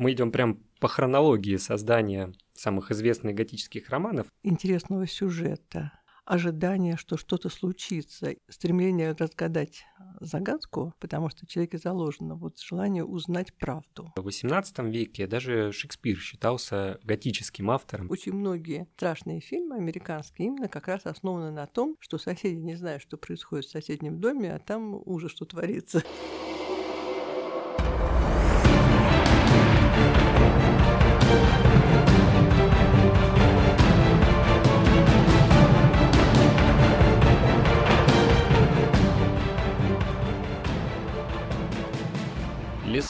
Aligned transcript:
Мы 0.00 0.12
идем 0.12 0.32
прям 0.32 0.62
по 0.80 0.88
хронологии 0.88 1.58
создания 1.58 2.32
самых 2.54 2.90
известных 2.90 3.34
готических 3.34 3.90
романов. 3.90 4.28
Интересного 4.42 5.06
сюжета, 5.06 5.92
ожидание, 6.24 6.96
что 6.96 7.18
что-то 7.18 7.50
случится, 7.50 8.34
стремление 8.48 9.12
разгадать 9.12 9.84
загадку, 10.18 10.94
потому 11.00 11.28
что 11.28 11.44
в 11.44 11.50
человеке 11.50 11.76
заложено 11.76 12.34
вот 12.34 12.58
желание 12.58 13.04
узнать 13.04 13.52
правду. 13.52 14.10
В 14.16 14.26
XVIII 14.26 14.90
веке 14.90 15.26
даже 15.26 15.70
Шекспир 15.70 16.16
считался 16.16 16.98
готическим 17.04 17.70
автором. 17.70 18.10
Очень 18.10 18.32
многие 18.32 18.88
страшные 18.96 19.40
фильмы 19.40 19.76
американские 19.76 20.48
именно 20.48 20.68
как 20.68 20.88
раз 20.88 21.04
основаны 21.04 21.50
на 21.50 21.66
том, 21.66 21.96
что 22.00 22.16
соседи 22.16 22.56
не 22.56 22.74
знают, 22.74 23.02
что 23.02 23.18
происходит 23.18 23.66
в 23.66 23.70
соседнем 23.70 24.18
доме, 24.18 24.54
а 24.54 24.60
там 24.60 25.02
ужас, 25.04 25.32
что 25.32 25.44
творится. 25.44 26.02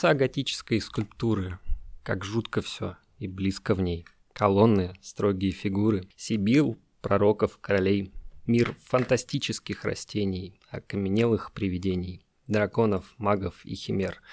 Леса 0.01 0.15
готической 0.15 0.81
скульптуры, 0.81 1.59
как 2.01 2.25
жутко 2.25 2.61
все 2.61 2.97
и 3.19 3.27
близко 3.27 3.75
в 3.75 3.81
ней. 3.81 4.07
Колонны, 4.33 4.95
строгие 4.99 5.51
фигуры, 5.51 6.07
Сибил, 6.15 6.79
пророков, 7.01 7.59
королей, 7.61 8.11
мир 8.47 8.75
фантастических 8.85 9.85
растений, 9.85 10.59
окаменелых 10.71 11.51
привидений, 11.51 12.25
драконов, 12.47 13.13
магов 13.19 13.63
и 13.63 13.75
химер. 13.75 14.23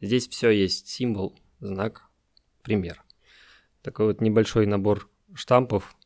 Здесь 0.00 0.28
все 0.28 0.50
есть 0.50 0.86
символ, 0.86 1.36
знак, 1.58 2.04
пример. 2.62 3.02
Такой 3.82 4.06
вот 4.06 4.20
небольшой 4.20 4.66
набор 4.66 5.10
штампов 5.34 5.96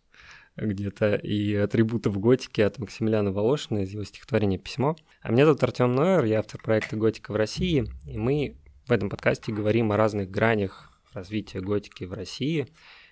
где-то 0.57 1.17
и 1.17 1.55
атрибутов 1.57 2.19
готики 2.19 2.62
от 2.62 2.79
Максимилиана 2.79 3.33
Волошина 3.33 3.81
из 3.81 3.91
его 3.91 4.05
стихотворения 4.05 4.57
«Письмо». 4.57 4.97
А 5.21 5.31
меня 5.31 5.45
зовут 5.45 5.62
Артем 5.62 5.95
Нойер, 5.95 6.25
я 6.25 6.39
автор 6.39 6.62
проекта 6.62 6.97
«Готика 6.97 7.33
в 7.33 7.37
России», 7.37 7.84
и 8.07 8.17
мы 8.17 8.57
в 8.91 8.93
этом 8.93 9.09
подкасте 9.09 9.53
говорим 9.53 9.93
о 9.93 9.97
разных 9.97 10.33
гранях 10.33 10.91
развития 11.13 11.61
готики 11.61 12.03
в 12.03 12.13
России. 12.13 12.67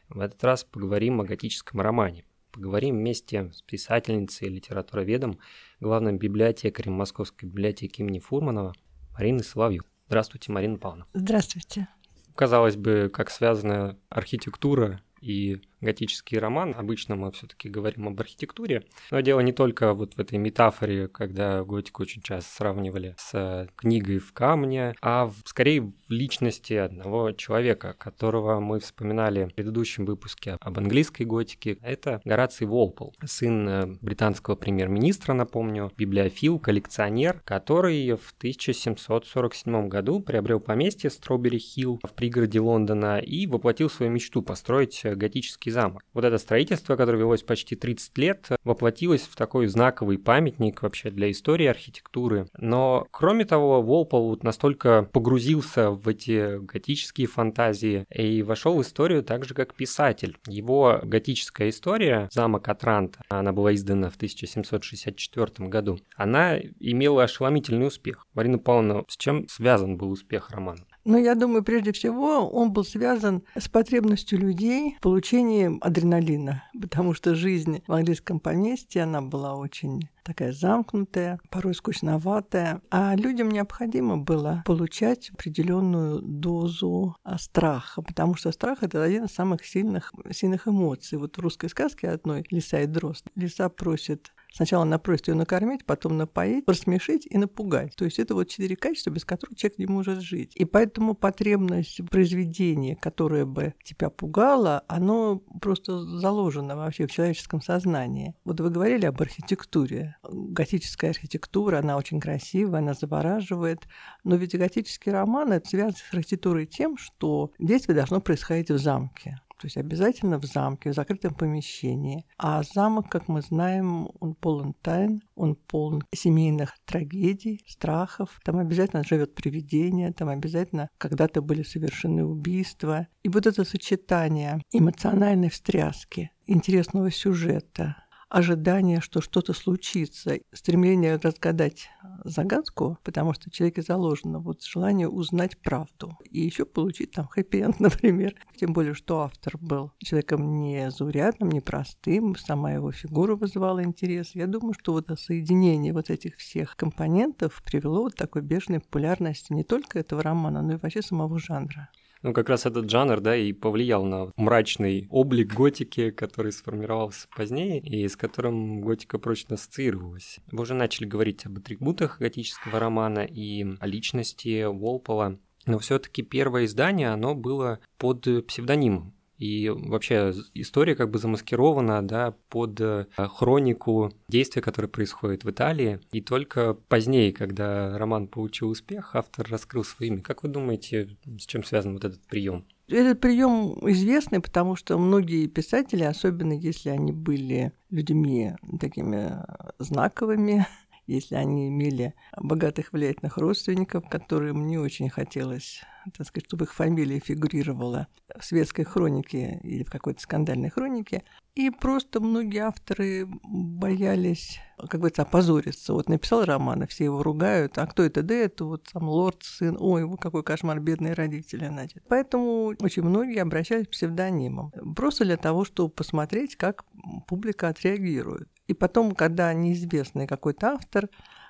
В 0.08 0.18
этот 0.18 0.42
раз 0.42 0.64
поговорим 0.64 1.20
о 1.20 1.24
готическом 1.24 1.80
романе. 1.80 2.24
Поговорим 2.50 2.96
вместе 2.96 3.52
с 3.52 3.62
писательницей 3.62 4.48
и 4.48 4.50
литературоведом, 4.50 5.38
главным 5.78 6.18
библиотекарем 6.18 6.94
Московской 6.94 7.48
библиотеки 7.48 8.00
имени 8.00 8.18
Фурманова 8.18 8.72
Мариной 9.14 9.44
Соловью. 9.44 9.84
Здравствуйте, 10.08 10.50
Марина 10.50 10.78
Павловна. 10.78 11.06
Здравствуйте. 11.14 11.86
Казалось 12.34 12.74
бы, 12.74 13.08
как 13.14 13.30
связана 13.30 13.96
архитектура 14.08 15.00
и 15.20 15.62
готический 15.80 16.38
роман. 16.38 16.74
Обычно 16.76 17.16
мы 17.16 17.30
все-таки 17.32 17.68
говорим 17.68 18.08
об 18.08 18.20
архитектуре. 18.20 18.84
Но 19.10 19.20
дело 19.20 19.40
не 19.40 19.52
только 19.52 19.94
вот 19.94 20.14
в 20.14 20.20
этой 20.20 20.38
метафоре, 20.38 21.08
когда 21.08 21.62
готику 21.64 22.02
очень 22.02 22.22
часто 22.22 22.54
сравнивали 22.54 23.14
с 23.18 23.68
книгой 23.76 24.18
в 24.18 24.32
камне, 24.32 24.94
а 25.00 25.26
в, 25.26 25.34
скорее 25.44 25.82
в 25.82 25.92
личности 26.08 26.74
одного 26.74 27.32
человека, 27.32 27.94
которого 27.98 28.60
мы 28.60 28.80
вспоминали 28.80 29.46
в 29.46 29.54
предыдущем 29.54 30.04
выпуске 30.04 30.56
об 30.60 30.78
английской 30.78 31.24
готике. 31.24 31.78
Это 31.82 32.20
Гораций 32.24 32.66
Волпол, 32.66 33.14
сын 33.24 33.68
э, 33.68 33.86
британского 34.00 34.56
премьер-министра, 34.56 35.32
напомню, 35.34 35.92
библиофил, 35.96 36.58
коллекционер, 36.58 37.40
который 37.44 38.12
в 38.12 38.34
1747 38.38 39.88
году 39.88 40.20
приобрел 40.20 40.60
поместье 40.60 41.10
Стробери 41.10 41.58
Хилл 41.58 42.00
в 42.02 42.12
пригороде 42.14 42.60
Лондона 42.60 43.18
и 43.18 43.46
воплотил 43.46 43.90
свою 43.90 44.12
мечту 44.12 44.42
построить 44.42 45.02
готический 45.04 45.67
Пушкинский 45.68 45.70
замок. 45.70 46.02
Вот 46.12 46.24
это 46.24 46.38
строительство, 46.38 46.96
которое 46.96 47.18
велось 47.18 47.42
почти 47.42 47.76
30 47.76 48.18
лет, 48.18 48.48
воплотилось 48.64 49.22
в 49.22 49.36
такой 49.36 49.66
знаковый 49.66 50.18
памятник 50.18 50.82
вообще 50.82 51.10
для 51.10 51.30
истории 51.30 51.66
архитектуры. 51.66 52.48
Но, 52.56 53.06
кроме 53.10 53.44
того, 53.44 53.82
Волпол 53.82 54.38
настолько 54.42 55.08
погрузился 55.12 55.90
в 55.90 56.08
эти 56.08 56.58
готические 56.58 57.26
фантазии 57.26 58.04
и 58.12 58.42
вошел 58.42 58.76
в 58.76 58.82
историю 58.82 59.22
так 59.22 59.44
же, 59.44 59.54
как 59.54 59.74
писатель. 59.74 60.36
Его 60.46 61.00
готическая 61.02 61.68
история 61.68 62.28
«Замок 62.32 62.68
Атранта», 62.68 63.20
она 63.28 63.52
была 63.52 63.74
издана 63.74 64.10
в 64.10 64.16
1764 64.16 65.68
году, 65.68 65.98
она 66.16 66.58
имела 66.80 67.24
ошеломительный 67.24 67.86
успех. 67.86 68.26
Марина 68.34 68.58
Павловна, 68.58 69.04
с 69.08 69.16
чем 69.16 69.46
связан 69.48 69.96
был 69.96 70.10
успех 70.10 70.50
романа? 70.50 70.84
Но 71.08 71.16
я 71.16 71.34
думаю, 71.34 71.62
прежде 71.64 71.92
всего, 71.92 72.46
он 72.50 72.70
был 72.70 72.84
связан 72.84 73.42
с 73.58 73.66
потребностью 73.66 74.38
людей 74.38 74.94
в 74.98 75.00
получении 75.00 75.78
адреналина, 75.80 76.64
потому 76.78 77.14
что 77.14 77.34
жизнь 77.34 77.82
в 77.86 77.92
английском 77.94 78.40
поместье, 78.40 79.04
она 79.04 79.22
была 79.22 79.56
очень 79.56 80.10
такая 80.22 80.52
замкнутая, 80.52 81.40
порой 81.48 81.74
скучноватая, 81.74 82.82
а 82.90 83.16
людям 83.16 83.50
необходимо 83.50 84.18
было 84.18 84.62
получать 84.66 85.30
определенную 85.30 86.20
дозу 86.20 87.16
а, 87.24 87.38
страха, 87.38 88.02
потому 88.02 88.34
что 88.34 88.52
страх 88.52 88.82
это 88.82 89.02
один 89.02 89.24
из 89.24 89.30
самых 89.30 89.64
сильных, 89.64 90.12
сильных 90.30 90.68
эмоций. 90.68 91.16
Вот 91.16 91.38
в 91.38 91.40
русской 91.40 91.70
сказке 91.70 92.10
одной 92.10 92.44
«Лиса 92.50 92.82
и 92.82 92.86
дрозд» 92.86 93.24
лиса 93.34 93.70
просит 93.70 94.34
Сначала 94.58 94.82
она 94.82 94.98
просит 94.98 95.28
ее 95.28 95.34
накормить, 95.34 95.84
потом 95.84 96.16
напоить, 96.16 96.68
рассмешить 96.68 97.28
и 97.30 97.38
напугать. 97.38 97.94
То 97.94 98.04
есть 98.04 98.18
это 98.18 98.34
вот 98.34 98.48
четыре 98.48 98.74
качества, 98.74 99.10
без 99.10 99.24
которых 99.24 99.56
человек 99.56 99.78
не 99.78 99.86
может 99.86 100.20
жить. 100.20 100.50
И 100.56 100.64
поэтому 100.64 101.14
потребность 101.14 102.00
произведения, 102.10 102.96
которое 102.96 103.44
бы 103.44 103.74
тебя 103.84 104.10
пугало, 104.10 104.82
оно 104.88 105.36
просто 105.60 106.00
заложено 106.18 106.74
вообще 106.74 107.06
в 107.06 107.12
человеческом 107.12 107.62
сознании. 107.62 108.34
Вот 108.44 108.58
вы 108.58 108.70
говорили 108.70 109.06
об 109.06 109.22
архитектуре. 109.22 110.16
Готическая 110.24 111.10
архитектура, 111.10 111.78
она 111.78 111.96
очень 111.96 112.18
красивая, 112.18 112.80
она 112.80 112.94
завораживает. 112.94 113.86
Но 114.24 114.34
ведь 114.34 114.58
готический 114.58 115.12
роман 115.12 115.52
это 115.52 115.68
связан 115.68 115.94
с 115.94 116.12
архитектурой 116.12 116.66
тем, 116.66 116.96
что 116.96 117.52
действие 117.60 117.94
должно 117.94 118.20
происходить 118.20 118.72
в 118.72 118.78
замке 118.78 119.38
то 119.58 119.66
есть 119.66 119.76
обязательно 119.76 120.38
в 120.38 120.44
замке, 120.44 120.90
в 120.90 120.94
закрытом 120.94 121.34
помещении. 121.34 122.24
А 122.38 122.62
замок, 122.62 123.10
как 123.10 123.28
мы 123.28 123.42
знаем, 123.42 124.08
он 124.20 124.34
полон 124.34 124.74
тайн, 124.82 125.22
он 125.34 125.56
полон 125.56 126.02
семейных 126.14 126.74
трагедий, 126.84 127.64
страхов. 127.66 128.40
Там 128.44 128.58
обязательно 128.58 129.04
живет 129.04 129.34
привидение, 129.34 130.12
там 130.12 130.28
обязательно 130.28 130.88
когда-то 130.98 131.42
были 131.42 131.62
совершены 131.62 132.24
убийства. 132.24 133.08
И 133.22 133.28
вот 133.28 133.46
это 133.46 133.64
сочетание 133.64 134.62
эмоциональной 134.72 135.50
встряски, 135.50 136.30
интересного 136.46 137.10
сюжета, 137.10 137.96
ожидание, 138.28 139.00
что 139.00 139.20
что-то 139.20 139.52
случится, 139.52 140.38
стремление 140.52 141.16
разгадать 141.16 141.90
загадку, 142.24 142.98
потому 143.02 143.32
что 143.32 143.50
человеке 143.50 143.82
заложено 143.82 144.38
вот 144.38 144.62
желание 144.62 145.08
узнать 145.08 145.58
правду 145.58 146.16
и 146.30 146.40
еще 146.40 146.64
получить 146.64 147.12
там 147.12 147.26
хэппи-энд, 147.26 147.80
например. 147.80 148.34
Тем 148.56 148.72
более, 148.72 148.94
что 148.94 149.20
автор 149.20 149.56
был 149.58 149.92
человеком 149.98 150.60
не 150.60 150.90
заурядным, 150.90 151.50
не 151.50 151.60
простым, 151.60 152.36
сама 152.36 152.72
его 152.72 152.92
фигура 152.92 153.36
вызывала 153.36 153.82
интерес. 153.82 154.34
Я 154.34 154.46
думаю, 154.46 154.74
что 154.74 154.92
вот 154.92 155.08
соединение 155.18 155.92
вот 155.92 156.10
этих 156.10 156.36
всех 156.36 156.76
компонентов 156.76 157.62
привело 157.64 158.02
вот 158.02 158.16
такой 158.16 158.42
бешеной 158.42 158.80
популярности 158.80 159.52
не 159.52 159.64
только 159.64 159.98
этого 159.98 160.22
романа, 160.22 160.62
но 160.62 160.74
и 160.74 160.76
вообще 160.76 161.02
самого 161.02 161.38
жанра. 161.38 161.88
Ну, 162.22 162.32
как 162.32 162.48
раз 162.48 162.66
этот 162.66 162.90
жанр, 162.90 163.20
да, 163.20 163.36
и 163.36 163.52
повлиял 163.52 164.04
на 164.04 164.32
мрачный 164.36 165.06
облик 165.10 165.54
готики, 165.54 166.10
который 166.10 166.52
сформировался 166.52 167.28
позднее, 167.36 167.80
и 167.80 168.06
с 168.08 168.16
которым 168.16 168.80
готика 168.80 169.18
прочно 169.18 169.54
ассоциировалась. 169.54 170.38
Вы 170.50 170.62
уже 170.62 170.74
начали 170.74 171.06
говорить 171.06 171.46
об 171.46 171.58
атрибутах 171.58 172.18
готического 172.18 172.78
романа 172.80 173.20
и 173.20 173.64
о 173.78 173.86
личности 173.86 174.64
Волпола. 174.64 175.38
Но 175.66 175.78
все-таки 175.78 176.22
первое 176.22 176.64
издание, 176.64 177.10
оно 177.10 177.34
было 177.34 177.80
под 177.98 178.26
псевдонимом. 178.46 179.14
И 179.38 179.68
вообще 179.68 180.34
история 180.54 180.96
как 180.96 181.10
бы 181.10 181.18
замаскирована 181.18 182.06
да, 182.06 182.34
под 182.48 182.80
э, 182.80 183.06
хронику 183.16 184.12
действия, 184.28 184.62
которое 184.62 184.88
происходит 184.88 185.44
в 185.44 185.50
Италии. 185.50 186.00
И 186.12 186.20
только 186.20 186.74
позднее, 186.74 187.32
когда 187.32 187.96
роман 187.96 188.26
получил 188.26 188.68
успех, 188.70 189.14
автор 189.14 189.48
раскрыл 189.48 189.84
свое 189.84 190.12
имя. 190.12 190.22
Как 190.22 190.42
вы 190.42 190.48
думаете, 190.48 191.16
с 191.38 191.46
чем 191.46 191.62
связан 191.62 191.94
вот 191.94 192.04
этот 192.04 192.20
прием? 192.26 192.66
Этот 192.88 193.20
прием 193.20 193.78
известный, 193.90 194.40
потому 194.40 194.74
что 194.74 194.98
многие 194.98 195.46
писатели, 195.46 196.02
особенно 196.02 196.54
если 196.54 196.88
они 196.88 197.12
были 197.12 197.72
людьми 197.90 198.54
такими 198.80 199.44
знаковыми, 199.78 200.66
если 201.06 201.36
они 201.36 201.68
имели 201.68 202.14
богатых 202.36 202.92
влиятельных 202.92 203.36
родственников, 203.36 204.08
которым 204.08 204.66
не 204.66 204.78
очень 204.78 205.10
хотелось 205.10 205.82
так 206.10 206.26
сказать, 206.26 206.46
чтобы 206.46 206.64
их 206.64 206.74
фамилия 206.74 207.20
фигурировала 207.20 208.08
в 208.38 208.44
светской 208.44 208.84
хронике 208.84 209.60
или 209.62 209.82
в 209.84 209.90
какой-то 209.90 210.20
скандальной 210.20 210.70
хронике. 210.70 211.24
И 211.54 211.70
просто 211.70 212.20
многие 212.20 212.60
авторы 212.60 213.26
боялись, 213.42 214.60
как 214.78 215.00
говорится, 215.00 215.22
опозориться. 215.22 215.92
Вот 215.92 216.08
написал 216.08 216.44
роман, 216.44 216.86
все 216.86 217.04
его 217.04 217.22
ругают, 217.22 217.78
а 217.78 217.86
кто 217.86 218.04
это? 218.04 218.22
Да 218.22 218.34
это 218.34 218.64
вот 218.64 218.88
сам 218.92 219.08
лорд, 219.08 219.42
сын, 219.42 219.76
ой, 219.78 220.08
какой 220.18 220.44
кошмар, 220.44 220.78
бедные 220.78 221.14
родители, 221.14 221.66
значит. 221.66 222.04
Поэтому 222.08 222.74
очень 222.80 223.02
многие 223.02 223.42
обращались 223.42 223.88
к 223.88 223.90
псевдонимам. 223.90 224.70
Просто 224.94 225.24
для 225.24 225.36
того, 225.36 225.64
чтобы 225.64 225.90
посмотреть, 225.90 226.54
как 226.56 226.84
публика 227.26 227.68
отреагирует. 227.68 228.48
И 228.68 228.74
потом, 228.74 229.14
когда 229.14 229.52
неизвестный 229.52 230.26
какой-то 230.26 230.74
автор, 230.74 231.08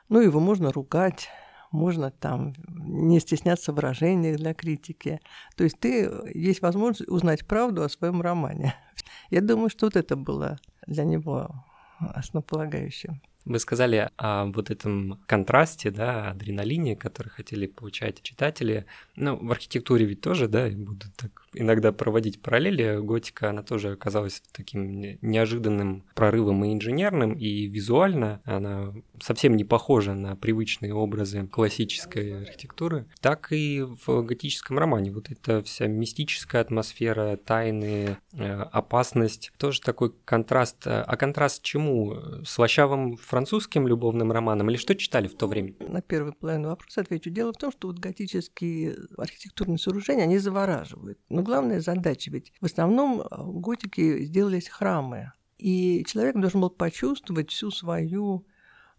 ну, 0.09 0.21
его 0.21 0.41
можно 0.41 0.73
ругать, 0.73 1.29
можно 1.71 2.11
там 2.11 2.55
не 2.69 3.21
стесняться 3.21 3.73
в 3.73 3.77
выражениях 3.77 4.37
для 4.37 4.55
критики. 4.55 5.21
То 5.57 5.65
есть 5.65 5.79
ты 5.79 6.11
есть 6.35 6.63
возможность 6.63 7.11
узнать 7.11 7.47
правду 7.47 7.83
о 7.83 7.89
своем 7.89 8.23
романе. 8.23 8.75
Я 9.31 9.41
думаю, 9.41 9.71
что 9.71 9.87
вот 9.87 9.97
это 9.97 10.17
было 10.17 10.59
для 10.87 11.05
него 11.05 11.65
основополагающим. 12.01 13.21
Вы 13.49 13.59
сказали 13.61 14.11
о 14.19 14.45
вот 14.45 14.71
этом 14.71 15.19
контрасте, 15.27 15.91
да, 15.91 16.31
адреналине, 16.31 16.97
который 16.97 17.29
хотели 17.29 17.67
получать 17.67 18.23
читатели. 18.23 18.85
Ну, 19.17 19.37
в 19.37 19.51
архитектуре 19.51 20.05
ведь 20.05 20.21
тоже, 20.21 20.49
да, 20.49 20.69
буду 20.69 21.07
так 21.17 21.49
иногда 21.55 21.93
проводить 21.93 22.43
параллели. 22.43 22.99
Готика, 23.01 23.49
она 23.49 23.63
тоже 23.63 23.93
оказалась 23.93 24.43
таким 24.53 25.01
неожиданным 25.23 26.05
прорывом 26.15 26.63
и 26.65 26.75
инженерным, 26.75 27.33
и 27.33 27.67
визуально 27.67 28.43
она 28.45 28.93
совсем 29.21 29.57
не 29.57 29.65
похожа 29.65 30.13
на 30.13 30.37
привычные 30.37 30.93
образы 30.93 31.47
классической 31.47 32.43
архитектуры. 32.43 33.07
Так 33.21 33.51
и 33.53 33.83
в 33.83 34.23
готическом 34.23 34.79
романе. 34.79 35.11
Вот 35.11 35.31
эта 35.31 35.63
вся 35.63 35.87
мистическая 35.87 36.61
атмосфера, 36.61 37.37
тайны, 37.37 38.19
э, 38.35 38.53
опасность, 38.73 39.53
тоже 39.57 39.81
такой 39.81 40.13
контраст. 40.27 40.87
А 40.87 41.17
контраст 41.17 41.63
чему? 41.63 42.15
Слащавым 42.45 43.17
французским 43.17 43.38
любовным 43.87 44.33
романом 44.33 44.71
или 44.71 44.77
что 44.77 44.95
читали 44.95 45.29
в 45.29 45.35
то 45.35 45.47
время? 45.47 45.75
На 45.81 46.01
первый 46.01 46.33
половину 46.33 46.69
вопрос 46.69 46.99
отвечу. 46.99 47.31
Дело 47.31 47.53
в 47.53 47.57
том, 47.57 47.73
что 47.73 47.89
вот 47.89 47.99
готические 47.99 48.97
архитектурные 49.17 49.79
сооружения, 49.79 50.25
они 50.25 50.39
завораживают. 50.39 51.19
Но 51.29 51.43
главная 51.43 51.81
задача 51.81 52.31
ведь 52.31 52.53
в 52.61 52.65
основном 52.65 53.21
э, 53.21 53.27
готики 53.31 54.25
сделались 54.25 54.69
храмы. 54.69 55.33
И 55.59 56.05
человек 56.07 56.37
должен 56.37 56.61
был 56.61 56.71
почувствовать 56.71 57.51
всю 57.51 57.71
свою 57.71 58.47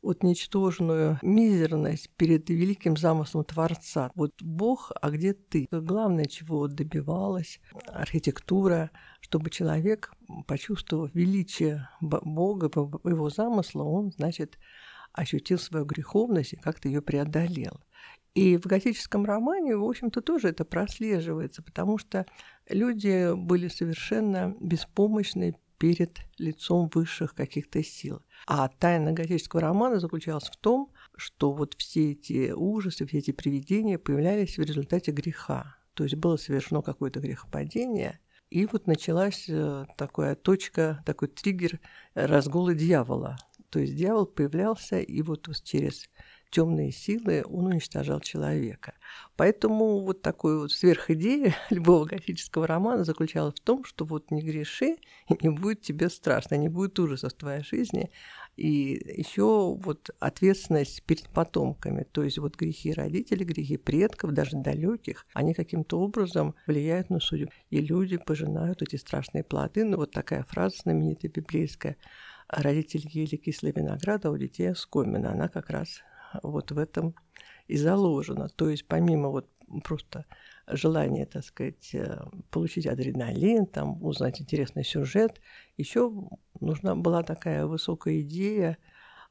вот 0.02 0.24
ничтожную 0.24 1.20
мизерность 1.22 2.10
перед 2.18 2.50
великим 2.50 2.98
замыслом 2.98 3.44
Творца. 3.44 4.12
Вот 4.16 4.34
Бог, 4.42 4.92
а 5.02 5.10
где 5.10 5.34
ты? 5.34 5.68
Главное, 5.72 6.26
чего 6.26 6.68
добивалась 6.68 7.60
архитектура, 7.88 8.92
чтобы 9.22 9.50
человек, 9.50 10.14
почувствовав 10.48 11.14
величие 11.14 11.90
Бога, 12.02 12.70
его 13.04 13.30
замысла, 13.30 13.84
он, 13.84 14.12
значит, 14.12 14.58
ощутил 15.14 15.58
свою 15.58 15.86
греховность 15.86 16.54
и 16.54 16.58
как-то 16.58 16.88
ее 16.88 17.02
преодолел. 17.02 17.82
И 18.36 18.58
в 18.58 18.68
готическом 18.68 19.26
романе, 19.26 19.76
в 19.76 19.84
общем-то, 19.84 20.22
тоже 20.22 20.50
это 20.50 20.64
прослеживается, 20.64 21.64
потому 21.64 21.98
что 21.98 22.26
люди 22.70 23.34
были 23.36 23.68
совершенно 23.68 24.56
беспомощны 24.62 25.56
перед 25.80 26.20
лицом 26.38 26.90
высших 26.94 27.34
каких-то 27.34 27.84
сил. 27.84 28.22
А 28.46 28.68
тайна 28.68 29.14
готического 29.14 29.62
романа 29.62 30.00
заключалась 30.00 30.50
в 30.50 30.58
том, 30.58 30.92
что 31.16 31.54
вот 31.54 31.74
все 31.78 32.12
эти 32.12 32.52
ужасы, 32.52 33.08
все 33.08 33.18
эти 33.18 33.32
привидения 33.32 33.98
появлялись 33.98 34.58
в 34.58 34.62
результате 34.62 35.12
греха. 35.12 35.78
То 35.94 36.04
есть 36.04 36.16
было 36.16 36.38
совершено 36.38 36.82
какое-то 36.82 37.20
грехопадение, 37.20 38.20
и 38.50 38.66
вот 38.66 38.88
началась 38.88 39.46
э, 39.48 39.86
такая 39.96 40.36
точка, 40.36 41.04
такой 41.06 41.28
триггер 41.28 41.80
разгула 42.16 42.74
дьявола. 42.74 43.38
То 43.70 43.80
есть 43.80 43.96
дьявол 43.96 44.26
появлялся, 44.26 45.00
и 45.00 45.22
вот 45.22 45.48
через 45.64 46.10
темные 46.50 46.92
силы, 46.92 47.44
он 47.46 47.68
уничтожал 47.68 48.20
человека. 48.20 48.94
Поэтому 49.36 50.02
вот 50.02 50.22
такой 50.22 50.60
вот 50.60 50.72
сверхидея 50.72 51.56
любого 51.70 52.06
готического 52.06 52.68
романа 52.68 53.04
заключалась 53.04 53.56
в 53.56 53.64
том, 53.64 53.84
что 53.84 54.06
вот 54.06 54.32
не 54.32 54.42
греши, 54.42 54.98
и 55.30 55.38
не 55.42 55.50
будет 55.50 55.82
тебе 55.82 56.10
страшно, 56.10 56.56
не 56.56 56.70
будет 56.70 57.00
ужаса 57.00 57.30
в 57.30 57.34
твоей 57.34 57.64
жизни. 57.64 58.12
И 58.58 59.02
еще 59.18 59.76
вот 59.76 60.10
ответственность 60.20 61.04
перед 61.04 61.30
потомками, 61.30 62.06
то 62.12 62.24
есть 62.24 62.40
вот 62.40 62.58
грехи 62.58 62.92
родителей, 62.92 63.46
грехи 63.46 63.78
предков, 63.78 64.32
даже 64.32 64.58
далеких, 64.58 65.26
они 65.34 65.54
каким-то 65.54 66.00
образом 66.00 66.56
влияют 66.68 67.10
на 67.10 67.20
судьбу. 67.20 67.52
И 67.70 67.80
люди 67.80 68.18
пожинают 68.18 68.82
эти 68.82 68.98
страшные 68.98 69.44
плоды. 69.44 69.86
Ну 69.86 69.98
вот 69.98 70.12
такая 70.12 70.44
фраза 70.44 70.76
знаменитая 70.84 71.32
библейская 71.32 71.96
родители 72.50 73.08
ели 73.12 73.38
кислый 73.38 73.72
виноград, 73.72 74.26
а 74.26 74.32
у 74.32 74.38
детей 74.38 74.72
оскомина. 74.72 75.32
Она 75.32 75.48
как 75.48 75.70
раз 75.70 76.02
вот 76.44 76.72
в 76.72 76.78
этом 76.78 77.16
и 77.68 77.78
заложено. 77.78 78.50
То 78.50 78.70
есть 78.70 78.86
помимо 78.88 79.30
вот 79.30 79.50
просто 79.84 80.26
желания, 80.68 81.26
так 81.26 81.44
сказать, 81.44 81.94
э, 81.94 82.20
получить 82.50 82.88
адреналин, 82.88 83.66
там, 83.66 84.04
узнать 84.04 84.42
интересный 84.42 84.84
сюжет, 84.84 85.42
еще 85.78 86.12
нужна 86.60 86.96
была 86.96 87.24
такая 87.24 87.66
высокая 87.66 88.22
идея 88.22 88.78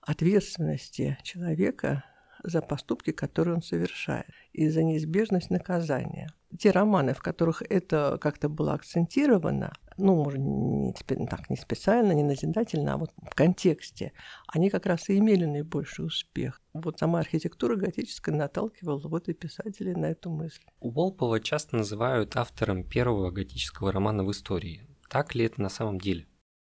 ответственности 0.01 1.19
человека 1.23 2.05
за 2.43 2.63
поступки, 2.63 3.11
которые 3.13 3.57
он 3.57 3.63
совершает, 3.63 4.27
и 4.53 4.69
за 4.69 4.83
неизбежность 4.83 5.51
наказания. 5.51 6.29
Те 6.57 6.71
романы, 6.71 7.13
в 7.15 7.21
которых 7.21 7.63
это 7.69 8.19
как-то 8.21 8.49
было 8.49 8.73
акцентировано, 8.73 9.73
ну, 9.99 10.15
может, 10.15 10.39
не, 10.41 11.27
так, 11.27 11.51
не 11.51 11.57
специально, 11.57 12.13
не 12.13 12.23
назидательно, 12.23 12.95
а 12.95 12.97
вот 12.97 13.11
в 13.21 13.35
контексте, 13.35 14.13
они 14.47 14.71
как 14.71 14.87
раз 14.87 15.09
и 15.09 15.19
имели 15.19 15.45
наибольший 15.45 16.07
успех. 16.07 16.63
Вот 16.73 16.99
сама 16.99 17.19
архитектура 17.19 17.77
готическая 17.77 18.35
наталкивала 18.35 19.01
вот 19.09 19.29
и 19.29 19.35
писателей 19.35 19.95
на 19.95 20.07
эту 20.07 20.31
мысль. 20.31 20.63
Уолпола 20.81 21.41
часто 21.41 21.77
называют 21.77 22.37
автором 22.37 22.85
первого 22.85 23.31
готического 23.31 23.93
романа 23.93 24.25
в 24.25 24.31
истории. 24.31 24.87
Так 25.11 25.35
ли 25.35 25.45
это 25.45 25.61
на 25.61 25.69
самом 25.69 25.99
деле? 25.99 26.27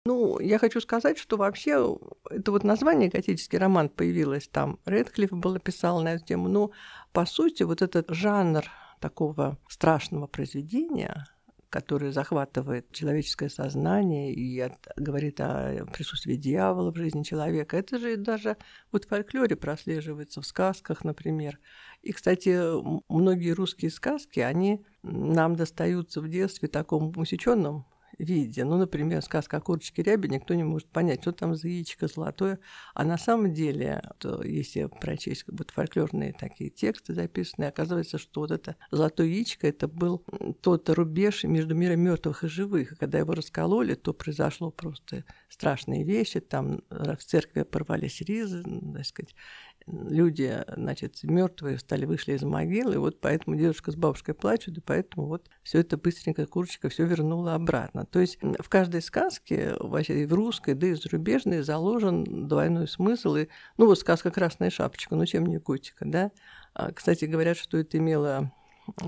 Ну, 0.07 0.39
я 0.39 0.59
хочу 0.59 0.83
сказать, 0.83 1.17
что 1.17 1.39
вообще 1.39 1.97
это 2.29 2.53
вот 2.53 2.63
название 2.63 3.09
«Готический 3.09 3.57
роман» 3.57 3.89
появилось 3.89 4.49
там. 4.49 4.79
Редклифф 4.85 5.33
было 5.33 5.59
писал 5.59 6.03
на 6.03 6.13
эту 6.13 6.27
тему. 6.27 6.49
Но, 6.49 6.73
по 7.13 7.25
сути, 7.25 7.63
вот 7.63 7.81
этот 7.81 8.11
жанр 8.11 8.67
такого 9.05 9.59
страшного 9.69 10.27
произведения, 10.27 11.27
который 11.69 12.11
захватывает 12.11 12.91
человеческое 12.91 13.51
сознание 13.51 14.33
и 14.33 14.59
от, 14.61 14.79
говорит 14.97 15.43
о 15.43 15.85
присутствии 15.93 16.37
дьявола 16.37 16.91
в 16.91 16.97
жизни 16.97 17.23
человека. 17.23 17.77
Это 17.77 17.99
же 17.99 18.17
даже 18.17 18.57
вот 18.93 19.05
в 19.05 19.09
фольклоре 19.09 19.57
прослеживается, 19.57 20.41
в 20.41 20.47
сказках, 20.47 21.05
например. 21.05 21.59
И, 22.01 22.13
кстати, 22.13 22.59
многие 23.13 23.51
русские 23.51 23.91
сказки, 23.91 24.41
они 24.41 24.87
нам 25.03 25.55
достаются 25.55 26.23
в 26.23 26.29
детстве 26.31 26.69
в 26.69 26.73
таком 26.73 27.13
усеченном 27.15 27.85
виде. 28.19 28.65
Ну, 28.65 28.77
например, 28.77 29.23
сказка 29.23 29.57
о 29.57 29.61
курочке 29.61 30.03
рябе, 30.03 30.29
никто 30.29 30.55
не 30.55 30.65
может 30.65 30.89
понять, 30.89 31.23
что 31.23 31.33
там 31.33 31.55
за 31.55 31.69
яичко 31.69 32.07
золотое. 32.07 32.59
А 32.95 33.05
на 33.05 33.19
самом 33.19 33.53
деле, 33.53 34.03
если 34.45 34.89
прочесть 35.01 35.45
вот 35.49 35.71
фольклорные 35.71 36.33
такие 36.33 36.71
тексты 36.71 37.15
записанные, 37.15 37.69
оказывается, 37.69 38.19
что 38.19 38.41
вот 38.43 38.51
это 38.51 38.77
золотое 38.91 39.27
яичко, 39.27 39.67
это 39.67 39.89
был 39.89 40.25
тот 40.61 40.89
рубеж 40.91 41.45
между 41.45 41.75
миром 41.75 42.01
мертвых 42.01 42.45
и 42.45 42.49
живых. 42.49 42.93
И 42.93 42.97
когда 42.97 43.19
его 43.19 43.35
раскололи, 43.35 43.95
то 43.95 44.13
произошло 44.13 44.71
просто 44.71 45.25
страшные 45.49 46.05
вещи. 46.05 46.41
Там 46.41 46.83
в 46.91 47.19
церкви 47.19 47.63
порвались 47.63 48.21
ризы, 48.21 48.63
так 48.63 49.07
сказать, 49.07 49.35
люди, 49.87 50.65
значит, 50.77 51.23
мертвые 51.23 51.79
стали, 51.79 52.05
вышли 52.07 52.33
из 52.33 52.43
могилы, 52.43 52.99
вот 52.99 53.21
поэтому 53.21 53.57
дедушка 53.57 53.93
с 53.93 53.97
бабушкой 53.97 54.35
плачут, 54.35 54.79
и 54.79 54.81
поэтому 54.81 55.27
вот 55.27 55.49
все 55.63 55.81
это 55.81 55.97
быстренько 55.97 56.47
курочка 56.47 56.89
все 56.89 57.05
вернула 57.05 57.55
обратно. 57.55 58.07
То 58.07 58.21
есть 58.21 58.39
в 58.41 58.69
каждой 58.69 59.03
сказке, 59.03 59.77
вообще 59.79 60.23
и 60.23 60.27
в 60.27 60.33
русской, 60.33 60.75
да 60.75 60.87
и 60.87 60.95
зарубежной, 60.95 61.63
заложен 61.63 62.49
двойной 62.49 62.89
смысл. 62.89 63.37
И, 63.37 63.49
ну 63.77 63.87
вот 63.87 63.99
сказка 63.99 64.31
«Красная 64.31 64.71
шапочка», 64.71 65.15
ну 65.15 65.27
чем 65.27 65.47
не 65.47 65.59
котика, 65.59 66.05
да? 66.05 66.31
А, 66.75 66.93
кстати, 66.93 67.27
говорят, 67.27 67.57
что 67.57 67.79
это 67.79 67.99
имело 67.99 68.53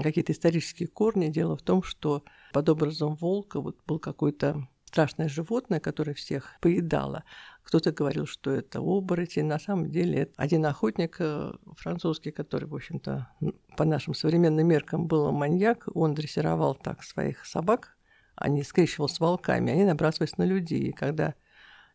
какие-то 0.03 0.33
исторические 0.33 0.89
корни. 0.89 1.29
Дело 1.29 1.57
в 1.57 1.63
том, 1.63 1.83
что 1.83 2.25
под 2.53 2.69
образом 2.69 3.15
волка 3.17 3.61
вот 3.61 3.79
был 3.87 3.99
какой-то 3.99 4.69
страшное 4.85 5.29
животное, 5.29 5.81
которое 5.81 6.15
всех 6.15 6.55
поедало. 6.61 7.25
Кто-то 7.67 7.91
говорил, 7.91 8.27
что 8.27 8.53
это 8.53 8.79
оборотень. 8.79 9.47
На 9.47 9.59
самом 9.59 9.91
деле 9.91 10.21
это 10.21 10.35
один 10.37 10.65
охотник 10.67 11.17
э, 11.19 11.53
французский, 11.77 12.31
который, 12.31 12.69
в 12.69 12.75
общем-то, 12.77 13.29
по 13.77 13.85
нашим 13.85 14.15
современным 14.15 14.69
меркам 14.69 15.09
был 15.09 15.33
маньяк. 15.33 15.89
Он 15.93 16.15
дрессировал 16.15 16.77
так 16.77 17.03
своих 17.03 17.45
собак, 17.45 17.97
они 18.37 18.63
скрещивал 18.63 19.09
с 19.09 19.19
волками, 19.19 19.73
они 19.73 19.85
набрасывались 19.85 20.39
на 20.39 20.45
людей. 20.45 20.91
И 20.91 20.93
когда 20.93 21.35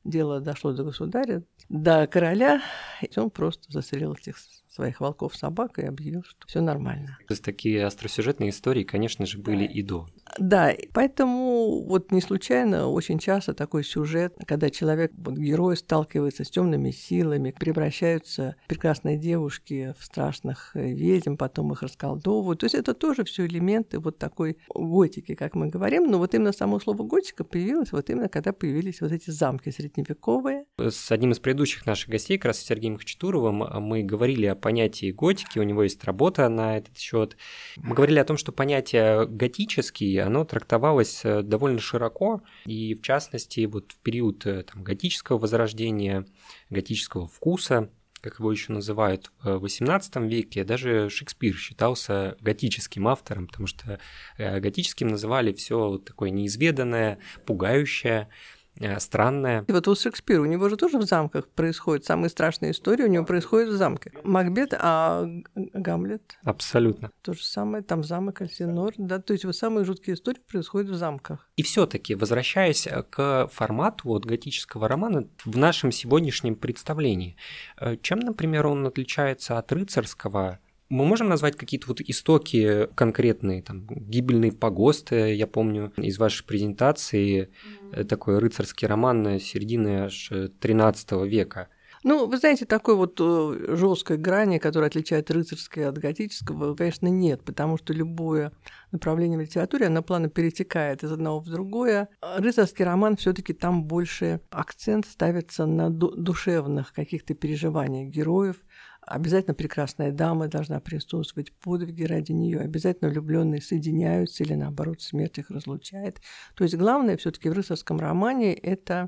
дело 0.03 0.39
дошло 0.39 0.73
до 0.73 0.83
государя, 0.83 1.43
до 1.69 2.07
короля, 2.07 2.61
и 3.01 3.19
он 3.19 3.29
просто 3.29 3.71
застрелил 3.71 4.13
этих 4.13 4.35
своих 4.71 5.01
волков 5.01 5.35
собак 5.35 5.79
и 5.79 5.85
объявил, 5.85 6.23
что 6.23 6.47
все 6.47 6.61
нормально. 6.61 7.17
То 7.27 7.33
есть 7.33 7.43
такие 7.43 7.85
остросюжетные 7.85 8.51
истории, 8.51 8.83
конечно 8.83 9.25
же, 9.25 9.37
были 9.37 9.65
и 9.65 9.81
до. 9.81 10.07
Да, 10.39 10.73
поэтому 10.93 11.83
вот 11.85 12.11
не 12.11 12.21
случайно 12.21 12.87
очень 12.87 13.19
часто 13.19 13.53
такой 13.53 13.83
сюжет, 13.83 14.33
когда 14.47 14.69
человек, 14.69 15.11
вот 15.17 15.35
герой 15.37 15.75
сталкивается 15.75 16.45
с 16.45 16.49
темными 16.49 16.91
силами, 16.91 17.53
превращаются 17.57 18.55
прекрасные 18.67 19.17
девушки 19.17 19.93
в 19.99 20.05
страшных 20.05 20.71
ведьм, 20.73 21.35
потом 21.35 21.73
их 21.73 21.81
расколдовывают. 21.81 22.61
То 22.61 22.65
есть 22.65 22.75
это 22.75 22.93
тоже 22.93 23.25
все 23.25 23.45
элементы 23.45 23.99
вот 23.99 24.19
такой 24.19 24.57
готики, 24.73 25.35
как 25.35 25.55
мы 25.55 25.67
говорим. 25.67 26.09
Но 26.09 26.17
вот 26.17 26.33
именно 26.33 26.53
само 26.53 26.79
слово 26.79 27.03
готика 27.03 27.43
появилось 27.43 27.91
вот 27.91 28.09
именно 28.09 28.29
когда 28.29 28.53
появились 28.53 29.01
вот 29.01 29.11
эти 29.11 29.29
замки 29.31 29.69
средневековые. 29.91 30.65
С 30.77 31.11
одним 31.11 31.31
из 31.31 31.39
предыдущих 31.39 31.85
наших 31.85 32.09
гостей, 32.09 32.37
как 32.37 32.45
раз 32.45 32.59
с 32.59 32.65
Сергеем 32.65 32.97
Хачатуровым, 32.97 33.63
мы 33.81 34.03
говорили 34.03 34.45
о 34.45 34.55
понятии 34.55 35.11
готики, 35.11 35.59
у 35.59 35.63
него 35.63 35.83
есть 35.83 36.03
работа 36.03 36.47
на 36.49 36.77
этот 36.77 36.97
счет. 36.97 37.37
Мы 37.77 37.95
говорили 37.95 38.19
о 38.19 38.25
том, 38.25 38.37
что 38.37 38.51
понятие 38.51 39.25
готический, 39.27 40.21
оно 40.21 40.45
трактовалось 40.45 41.21
э, 41.23 41.41
довольно 41.41 41.79
широко, 41.79 42.41
и 42.65 42.93
в 42.93 43.01
частности 43.01 43.65
вот 43.65 43.91
в 43.91 43.97
период 43.99 44.45
э, 44.45 44.63
там, 44.63 44.83
готического 44.83 45.37
возрождения, 45.37 46.25
готического 46.69 47.27
вкуса, 47.27 47.89
как 48.21 48.37
его 48.37 48.51
еще 48.51 48.71
называют, 48.71 49.31
в 49.41 49.65
XVIII 49.65 50.27
веке 50.27 50.63
даже 50.63 51.09
Шекспир 51.09 51.55
считался 51.55 52.37
готическим 52.39 53.07
автором, 53.07 53.47
потому 53.47 53.65
что 53.67 53.99
э, 54.37 54.59
готическим 54.59 55.07
называли 55.07 55.53
все 55.53 55.97
такое 55.97 56.29
неизведанное, 56.29 57.17
пугающее, 57.47 58.29
Э, 58.29 58.60
странное. 58.99 59.65
И 59.67 59.71
вот 59.71 59.87
у 59.87 59.95
Шекспира, 59.95 60.41
у 60.41 60.45
него 60.45 60.69
же 60.69 60.77
тоже 60.77 60.97
в 60.97 61.03
замках 61.03 61.47
происходит, 61.47 62.05
самые 62.05 62.29
страшные 62.29 62.71
истории 62.71 63.03
у 63.03 63.07
него 63.07 63.25
происходят 63.25 63.69
в 63.69 63.77
замке. 63.77 64.11
Макбет, 64.23 64.73
а 64.77 65.27
Гамлет? 65.55 66.37
Абсолютно. 66.43 67.11
То 67.21 67.33
же 67.33 67.43
самое, 67.43 67.83
там 67.83 68.03
замок 68.03 68.41
Альсинор, 68.41 68.93
да, 68.97 69.19
то 69.19 69.33
есть 69.33 69.45
вот 69.45 69.55
самые 69.55 69.85
жуткие 69.85 70.15
истории 70.15 70.39
происходят 70.39 70.89
в 70.89 70.95
замках. 70.95 71.49
И 71.57 71.63
все 71.63 71.85
таки 71.85 72.15
возвращаясь 72.15 72.87
к 73.09 73.49
формату 73.51 74.09
вот 74.09 74.25
готического 74.25 74.87
романа 74.87 75.27
в 75.45 75.57
нашем 75.57 75.91
сегодняшнем 75.91 76.55
представлении, 76.55 77.35
э, 77.79 77.97
чем, 78.01 78.19
например, 78.19 78.67
он 78.67 78.85
отличается 78.85 79.57
от 79.57 79.71
рыцарского 79.71 80.59
мы 80.91 81.05
можем 81.05 81.29
назвать 81.29 81.55
какие-то 81.55 81.87
вот 81.87 82.01
истоки 82.01 82.87
конкретные, 82.95 83.61
там, 83.61 83.87
гибельные 83.87 84.51
погосты, 84.51 85.33
я 85.33 85.47
помню 85.47 85.93
из 85.95 86.19
вашей 86.19 86.45
презентации, 86.45 87.49
mm-hmm. 87.91 88.03
такой 88.03 88.39
рыцарский 88.39 88.87
роман 88.87 89.39
середины 89.39 90.03
аж 90.03 90.31
13 90.59 91.11
века. 91.25 91.69
Ну, 92.03 92.25
вы 92.25 92.37
знаете, 92.37 92.65
такой 92.65 92.95
вот 92.95 93.19
э, 93.19 93.75
жесткой 93.75 94.17
грани, 94.17 94.57
которая 94.57 94.89
отличает 94.89 95.29
рыцарское 95.29 95.87
от 95.87 95.99
готического, 95.99 96.75
конечно, 96.75 97.07
нет, 97.07 97.43
потому 97.43 97.77
что 97.77 97.93
любое 97.93 98.51
направление 98.91 99.37
в 99.37 99.41
литературе, 99.41 99.85
оно 99.85 100.01
плавно 100.01 100.27
перетекает 100.27 101.03
из 101.03 101.11
одного 101.11 101.39
в 101.39 101.49
другое. 101.49 102.09
Рыцарский 102.21 102.85
роман 102.85 103.17
все 103.17 103.33
таки 103.33 103.53
там 103.53 103.83
больше 103.83 104.41
акцент 104.49 105.05
ставится 105.05 105.67
на 105.67 105.91
душевных 105.91 106.91
каких-то 106.91 107.35
переживаниях 107.35 108.09
героев, 108.09 108.55
Обязательно 109.01 109.55
прекрасная 109.55 110.11
дама 110.11 110.47
должна 110.47 110.79
присутствовать, 110.79 111.51
подвиги 111.53 112.03
ради 112.03 112.31
нее. 112.33 112.59
Обязательно 112.59 113.09
влюбленные 113.09 113.61
соединяются 113.61 114.43
или 114.43 114.53
наоборот 114.53 115.01
смерть 115.01 115.39
их 115.39 115.49
разлучает. 115.49 116.21
То 116.55 116.63
есть 116.63 116.75
главное 116.75 117.17
все-таки 117.17 117.49
в 117.49 117.53
рыцарском 117.53 117.99
романе 117.99 118.53
это 118.53 119.07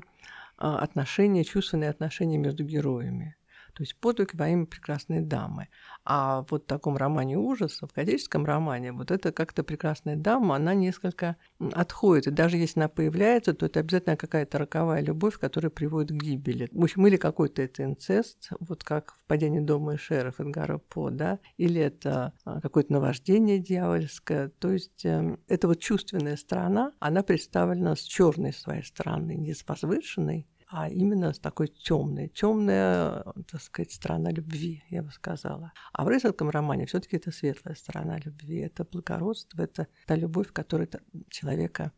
а, 0.58 0.78
отношения, 0.78 1.44
чувственные 1.44 1.90
отношения 1.90 2.38
между 2.38 2.64
героями. 2.64 3.36
То 3.74 3.82
есть 3.82 3.96
подвиг 3.96 4.34
во 4.34 4.48
имя 4.48 4.66
прекрасной 4.66 5.20
дамы. 5.20 5.68
А 6.04 6.44
вот 6.48 6.64
в 6.64 6.66
таком 6.66 6.96
романе 6.96 7.38
ужасов, 7.38 7.90
в 7.90 7.94
готическом 7.94 8.44
романе, 8.44 8.92
вот 8.92 9.10
эта 9.10 9.32
как-то 9.32 9.64
прекрасная 9.64 10.16
дама, 10.16 10.56
она 10.56 10.74
несколько 10.74 11.36
отходит. 11.72 12.28
И 12.28 12.30
даже 12.30 12.56
если 12.56 12.80
она 12.80 12.88
появляется, 12.88 13.52
то 13.52 13.66
это 13.66 13.80
обязательно 13.80 14.16
какая-то 14.16 14.58
роковая 14.58 15.02
любовь, 15.02 15.38
которая 15.38 15.70
приводит 15.70 16.16
к 16.16 16.22
гибели. 16.22 16.68
В 16.72 16.84
общем, 16.84 17.06
или 17.06 17.16
какой-то 17.16 17.62
это 17.62 17.84
инцест, 17.84 18.50
вот 18.60 18.84
как 18.84 19.14
в 19.14 19.24
«Падении 19.26 19.60
дома 19.60 19.96
Эшеров» 19.96 20.40
Эдгара 20.40 20.78
По, 20.78 21.10
да, 21.10 21.40
или 21.56 21.80
это 21.80 22.32
а, 22.44 22.60
какое-то 22.60 22.92
наваждение 22.92 23.58
дьявольское. 23.58 24.50
То 24.58 24.70
есть 24.70 25.04
э, 25.04 25.36
эта 25.48 25.66
вот 25.66 25.80
чувственная 25.80 26.36
сторона, 26.36 26.92
она 27.00 27.22
представлена 27.22 27.96
с 27.96 28.02
черной 28.02 28.52
своей 28.52 28.84
стороны, 28.84 29.34
не 29.34 29.52
с 29.52 29.66
возвышенной, 29.66 30.46
а 30.76 30.88
именно 30.88 31.32
с 31.32 31.38
такой 31.38 31.68
темной, 31.68 32.28
темная, 32.28 33.22
так 33.48 33.62
сказать, 33.62 33.92
сторона 33.92 34.30
любви, 34.30 34.82
я 34.90 35.04
бы 35.04 35.12
сказала. 35.12 35.72
А 35.92 36.04
в 36.04 36.08
рыцарском 36.08 36.50
романе 36.50 36.86
все-таки 36.86 37.16
это 37.16 37.30
светлая 37.30 37.76
сторона 37.76 38.18
любви, 38.18 38.58
это 38.58 38.84
благородство, 38.84 39.62
это 39.62 39.86
та 40.06 40.16
любовь, 40.16 40.52
которая 40.52 40.88
человека 41.30 41.92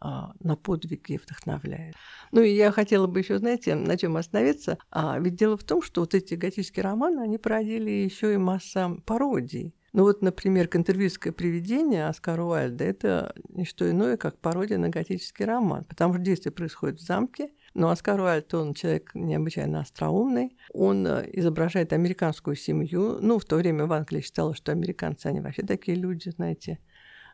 а, 0.00 0.32
на 0.40 0.56
подвиги 0.56 1.16
вдохновляет. 1.16 1.94
Ну 2.32 2.40
и 2.40 2.50
я 2.50 2.72
хотела 2.72 3.06
бы 3.06 3.20
еще, 3.20 3.38
знаете, 3.38 3.76
на 3.76 3.96
чем 3.96 4.16
остановиться. 4.16 4.78
А, 4.90 5.16
ведь 5.20 5.36
дело 5.36 5.56
в 5.56 5.62
том, 5.62 5.80
что 5.80 6.00
вот 6.00 6.12
эти 6.12 6.34
готические 6.34 6.82
романы, 6.82 7.20
они 7.20 7.38
породили 7.38 7.92
еще 7.92 8.34
и 8.34 8.36
масса 8.36 8.96
пародий. 9.06 9.76
Ну 9.92 10.02
вот, 10.02 10.22
например, 10.22 10.68
«Кантервильское 10.68 11.32
привидение» 11.32 12.06
Оскара 12.06 12.42
Уайльда– 12.42 12.84
это 12.86 13.34
не 13.48 13.64
что 13.64 13.90
иное, 13.90 14.16
как 14.16 14.38
пародия 14.38 14.78
на 14.78 14.90
готический 14.90 15.44
роман, 15.44 15.84
потому 15.84 16.14
что 16.14 16.22
действие 16.22 16.52
происходит 16.52 17.00
в 17.00 17.04
замке, 17.04 17.50
но 17.74 17.90
Оскар 17.90 18.20
Уайльд, 18.20 18.52
он 18.54 18.74
человек 18.74 19.12
необычайно 19.14 19.80
остроумный. 19.80 20.56
Он 20.72 21.06
э, 21.06 21.30
изображает 21.32 21.92
американскую 21.92 22.56
семью. 22.56 23.18
Ну, 23.20 23.38
в 23.38 23.44
то 23.44 23.56
время 23.56 23.86
в 23.86 23.92
Англии 23.92 24.20
считалось, 24.20 24.56
что 24.56 24.72
американцы, 24.72 25.26
они 25.26 25.40
вообще 25.40 25.62
такие 25.62 25.96
люди, 25.96 26.30
знаете, 26.30 26.80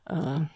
а, 0.05 0.49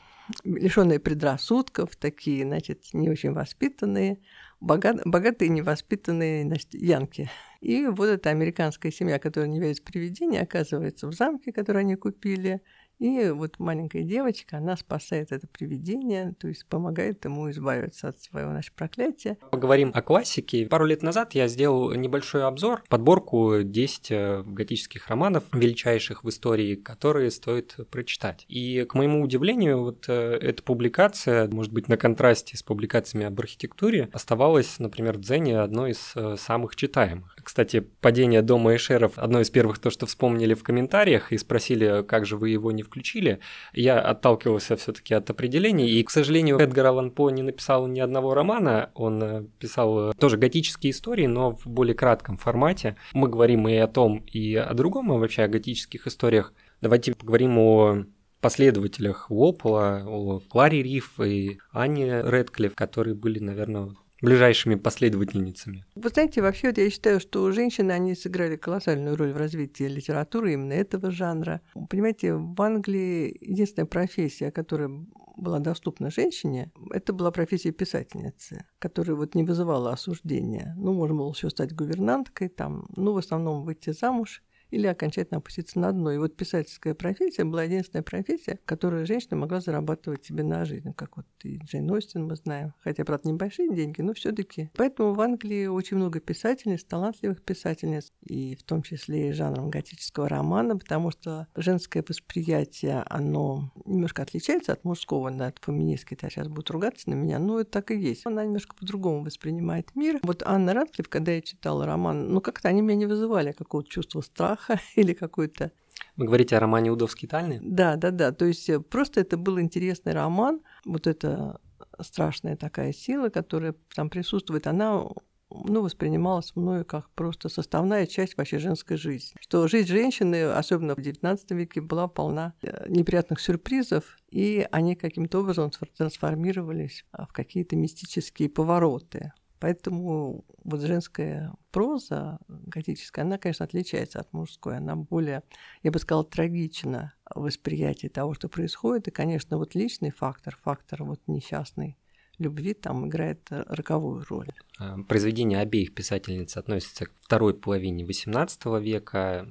лишенные 0.44 0.98
предрассудков, 0.98 1.96
такие, 1.96 2.44
значит, 2.44 2.92
не 2.92 3.08
очень 3.08 3.32
воспитанные, 3.32 4.20
богат, 4.60 5.00
богатые, 5.04 5.48
невоспитанные 5.48 6.44
значит, 6.44 6.74
янки. 6.74 7.30
И 7.60 7.86
вот 7.86 8.06
эта 8.06 8.30
американская 8.30 8.92
семья, 8.92 9.18
которая 9.18 9.48
не 9.48 9.60
верит 9.60 9.78
в 9.78 9.84
привидения, 9.84 10.42
оказывается 10.42 11.08
в 11.08 11.12
замке, 11.12 11.52
который 11.52 11.82
они 11.82 11.96
купили, 11.96 12.62
и 12.98 13.30
вот 13.30 13.58
маленькая 13.58 14.02
девочка, 14.02 14.58
она 14.58 14.76
спасает 14.76 15.30
это 15.30 15.46
привидение, 15.46 16.34
то 16.38 16.48
есть 16.48 16.66
помогает 16.66 17.24
ему 17.24 17.50
избавиться 17.50 18.08
от 18.08 18.20
своего 18.20 18.50
значит, 18.50 18.72
проклятия. 18.72 19.36
Поговорим 19.50 19.92
о 19.94 20.02
классике. 20.02 20.66
Пару 20.66 20.84
лет 20.84 21.02
назад 21.02 21.34
я 21.34 21.46
сделал 21.48 21.92
небольшой 21.92 22.44
обзор, 22.44 22.82
подборку 22.88 23.62
10 23.62 24.10
э, 24.10 24.42
готических 24.44 25.08
романов, 25.08 25.44
величайших 25.52 26.24
в 26.24 26.28
истории, 26.28 26.74
которые 26.74 27.30
стоит 27.30 27.76
прочитать. 27.90 28.44
И, 28.48 28.84
к 28.84 28.94
моему 28.94 29.22
удивлению, 29.22 29.82
вот 29.82 30.06
э, 30.08 30.38
эта 30.40 30.62
публикация, 30.62 31.48
может 31.48 31.72
быть, 31.72 31.88
на 31.88 31.96
контрасте 31.96 32.56
с 32.56 32.62
публикациями 32.62 33.26
об 33.26 33.38
архитектуре, 33.38 34.08
оставалась, 34.12 34.78
например, 34.78 35.18
в 35.18 35.20
Дзене 35.20 35.60
одной 35.60 35.92
из 35.92 36.12
э, 36.16 36.36
самых 36.36 36.74
читаемых. 36.74 37.36
Кстати, 37.48 37.80
«Падение 37.80 38.42
дома 38.42 38.76
Эшеров»— 38.76 39.12
одно 39.16 39.40
из 39.40 39.48
первых 39.48 39.78
то, 39.78 39.88
что 39.88 40.04
вспомнили 40.04 40.52
в 40.52 40.62
комментариях 40.62 41.32
и 41.32 41.38
спросили, 41.38 42.02
как 42.02 42.26
же 42.26 42.36
вы 42.36 42.50
его 42.50 42.72
не 42.72 42.82
включили. 42.82 43.40
Я 43.72 44.00
отталкивался 44.00 44.76
все 44.76 44.92
таки 44.92 45.14
от 45.14 45.30
определений, 45.30 45.88
и, 45.88 46.02
к 46.02 46.10
сожалению, 46.10 46.58
Эдгар 46.58 46.84
Аллан 46.84 47.10
По 47.10 47.30
не 47.30 47.42
написал 47.42 47.86
ни 47.86 48.00
одного 48.00 48.34
романа, 48.34 48.90
он 48.92 49.22
э, 49.22 49.44
писал 49.58 50.10
э, 50.10 50.12
тоже 50.18 50.36
готические 50.36 50.90
истории, 50.90 51.24
но 51.24 51.56
в 51.56 51.66
более 51.66 51.94
кратком 51.94 52.36
формате. 52.36 52.96
Мы 53.14 53.28
говорим 53.28 53.66
и 53.66 53.76
о 53.76 53.86
том, 53.86 54.18
и 54.26 54.54
о 54.54 54.74
другом, 54.74 55.10
и 55.14 55.18
вообще 55.18 55.44
о 55.44 55.48
готических 55.48 56.06
историях. 56.06 56.52
Давайте 56.82 57.14
поговорим 57.14 57.56
о 57.56 58.04
последователях 58.42 59.30
Уолпола, 59.30 60.04
о 60.06 60.40
Кларе 60.40 60.82
Риф 60.82 61.18
и 61.18 61.58
Анне 61.72 62.20
Редклифф, 62.20 62.74
которые 62.74 63.14
были, 63.14 63.38
наверное, 63.38 63.94
ближайшими 64.20 64.74
последовательницами. 64.74 65.84
Вы 65.94 66.08
знаете, 66.08 66.42
вообще 66.42 66.68
вот 66.68 66.78
я 66.78 66.90
считаю, 66.90 67.20
что 67.20 67.50
женщины, 67.52 67.92
они 67.92 68.14
сыграли 68.14 68.56
колоссальную 68.56 69.16
роль 69.16 69.32
в 69.32 69.36
развитии 69.36 69.84
литературы 69.84 70.54
именно 70.54 70.72
этого 70.72 71.10
жанра. 71.10 71.60
Понимаете, 71.88 72.34
в 72.34 72.60
Англии 72.60 73.36
единственная 73.40 73.86
профессия, 73.86 74.50
которая 74.50 74.90
была 75.36 75.60
доступна 75.60 76.10
женщине, 76.10 76.72
это 76.90 77.12
была 77.12 77.30
профессия 77.30 77.70
писательницы, 77.70 78.66
которая 78.78 79.16
вот 79.16 79.34
не 79.34 79.44
вызывала 79.44 79.92
осуждения. 79.92 80.74
Ну, 80.76 80.92
можно 80.92 81.16
было 81.16 81.32
еще 81.32 81.48
стать 81.48 81.74
гувернанткой, 81.74 82.48
там, 82.48 82.88
ну, 82.96 83.12
в 83.12 83.18
основном 83.18 83.64
выйти 83.64 83.90
замуж 83.90 84.42
или 84.70 84.86
окончательно 84.86 85.38
опуститься 85.38 85.78
на 85.78 85.92
дно. 85.92 86.12
И 86.12 86.18
вот 86.18 86.36
писательская 86.36 86.94
профессия 86.94 87.44
была 87.44 87.64
единственная 87.64 88.02
профессия, 88.02 88.58
которую 88.64 89.06
женщина 89.06 89.36
могла 89.36 89.60
зарабатывать 89.60 90.24
себе 90.24 90.42
на 90.42 90.64
жизнь. 90.64 90.92
Как 90.94 91.16
вот 91.16 91.26
и 91.44 91.58
Джейн 91.58 91.90
Остин 91.90 92.26
мы 92.26 92.36
знаем. 92.36 92.74
Хотя, 92.80 93.04
правда, 93.04 93.28
небольшие 93.28 93.74
деньги, 93.74 94.00
но 94.02 94.14
все 94.14 94.32
таки 94.32 94.70
Поэтому 94.76 95.14
в 95.14 95.20
Англии 95.20 95.66
очень 95.66 95.96
много 95.96 96.20
писательниц, 96.20 96.84
талантливых 96.84 97.42
писательниц, 97.42 98.12
и 98.22 98.56
в 98.56 98.62
том 98.62 98.82
числе 98.82 99.30
и 99.30 99.32
жанром 99.32 99.70
готического 99.70 100.28
романа, 100.28 100.76
потому 100.76 101.10
что 101.10 101.46
женское 101.56 102.04
восприятие, 102.06 103.02
оно 103.08 103.72
немножко 103.84 104.22
отличается 104.22 104.72
от 104.72 104.84
мужского, 104.84 105.30
да, 105.30 105.48
от 105.48 105.58
феминистки, 105.64 106.14
это 106.14 106.30
сейчас 106.30 106.48
будут 106.48 106.70
ругаться 106.70 107.10
на 107.10 107.14
меня, 107.14 107.38
но 107.38 107.60
это 107.60 107.70
так 107.70 107.90
и 107.90 107.98
есть. 107.98 108.26
Она 108.26 108.44
немножко 108.44 108.76
по-другому 108.76 109.24
воспринимает 109.24 109.94
мир. 109.94 110.20
Вот 110.22 110.42
Анна 110.44 110.74
Радклифф, 110.74 111.08
когда 111.08 111.32
я 111.32 111.40
читала 111.40 111.86
роман, 111.86 112.32
ну 112.32 112.40
как-то 112.40 112.68
они 112.68 112.82
меня 112.82 112.96
не 112.96 113.06
вызывали 113.06 113.52
какого-то 113.52 113.88
чувства 113.88 114.20
страха 114.20 114.57
или 114.96 115.12
какой-то 115.12 115.72
вы 116.16 116.26
говорите 116.26 116.56
о 116.56 116.60
романе 116.60 116.90
«Удовские 116.90 117.28
тайны»? 117.28 117.60
Да, 117.62 117.96
да, 117.96 118.10
да. 118.10 118.32
То 118.32 118.44
есть 118.44 118.68
э, 118.68 118.80
просто 118.80 119.20
это 119.20 119.36
был 119.36 119.60
интересный 119.60 120.12
роман. 120.12 120.60
Вот 120.84 121.06
эта 121.06 121.60
страшная 122.00 122.56
такая 122.56 122.92
сила, 122.92 123.28
которая 123.28 123.74
там 123.94 124.10
присутствует, 124.10 124.66
она 124.66 125.04
ну, 125.50 125.82
воспринималась 125.82 126.54
мною 126.56 126.84
как 126.84 127.08
просто 127.10 127.48
составная 127.48 128.06
часть 128.06 128.36
вообще 128.36 128.58
женской 128.58 128.96
жизни. 128.96 129.36
Что 129.40 129.66
жизнь 129.66 129.88
женщины, 129.88 130.44
особенно 130.44 130.94
в 130.94 130.98
XIX 130.98 131.38
веке, 131.50 131.80
была 131.80 132.08
полна 132.08 132.54
э, 132.62 132.86
неприятных 132.88 133.40
сюрпризов, 133.40 134.18
и 134.30 134.66
они 134.70 134.94
каким-то 134.94 135.40
образом 135.40 135.70
трансформировались 135.96 137.04
в 137.12 137.32
какие-то 137.32 137.76
мистические 137.76 138.48
повороты. 138.48 139.32
Поэтому 139.60 140.44
вот 140.64 140.80
женская 140.80 141.52
проза 141.70 142.38
готическая, 142.48 143.24
она, 143.24 143.38
конечно, 143.38 143.64
отличается 143.64 144.20
от 144.20 144.32
мужской. 144.32 144.76
Она 144.76 144.96
более, 144.96 145.42
я 145.82 145.90
бы 145.90 145.98
сказала, 145.98 146.24
трагична 146.24 147.14
в 147.34 147.42
восприятии 147.42 148.08
того, 148.08 148.34
что 148.34 148.48
происходит. 148.48 149.08
И, 149.08 149.10
конечно, 149.10 149.58
вот 149.58 149.74
личный 149.74 150.10
фактор, 150.10 150.56
фактор 150.62 151.04
вот 151.04 151.20
несчастный 151.26 151.96
любви 152.38 152.74
там 152.74 153.08
играет 153.08 153.46
роковую 153.50 154.24
роль. 154.28 154.48
А, 154.78 154.98
произведения 155.02 155.60
обеих 155.60 155.94
писательниц 155.94 156.56
относятся 156.56 157.06
к 157.06 157.12
второй 157.20 157.54
половине 157.54 158.04
XVIII 158.04 158.80
века. 158.80 159.48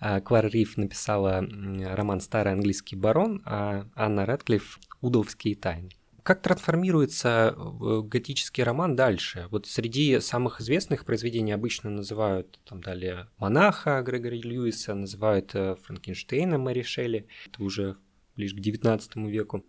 А, 0.00 0.20
Клара 0.20 0.46
Риф 0.46 0.76
написала 0.76 1.40
роман 1.40 2.20
«Старый 2.20 2.52
английский 2.52 2.96
барон», 2.96 3.42
а 3.44 3.86
Анна 3.94 4.24
Рэдклифф 4.24 4.78
«Удовские 5.00 5.56
тайны». 5.56 5.90
Как 6.28 6.42
трансформируется 6.42 7.54
э, 7.56 8.02
готический 8.02 8.62
роман 8.62 8.94
дальше? 8.94 9.48
Вот 9.50 9.66
среди 9.66 10.20
самых 10.20 10.60
известных 10.60 11.06
произведений 11.06 11.52
обычно 11.52 11.88
называют 11.88 12.60
там 12.66 12.82
далее 12.82 13.28
«Монаха» 13.38 14.02
Грегори 14.02 14.42
Льюиса, 14.42 14.92
называют 14.92 15.54
э, 15.54 15.76
Франкенштейна 15.82 16.58
Мэри 16.58 16.82
Шелли. 16.82 17.26
Это 17.46 17.62
уже 17.62 17.96
ближе 18.36 18.54
к 18.56 18.58
XIX 18.58 19.00
веку. 19.26 19.64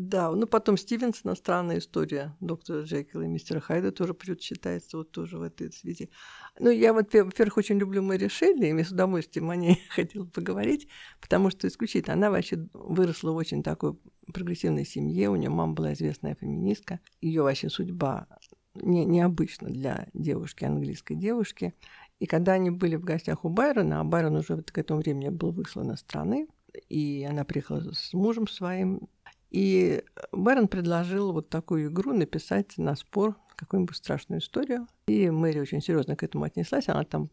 Да, 0.00 0.30
ну 0.30 0.46
потом 0.46 0.76
Стивенсона 0.76 1.34
«Странная 1.34 1.78
история» 1.78 2.36
доктора 2.38 2.82
Джекила 2.82 3.22
и 3.22 3.26
мистера 3.26 3.58
Хайда 3.58 3.90
тоже 3.90 4.16
считается 4.38 4.98
вот 4.98 5.10
тоже 5.10 5.38
в 5.38 5.42
этой 5.42 5.72
связи. 5.72 6.08
Ну, 6.60 6.70
я 6.70 6.92
вот, 6.92 7.12
во-первых, 7.12 7.56
очень 7.56 7.80
люблю 7.80 8.00
Мэри 8.00 8.28
Шелли, 8.28 8.66
и 8.66 8.72
мне 8.72 8.84
с 8.84 8.92
удовольствием 8.92 9.50
о 9.50 9.56
ней 9.56 9.82
хотела 9.88 10.24
поговорить, 10.24 10.86
потому 11.20 11.50
что 11.50 11.66
исключительно 11.66 12.14
она 12.14 12.30
вообще 12.30 12.68
выросла 12.74 13.32
в 13.32 13.36
очень 13.36 13.64
такой 13.64 13.98
прогрессивной 14.32 14.86
семье, 14.86 15.30
у 15.30 15.36
нее 15.36 15.50
мама 15.50 15.72
была 15.72 15.92
известная 15.94 16.36
феминистка, 16.36 17.00
ее 17.20 17.42
вообще 17.42 17.68
судьба 17.68 18.28
не, 18.76 19.04
необычна 19.04 19.68
для 19.68 20.06
девушки, 20.14 20.62
английской 20.62 21.16
девушки. 21.16 21.74
И 22.20 22.26
когда 22.26 22.52
они 22.52 22.70
были 22.70 22.94
в 22.94 23.02
гостях 23.02 23.44
у 23.44 23.48
Байрона, 23.48 23.98
а 23.98 24.04
Байрон 24.04 24.36
уже 24.36 24.62
к 24.62 24.78
этому 24.78 25.00
времени 25.00 25.30
был 25.30 25.50
выслан 25.50 25.90
из 25.90 25.98
страны, 25.98 26.46
и 26.88 27.26
она 27.28 27.44
приехала 27.44 27.92
с 27.92 28.12
мужем 28.12 28.46
своим, 28.46 29.08
и 29.50 30.02
Бэрон 30.32 30.68
предложил 30.68 31.32
вот 31.32 31.48
такую 31.48 31.90
игру 31.90 32.12
написать 32.12 32.76
на 32.78 32.94
спор 32.96 33.36
какую-нибудь 33.56 33.96
страшную 33.96 34.40
историю. 34.40 34.86
И 35.06 35.30
Мэри 35.30 35.60
очень 35.60 35.80
серьезно 35.80 36.16
к 36.16 36.22
этому 36.22 36.44
отнеслась. 36.44 36.88
Она 36.88 37.04
там 37.04 37.30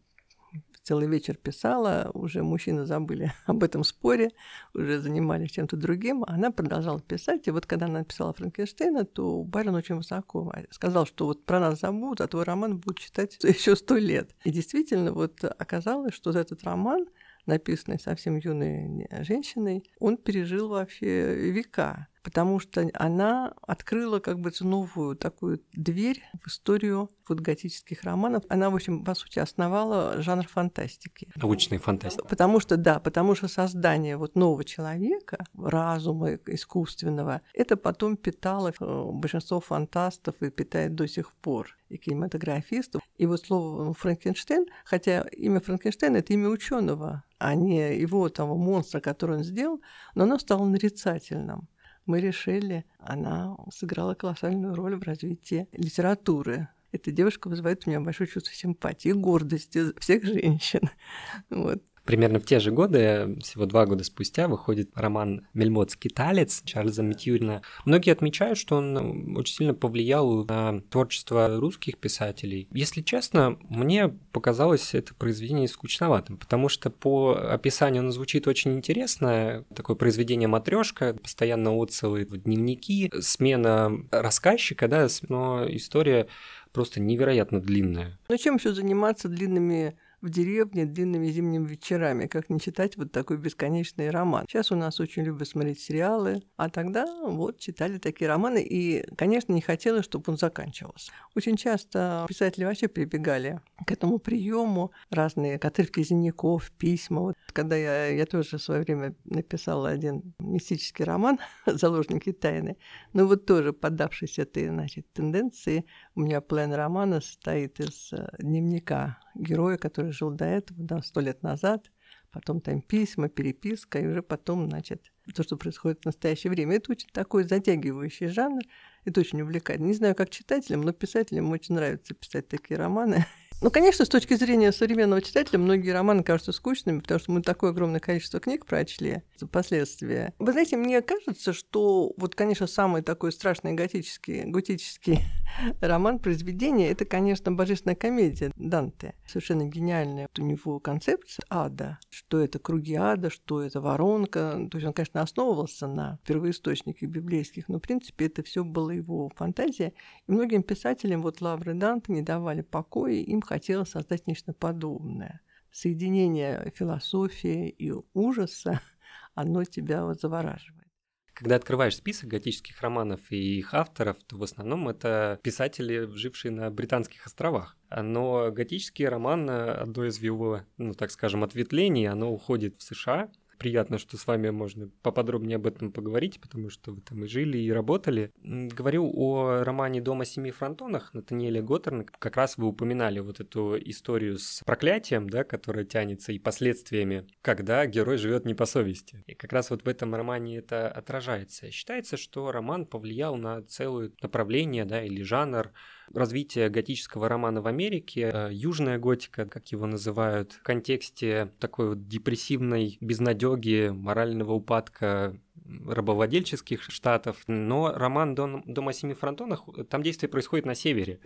целый 0.82 1.08
вечер 1.08 1.36
писала, 1.36 2.10
уже 2.14 2.42
мужчины 2.42 2.86
забыли 2.86 3.32
об 3.46 3.64
этом 3.64 3.82
споре, 3.82 4.30
уже 4.72 5.00
занимались 5.00 5.50
чем-то 5.50 5.76
другим. 5.76 6.24
Она 6.26 6.52
продолжала 6.52 7.00
писать, 7.00 7.48
и 7.48 7.50
вот 7.50 7.66
когда 7.66 7.86
она 7.86 8.00
написала 8.00 8.32
Франкенштейна, 8.32 9.04
то 9.04 9.42
Байрон 9.42 9.74
очень 9.74 9.96
высоко 9.96 10.52
сказал, 10.70 11.06
что 11.06 11.26
вот 11.26 11.44
про 11.44 11.58
нас 11.58 11.80
забудут, 11.80 12.20
а 12.20 12.28
твой 12.28 12.44
роман 12.44 12.78
будут 12.78 13.00
читать 13.00 13.36
еще 13.42 13.74
сто 13.74 13.96
лет. 13.96 14.30
И 14.44 14.50
действительно, 14.50 15.12
вот 15.12 15.44
оказалось, 15.44 16.14
что 16.14 16.30
вот 16.30 16.38
этот 16.38 16.62
роман 16.62 17.06
написанный 17.46 17.98
совсем 17.98 18.36
юной 18.36 19.08
женщиной, 19.22 19.84
он 19.98 20.16
пережил 20.16 20.68
вообще 20.68 21.34
века 21.50 22.08
потому 22.26 22.58
что 22.58 22.90
она 22.94 23.54
открыла 23.68 24.18
как 24.18 24.40
бы 24.40 24.50
новую 24.58 25.14
такую 25.14 25.62
дверь 25.72 26.24
в 26.42 26.48
историю 26.48 27.08
вот 27.28 27.38
готических 27.38 28.02
романов. 28.02 28.42
Она, 28.48 28.68
в 28.68 28.74
общем, 28.74 29.04
по 29.04 29.14
сути, 29.14 29.38
основала 29.38 30.20
жанр 30.20 30.44
фантастики. 30.48 31.28
Научной 31.36 31.78
фантастики. 31.78 32.26
Потому 32.28 32.58
что, 32.58 32.76
да, 32.76 32.98
потому 32.98 33.36
что 33.36 33.46
создание 33.46 34.16
вот 34.16 34.34
нового 34.34 34.64
человека, 34.64 35.46
разума 35.56 36.34
искусственного, 36.46 37.42
это 37.54 37.76
потом 37.76 38.16
питало 38.16 38.72
э, 38.80 39.04
большинство 39.12 39.60
фантастов 39.60 40.34
и 40.40 40.50
питает 40.50 40.96
до 40.96 41.06
сих 41.06 41.32
пор 41.32 41.76
и 41.88 41.96
кинематографистов. 41.96 43.02
И 43.18 43.26
вот 43.26 43.40
слово 43.40 43.94
Франкенштейн, 43.94 44.66
хотя 44.84 45.20
имя 45.30 45.60
Франкенштейн— 45.60 46.16
это 46.16 46.32
имя 46.32 46.48
ученого, 46.48 47.22
а 47.38 47.54
не 47.54 47.96
его 47.96 48.28
того 48.30 48.56
монстра, 48.56 48.98
который 48.98 49.36
он 49.36 49.44
сделал, 49.44 49.80
но 50.16 50.24
оно 50.24 50.40
стало 50.40 50.64
нарицательным 50.64 51.68
мы 52.06 52.20
решили, 52.20 52.84
она 52.98 53.56
сыграла 53.72 54.14
колоссальную 54.14 54.74
роль 54.74 54.96
в 54.96 55.02
развитии 55.02 55.68
литературы. 55.72 56.68
Эта 56.92 57.10
девушка 57.10 57.48
вызывает 57.48 57.86
у 57.86 57.90
меня 57.90 58.00
большое 58.00 58.28
чувство 58.28 58.54
симпатии 58.54 59.10
и 59.10 59.12
гордости 59.12 59.98
всех 59.98 60.24
женщин. 60.24 60.90
Вот. 61.50 61.82
Примерно 62.06 62.38
в 62.38 62.44
те 62.44 62.60
же 62.60 62.70
годы, 62.70 63.36
всего 63.42 63.66
два 63.66 63.84
года 63.84 64.04
спустя, 64.04 64.46
выходит 64.46 64.90
роман 64.94 65.46
«Мельмотский 65.54 66.08
талец» 66.08 66.62
Чарльза 66.64 67.02
Митюрина. 67.02 67.62
Многие 67.84 68.12
отмечают, 68.12 68.58
что 68.58 68.76
он 68.76 69.36
очень 69.36 69.56
сильно 69.56 69.74
повлиял 69.74 70.44
на 70.44 70.80
творчество 70.82 71.58
русских 71.58 71.98
писателей. 71.98 72.68
Если 72.70 73.02
честно, 73.02 73.58
мне 73.68 74.08
показалось 74.32 74.94
это 74.94 75.14
произведение 75.14 75.66
скучноватым, 75.66 76.36
потому 76.36 76.68
что 76.68 76.90
по 76.90 77.32
описанию 77.32 78.00
оно 78.00 78.12
звучит 78.12 78.46
очень 78.46 78.74
интересно. 78.74 79.64
Такое 79.74 79.96
произведение 79.96 80.48
матрешка, 80.48 81.14
постоянно 81.14 81.74
отзывы 81.74 82.24
в 82.24 82.36
дневники, 82.36 83.10
смена 83.20 83.92
рассказчика, 84.12 84.86
да, 84.86 85.08
но 85.28 85.66
история 85.68 86.28
просто 86.72 87.00
невероятно 87.00 87.60
длинная. 87.60 88.18
Ну 88.28 88.36
чем 88.36 88.56
еще 88.56 88.72
заниматься 88.72 89.28
длинными 89.28 89.96
в 90.20 90.30
деревне 90.30 90.86
длинными 90.86 91.28
зимними 91.28 91.66
вечерами, 91.66 92.26
как 92.26 92.50
не 92.50 92.58
читать 92.58 92.96
вот 92.96 93.12
такой 93.12 93.36
бесконечный 93.36 94.10
роман. 94.10 94.46
Сейчас 94.48 94.72
у 94.72 94.76
нас 94.76 95.00
очень 95.00 95.22
любят 95.22 95.48
смотреть 95.48 95.80
сериалы, 95.80 96.42
а 96.56 96.68
тогда 96.68 97.06
вот 97.22 97.58
читали 97.58 97.98
такие 97.98 98.28
романы, 98.28 98.62
и, 98.62 99.04
конечно, 99.16 99.52
не 99.52 99.60
хотелось, 99.60 100.04
чтобы 100.04 100.24
он 100.32 100.38
заканчивался. 100.38 101.12
Очень 101.34 101.56
часто 101.56 102.24
писатели 102.28 102.64
вообще 102.64 102.88
прибегали 102.88 103.60
к 103.86 103.92
этому 103.92 104.18
приему, 104.18 104.92
разные 105.10 105.56
отрывки 105.56 106.02
зеников, 106.02 106.70
письма. 106.72 107.20
Вот, 107.20 107.36
когда 107.52 107.76
я, 107.76 108.06
я 108.06 108.26
тоже 108.26 108.58
в 108.58 108.62
свое 108.62 108.82
время 108.82 109.14
написала 109.24 109.88
один 109.90 110.34
мистический 110.38 111.04
роман 111.04 111.38
«Заложники 111.66 112.32
тайны», 112.32 112.76
но 113.12 113.26
вот 113.26 113.46
тоже 113.46 113.72
поддавшись 113.72 114.38
этой 114.38 114.68
значит, 114.68 115.12
тенденции, 115.12 115.84
у 116.14 116.20
меня 116.20 116.40
план 116.40 116.72
романа 116.72 117.20
состоит 117.20 117.80
из 117.80 118.12
э, 118.12 118.28
дневника 118.38 119.18
героя, 119.38 119.76
который 119.76 120.12
жил 120.12 120.30
до 120.30 120.44
этого, 120.44 120.82
да, 120.82 121.02
сто 121.02 121.20
лет 121.20 121.42
назад, 121.42 121.90
потом 122.30 122.60
там 122.60 122.82
письма, 122.82 123.28
переписка, 123.28 123.98
и 123.98 124.06
уже 124.06 124.22
потом, 124.22 124.68
значит, 124.68 125.12
то, 125.34 125.42
что 125.42 125.56
происходит 125.56 126.02
в 126.02 126.06
настоящее 126.06 126.50
время. 126.50 126.76
Это 126.76 126.92
очень 126.92 127.08
такой 127.12 127.44
затягивающий 127.44 128.28
жанр, 128.28 128.62
это 129.04 129.20
очень 129.20 129.40
увлекательно. 129.40 129.86
Не 129.86 129.94
знаю, 129.94 130.14
как 130.14 130.30
читателям, 130.30 130.82
но 130.82 130.92
писателям 130.92 131.50
очень 131.50 131.74
нравится 131.74 132.14
писать 132.14 132.48
такие 132.48 132.78
романы. 132.78 133.24
Ну, 133.62 133.70
конечно, 133.70 134.04
с 134.04 134.08
точки 134.10 134.34
зрения 134.34 134.70
современного 134.70 135.22
читателя, 135.22 135.58
многие 135.58 135.90
романы 135.90 136.22
кажутся 136.22 136.52
скучными, 136.52 137.00
потому 137.00 137.18
что 137.18 137.32
мы 137.32 137.40
такое 137.40 137.70
огромное 137.70 138.00
количество 138.00 138.38
книг 138.38 138.66
прочли 138.66 139.22
за 139.38 139.46
последствия. 139.46 140.34
Вы 140.38 140.52
знаете, 140.52 140.76
мне 140.76 141.00
кажется, 141.00 141.54
что 141.54 142.12
вот, 142.18 142.34
конечно, 142.34 142.66
самый 142.66 143.00
такой 143.00 143.32
страшный 143.32 143.72
готический, 143.72 144.44
готический 144.44 145.20
роман, 145.80 146.18
произведение, 146.18 146.90
это, 146.90 147.06
конечно, 147.06 147.50
«Божественная 147.50 147.96
комедия» 147.96 148.52
Данте. 148.56 149.14
Совершенно 149.26 149.64
гениальная 149.64 150.28
у 150.38 150.42
него 150.42 150.78
концепция 150.78 151.42
ада, 151.48 151.98
что 152.10 152.38
это 152.38 152.58
круги 152.58 152.94
ада, 152.94 153.30
что 153.30 153.62
это 153.62 153.80
воронка. 153.80 154.68
То 154.70 154.76
есть 154.76 154.86
он, 154.86 154.92
конечно, 154.92 155.22
основывался 155.22 155.86
на 155.86 156.18
первоисточниках 156.26 157.08
библейских, 157.08 157.68
но, 157.68 157.78
в 157.78 157.82
принципе, 157.82 158.26
это 158.26 158.42
все 158.42 158.64
было 158.64 158.90
его 158.90 159.30
фантазия. 159.34 159.94
И 160.26 160.32
многим 160.32 160.62
писателям 160.62 161.22
вот 161.22 161.40
Лавры 161.40 161.72
Данте 161.72 162.12
не 162.12 162.20
давали 162.20 162.60
покоя, 162.60 163.14
им 163.14 163.40
хотелось 163.46 163.90
создать 163.90 164.26
нечто 164.26 164.52
подобное 164.52 165.40
соединение 165.70 166.72
философии 166.74 167.68
и 167.68 167.92
ужаса, 168.14 168.80
оно 169.34 169.64
тебя 169.64 170.04
вот 170.04 170.20
завораживает. 170.20 170.86
Когда 171.34 171.56
открываешь 171.56 171.96
список 171.96 172.30
готических 172.30 172.80
романов 172.80 173.20
и 173.30 173.58
их 173.58 173.74
авторов, 173.74 174.16
то 174.26 174.38
в 174.38 174.42
основном 174.42 174.88
это 174.88 175.38
писатели, 175.42 176.06
жившие 176.06 176.50
на 176.50 176.70
Британских 176.70 177.26
островах. 177.26 177.76
Но 177.90 178.50
готический 178.50 179.06
роман, 179.06 179.50
одно 179.50 180.06
из 180.06 180.18
его, 180.18 180.62
ну 180.78 180.94
так 180.94 181.10
скажем, 181.10 181.44
ответвлений, 181.44 182.06
оно 182.06 182.32
уходит 182.32 182.76
в 182.78 182.82
США, 182.82 183.30
приятно, 183.58 183.98
что 183.98 184.16
с 184.16 184.26
вами 184.26 184.50
можно 184.50 184.90
поподробнее 185.02 185.56
об 185.56 185.66
этом 185.66 185.92
поговорить, 185.92 186.40
потому 186.40 186.70
что 186.70 186.92
вы 186.92 187.00
там 187.00 187.24
и 187.24 187.26
жили, 187.26 187.58
и 187.58 187.70
работали. 187.70 188.30
Говорю 188.42 189.10
о 189.14 189.64
романе 189.64 190.00
«Дом 190.00 190.20
о 190.20 190.24
семи 190.24 190.50
фронтонах» 190.50 191.14
Натаниэля 191.14 191.62
Готтерна. 191.62 192.04
Как 192.04 192.36
раз 192.36 192.56
вы 192.56 192.66
упоминали 192.66 193.20
вот 193.20 193.40
эту 193.40 193.76
историю 193.78 194.38
с 194.38 194.62
проклятием, 194.64 195.28
да, 195.28 195.44
которая 195.44 195.84
тянется, 195.84 196.32
и 196.32 196.38
последствиями, 196.38 197.26
когда 197.42 197.86
герой 197.86 198.16
живет 198.16 198.44
не 198.44 198.54
по 198.54 198.66
совести. 198.66 199.24
И 199.26 199.34
как 199.34 199.52
раз 199.52 199.70
вот 199.70 199.84
в 199.84 199.88
этом 199.88 200.14
романе 200.14 200.58
это 200.58 200.88
отражается. 200.88 201.70
Считается, 201.70 202.16
что 202.16 202.52
роман 202.52 202.86
повлиял 202.86 203.36
на 203.36 203.62
целое 203.62 204.12
направление, 204.22 204.84
да, 204.84 205.02
или 205.02 205.22
жанр 205.22 205.72
развитие 206.14 206.68
готического 206.68 207.28
романа 207.28 207.60
в 207.62 207.66
Америке, 207.66 208.30
э, 208.32 208.48
южная 208.52 208.98
готика, 208.98 209.46
как 209.46 209.66
его 209.68 209.86
называют, 209.86 210.52
в 210.52 210.62
контексте 210.62 211.52
такой 211.58 211.90
вот 211.90 212.08
депрессивной 212.08 212.98
безнадеги, 213.00 213.90
морального 213.90 214.52
упадка 214.52 215.38
рабовладельческих 215.86 216.82
штатов, 216.82 217.36
но 217.46 217.92
роман 217.92 218.34
«Дом, 218.34 218.62
«Дом 218.66 218.88
о 218.88 218.92
семи 218.92 219.14
фронтонах», 219.14 219.64
там 219.88 220.02
действие 220.02 220.30
происходит 220.30 220.66
на 220.66 220.74
севере. 220.74 221.20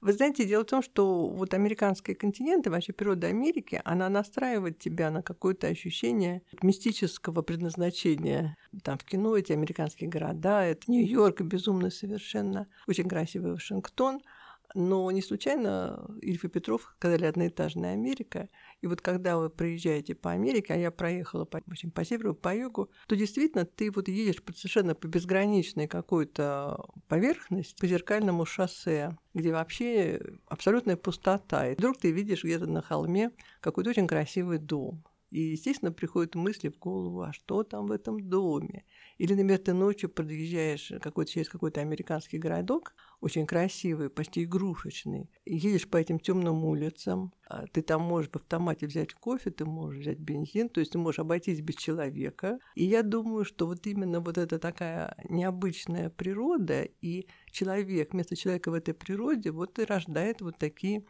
Вы 0.00 0.12
знаете, 0.12 0.44
дело 0.44 0.62
в 0.62 0.66
том, 0.66 0.82
что 0.82 1.28
вот 1.28 1.54
американские 1.54 2.16
континенты, 2.16 2.70
вообще 2.70 2.92
природа 2.92 3.28
Америки, 3.28 3.80
она 3.84 4.08
настраивает 4.08 4.78
тебя 4.78 5.10
на 5.10 5.22
какое-то 5.22 5.66
ощущение 5.66 6.42
мистического 6.62 7.42
предназначения. 7.42 8.56
Там 8.82 8.98
в 8.98 9.04
кино 9.04 9.36
эти 9.36 9.52
американские 9.52 10.10
города, 10.10 10.62
это 10.62 10.90
Нью-Йорк, 10.90 11.42
безумно 11.42 11.90
совершенно, 11.90 12.66
очень 12.86 13.08
красивый 13.08 13.52
Вашингтон– 13.52 14.20
но 14.74 15.10
не 15.10 15.22
случайно 15.22 16.04
Ильф 16.20 16.44
и 16.44 16.48
Петров 16.48 16.92
сказали 16.96 17.24
«одноэтажная 17.24 17.92
Америка». 17.92 18.48
И 18.80 18.86
вот 18.86 19.00
когда 19.00 19.38
вы 19.38 19.48
проезжаете 19.48 20.14
по 20.14 20.32
Америке, 20.32 20.74
а 20.74 20.76
я 20.76 20.90
проехала 20.90 21.44
по, 21.44 21.62
очень 21.70 21.90
по 21.90 22.04
северу, 22.04 22.34
по 22.34 22.54
югу, 22.54 22.90
то 23.06 23.16
действительно 23.16 23.64
ты 23.64 23.90
вот 23.90 24.08
едешь 24.08 24.42
совершенно 24.56 24.94
по 24.94 25.06
безграничной 25.06 25.86
какой-то 25.86 26.84
поверхности, 27.08 27.80
по 27.80 27.86
зеркальному 27.86 28.44
шоссе, 28.44 29.16
где 29.32 29.52
вообще 29.52 30.20
абсолютная 30.46 30.96
пустота. 30.96 31.68
И 31.68 31.76
вдруг 31.76 31.98
ты 31.98 32.10
видишь 32.10 32.44
где-то 32.44 32.66
на 32.66 32.82
холме 32.82 33.30
какой-то 33.60 33.90
очень 33.90 34.08
красивый 34.08 34.58
дом. 34.58 35.04
И, 35.30 35.40
естественно, 35.40 35.92
приходят 35.92 36.34
мысли 36.34 36.68
в 36.68 36.78
голову, 36.78 37.22
а 37.22 37.32
что 37.32 37.64
там 37.64 37.86
в 37.86 37.92
этом 37.92 38.28
доме? 38.28 38.84
Или, 39.18 39.32
например, 39.32 39.58
ты 39.58 39.72
ночью 39.72 40.08
подъезжаешь 40.08 40.92
какой-то, 41.00 41.32
через 41.32 41.48
какой-то 41.48 41.80
американский 41.80 42.38
городок, 42.38 42.94
очень 43.20 43.46
красивый, 43.46 44.10
почти 44.10 44.44
игрушечный, 44.44 45.30
и 45.44 45.56
едешь 45.56 45.88
по 45.88 45.96
этим 45.96 46.18
темным 46.18 46.64
улицам, 46.64 47.32
а 47.46 47.66
ты 47.66 47.82
там 47.82 48.02
можешь 48.02 48.30
в 48.30 48.36
автомате 48.36 48.86
взять 48.86 49.14
кофе, 49.14 49.50
ты 49.50 49.64
можешь 49.64 50.00
взять 50.00 50.18
бензин, 50.18 50.68
то 50.68 50.80
есть 50.80 50.92
ты 50.92 50.98
можешь 50.98 51.18
обойтись 51.18 51.60
без 51.60 51.76
человека. 51.76 52.58
И 52.74 52.84
я 52.84 53.02
думаю, 53.02 53.44
что 53.44 53.66
вот 53.66 53.86
именно 53.86 54.20
вот 54.20 54.38
эта 54.38 54.58
такая 54.58 55.16
необычная 55.28 56.10
природа 56.10 56.82
и 57.00 57.26
человек, 57.50 58.12
вместо 58.12 58.36
человека 58.36 58.70
в 58.70 58.74
этой 58.74 58.94
природе, 58.94 59.50
вот 59.50 59.78
и 59.78 59.84
рождает 59.84 60.40
вот 60.40 60.58
такие 60.58 61.04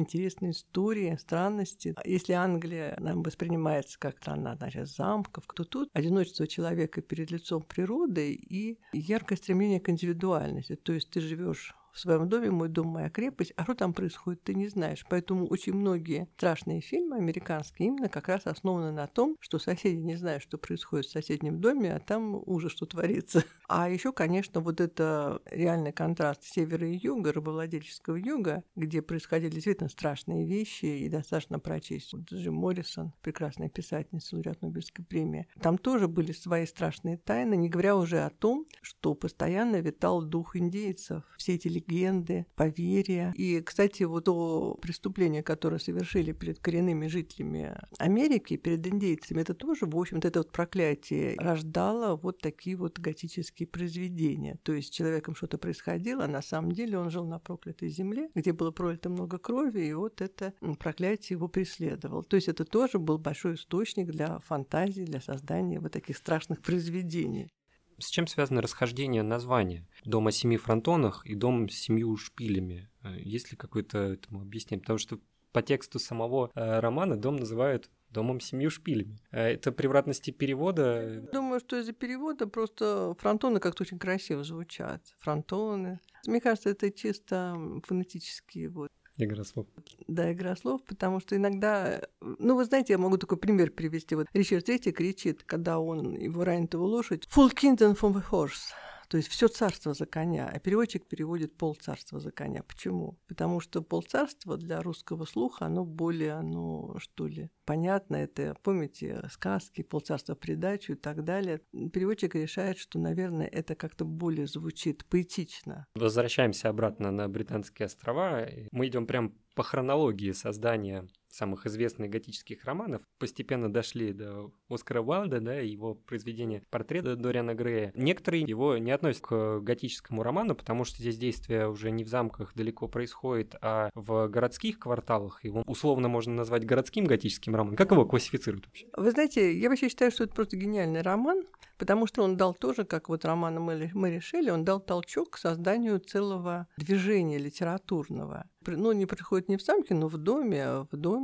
интересные 0.00 0.52
истории, 0.52 1.16
странности. 1.16 1.94
Если 2.04 2.32
Англия 2.32 2.96
нам 2.98 3.22
воспринимается 3.22 3.98
как 3.98 4.18
страна, 4.18 4.56
значит, 4.56 4.88
замков, 4.88 5.44
то 5.54 5.64
тут 5.64 5.88
одиночество 5.92 6.46
человека 6.46 7.02
перед 7.02 7.30
лицом 7.30 7.62
природы 7.62 8.32
и 8.32 8.78
яркое 8.92 9.38
стремление 9.38 9.80
к 9.80 9.88
индивидуальности. 9.88 10.76
То 10.76 10.92
есть 10.92 11.10
ты 11.10 11.20
живешь 11.20 11.74
в 11.92 11.98
своем 11.98 12.28
доме, 12.28 12.50
мой 12.50 12.68
дом, 12.68 12.88
моя 12.88 13.10
крепость, 13.10 13.52
а 13.56 13.64
что 13.64 13.74
там 13.74 13.92
происходит, 13.92 14.42
ты 14.42 14.54
не 14.54 14.68
знаешь. 14.68 15.04
Поэтому 15.08 15.46
очень 15.46 15.74
многие 15.74 16.28
страшные 16.36 16.80
фильмы 16.80 17.16
американские 17.16 17.88
именно 17.88 18.08
как 18.08 18.28
раз 18.28 18.46
основаны 18.46 18.92
на 18.92 19.06
том, 19.06 19.36
что 19.40 19.58
соседи 19.58 19.96
не 19.96 20.16
знают, 20.16 20.42
что 20.42 20.58
происходит 20.58 21.06
в 21.06 21.10
соседнем 21.10 21.60
доме, 21.60 21.94
а 21.94 22.00
там 22.00 22.42
ужас, 22.46 22.72
что 22.72 22.86
творится. 22.86 23.44
А 23.68 23.88
еще, 23.88 24.12
конечно, 24.12 24.60
вот 24.60 24.80
это 24.80 25.40
реальный 25.46 25.92
контраст 25.92 26.42
севера 26.42 26.88
и 26.88 26.96
юга, 26.96 27.32
рабовладельческого 27.32 28.16
юга, 28.16 28.64
где 28.74 29.02
происходили 29.02 29.50
действительно 29.50 29.88
страшные 29.88 30.46
вещи, 30.46 30.86
и 30.86 31.08
достаточно 31.08 31.58
прочесть. 31.58 32.12
Вот 32.12 32.22
Джим 32.32 32.54
Моррисон, 32.54 33.12
прекрасная 33.22 33.68
писательница, 33.68 34.34
лауреат 34.34 34.62
Нобелевской 34.62 35.04
премии. 35.04 35.46
Там 35.60 35.78
тоже 35.78 36.08
были 36.08 36.32
свои 36.32 36.66
страшные 36.66 37.16
тайны, 37.16 37.54
не 37.56 37.68
говоря 37.68 37.96
уже 37.96 38.20
о 38.20 38.30
том, 38.30 38.66
что 38.82 39.14
постоянно 39.14 39.80
витал 39.80 40.22
дух 40.22 40.56
индейцев. 40.56 41.22
Все 41.36 41.54
эти 41.54 41.68
легенды, 41.80 42.46
поверья. 42.54 43.32
И, 43.36 43.60
кстати, 43.60 44.04
вот 44.04 44.30
то 44.30 44.78
преступление, 44.80 45.42
которое 45.42 45.78
совершили 45.78 46.32
перед 46.32 46.60
коренными 46.60 47.06
жителями 47.08 47.76
Америки, 47.98 48.56
перед 48.56 48.86
индейцами, 48.86 49.40
это 49.40 49.54
тоже, 49.54 49.86
в 49.86 49.96
общем-то, 49.96 50.28
это 50.28 50.40
вот 50.40 50.52
проклятие 50.52 51.34
рождало 51.38 52.16
вот 52.16 52.38
такие 52.40 52.76
вот 52.76 52.98
готические 52.98 53.66
произведения. 53.66 54.58
То 54.62 54.72
есть 54.72 54.88
с 54.88 54.96
человеком 54.96 55.34
что-то 55.34 55.58
происходило, 55.58 56.24
а 56.24 56.28
на 56.28 56.42
самом 56.42 56.72
деле 56.72 56.98
он 56.98 57.10
жил 57.10 57.24
на 57.24 57.38
проклятой 57.38 57.88
земле, 57.88 58.30
где 58.34 58.52
было 58.52 58.70
пролито 58.70 59.08
много 59.08 59.38
крови, 59.38 59.80
и 59.80 59.92
вот 59.92 60.20
это 60.20 60.54
проклятие 60.78 61.36
его 61.36 61.48
преследовало. 61.48 62.22
То 62.22 62.36
есть 62.36 62.48
это 62.48 62.64
тоже 62.64 62.98
был 62.98 63.18
большой 63.18 63.54
источник 63.54 64.10
для 64.10 64.38
фантазии, 64.40 65.02
для 65.02 65.20
создания 65.20 65.80
вот 65.80 65.92
таких 65.92 66.16
страшных 66.16 66.60
произведений. 66.60 67.50
С 68.00 68.08
чем 68.08 68.26
связано 68.26 68.62
расхождение 68.62 69.22
названия? 69.22 69.86
Дом 70.04 70.26
о 70.26 70.32
семи 70.32 70.56
фронтонах 70.56 71.26
и 71.26 71.34
дом 71.34 71.68
с 71.68 71.74
семью 71.74 72.16
шпилями. 72.16 72.90
Э, 73.02 73.16
есть 73.18 73.50
ли 73.50 73.56
какое-то 73.56 73.98
этому 73.98 74.40
объяснение? 74.40 74.80
Потому 74.80 74.98
что 74.98 75.20
по 75.52 75.62
тексту 75.62 75.98
самого 75.98 76.50
э, 76.54 76.80
романа 76.80 77.16
дом 77.16 77.36
называют 77.36 77.90
домом 78.08 78.40
с 78.40 78.46
семью 78.46 78.70
шпилями. 78.70 79.20
Э, 79.30 79.48
это 79.48 79.70
превратности 79.70 80.30
перевода? 80.30 81.28
Думаю, 81.32 81.60
что 81.60 81.78
из-за 81.78 81.92
перевода 81.92 82.46
просто 82.46 83.14
фронтоны 83.18 83.60
как-то 83.60 83.82
очень 83.82 83.98
красиво 83.98 84.44
звучат. 84.44 85.02
Фронтоны. 85.18 86.00
Мне 86.26 86.40
кажется, 86.40 86.70
это 86.70 86.90
чисто 86.90 87.56
фонетические 87.84 88.70
вот 88.70 88.90
Игра 89.20 89.44
слов. 89.44 89.66
Да, 90.08 90.32
игра 90.32 90.56
слов, 90.56 90.82
потому 90.84 91.20
что 91.20 91.36
иногда... 91.36 92.00
Ну, 92.20 92.56
вы 92.56 92.64
знаете, 92.64 92.94
я 92.94 92.98
могу 92.98 93.18
такой 93.18 93.36
пример 93.36 93.70
привести. 93.70 94.14
Вот 94.14 94.26
Ричард 94.32 94.64
Третий 94.64 94.92
кричит, 94.92 95.42
когда 95.44 95.78
он 95.78 96.14
его 96.14 96.42
ранит 96.42 96.72
его 96.72 96.86
лошадь, 96.86 97.28
«Full 97.34 97.54
kingdom 97.54 97.94
from 97.94 98.14
the 98.14 98.24
horse». 98.30 98.72
То 99.10 99.16
есть 99.16 99.28
все 99.28 99.48
царство 99.48 99.92
за 99.92 100.06
коня, 100.06 100.48
а 100.48 100.60
переводчик 100.60 101.04
переводит 101.04 101.56
пол 101.56 101.74
царства 101.74 102.20
за 102.20 102.30
коня. 102.30 102.62
Почему? 102.62 103.18
Потому 103.26 103.58
что 103.58 103.82
пол 103.82 104.02
царства 104.02 104.56
для 104.56 104.80
русского 104.82 105.24
слуха, 105.24 105.66
оно 105.66 105.84
более, 105.84 106.34
оно 106.34 106.94
что 106.98 107.26
ли, 107.26 107.50
понятно. 107.64 108.14
Это, 108.14 108.54
помните, 108.62 109.20
сказки, 109.32 109.82
полцарства 109.82 110.36
придачу 110.36 110.92
и 110.92 110.94
так 110.94 111.24
далее. 111.24 111.60
Переводчик 111.92 112.36
решает, 112.36 112.78
что, 112.78 113.00
наверное, 113.00 113.48
это 113.48 113.74
как-то 113.74 114.04
более 114.04 114.46
звучит 114.46 115.04
поэтично. 115.06 115.86
Возвращаемся 115.96 116.68
обратно 116.68 117.10
на 117.10 117.28
Британские 117.28 117.86
острова. 117.86 118.46
Мы 118.70 118.86
идем 118.86 119.08
прям 119.08 119.34
по 119.56 119.64
хронологии 119.64 120.30
создания 120.30 121.08
самых 121.30 121.66
известных 121.66 122.10
готических 122.10 122.64
романов, 122.64 123.02
постепенно 123.18 123.72
дошли 123.72 124.12
до 124.12 124.52
Оскара 124.68 125.02
Уайлда, 125.02 125.40
да, 125.40 125.54
его 125.54 125.94
произведения 125.94 126.62
«Портрет 126.70 127.20
Дориана 127.20 127.54
Грея». 127.54 127.92
Некоторые 127.94 128.42
его 128.42 128.76
не 128.78 128.90
относят 128.90 129.22
к 129.22 129.60
готическому 129.60 130.22
роману, 130.22 130.54
потому 130.54 130.84
что 130.84 130.98
здесь 130.98 131.16
действие 131.16 131.68
уже 131.68 131.90
не 131.90 132.04
в 132.04 132.08
замках 132.08 132.54
далеко 132.54 132.88
происходит, 132.88 133.54
а 133.60 133.90
в 133.94 134.28
городских 134.28 134.78
кварталах. 134.78 135.44
Его 135.44 135.62
условно 135.66 136.08
можно 136.08 136.34
назвать 136.34 136.64
городским 136.64 137.04
готическим 137.04 137.54
романом. 137.54 137.76
Как 137.76 137.90
его 137.92 138.04
классифицируют 138.04 138.66
вообще? 138.66 138.86
Вы 138.96 139.10
знаете, 139.10 139.56
я 139.56 139.68
вообще 139.68 139.88
считаю, 139.88 140.10
что 140.10 140.24
это 140.24 140.34
просто 140.34 140.56
гениальный 140.56 141.02
роман, 141.02 141.44
потому 141.78 142.06
что 142.06 142.22
он 142.22 142.36
дал 142.36 142.54
тоже, 142.54 142.84
как 142.84 143.08
вот 143.08 143.24
роман 143.24 143.60
мы, 143.60 143.90
мы 143.94 144.10
решили, 144.10 144.50
он 144.50 144.64
дал 144.64 144.80
толчок 144.80 145.30
к 145.30 145.38
созданию 145.38 145.98
целого 145.98 146.66
движения 146.76 147.38
литературного. 147.38 148.48
Ну, 148.66 148.92
не 148.92 149.06
происходит 149.06 149.48
не 149.48 149.56
в 149.56 149.62
замке, 149.62 149.94
но 149.94 150.08
в 150.08 150.18
доме, 150.18 150.86
в 150.90 150.96
доме 150.96 151.19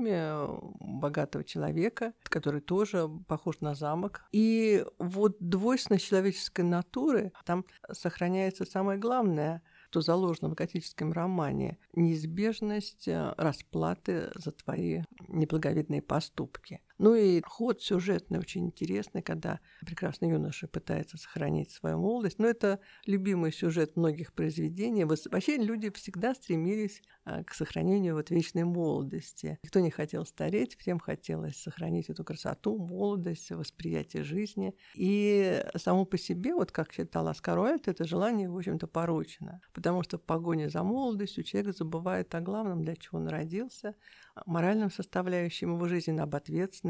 богатого 0.80 1.44
человека, 1.44 2.12
который 2.24 2.60
тоже 2.60 3.08
похож 3.28 3.60
на 3.60 3.74
замок. 3.74 4.24
И 4.32 4.84
вот 4.98 5.36
двойственность 5.40 6.06
человеческой 6.06 6.62
натуры, 6.62 7.32
там 7.44 7.64
сохраняется 7.92 8.64
самое 8.64 8.98
главное– 8.98 9.62
что 9.96 10.02
заложено 10.02 10.50
в 10.50 10.54
готическом 10.54 11.12
романе– 11.12 11.78
неизбежность 11.94 13.08
расплаты 13.08 14.30
за 14.34 14.52
твои 14.52 15.04
неблаговидные 15.26 16.02
поступки. 16.02 16.82
Ну 16.98 17.14
и 17.14 17.42
ход 17.44 17.82
сюжетный 17.82 18.38
очень 18.38 18.66
интересный, 18.66 19.22
когда 19.22 19.60
прекрасный 19.80 20.30
юноша 20.30 20.66
пытается 20.66 21.18
сохранить 21.18 21.70
свою 21.70 21.98
молодость. 21.98 22.38
Но 22.38 22.46
это 22.46 22.80
любимый 23.04 23.52
сюжет 23.52 23.96
многих 23.96 24.32
произведений. 24.32 25.04
Вообще 25.04 25.56
люди 25.58 25.90
всегда 25.90 26.34
стремились 26.34 27.02
а, 27.24 27.44
к 27.44 27.52
сохранению 27.52 28.14
вот 28.14 28.30
вечной 28.30 28.64
молодости. 28.64 29.58
Никто 29.62 29.80
не 29.80 29.90
хотел 29.90 30.24
стареть, 30.24 30.76
всем 30.78 30.98
хотелось 30.98 31.56
сохранить 31.56 32.08
эту 32.08 32.24
красоту, 32.24 32.78
молодость, 32.78 33.50
восприятие 33.50 34.22
жизни. 34.22 34.74
И 34.94 35.62
само 35.76 36.06
по 36.06 36.16
себе, 36.16 36.54
вот 36.54 36.72
как 36.72 36.92
считал 36.92 37.28
Оскар 37.28 37.58
Уайльд, 37.58 37.88
это 37.88 38.04
желание, 38.04 38.48
в 38.48 38.56
общем-то, 38.56 38.86
порочно. 38.86 39.60
Потому 39.74 40.02
что 40.02 40.18
в 40.18 40.22
погоне 40.22 40.70
за 40.70 40.82
молодостью 40.82 41.44
человек 41.44 41.76
забывает 41.76 42.34
о 42.34 42.40
главном, 42.40 42.82
для 42.82 42.96
чего 42.96 43.18
он 43.18 43.28
родился, 43.28 43.94
моральном 44.46 44.90
составляющем 44.90 45.74
его 45.74 45.88
жизни, 45.88 46.18
об 46.18 46.34
ответственности. 46.34 46.85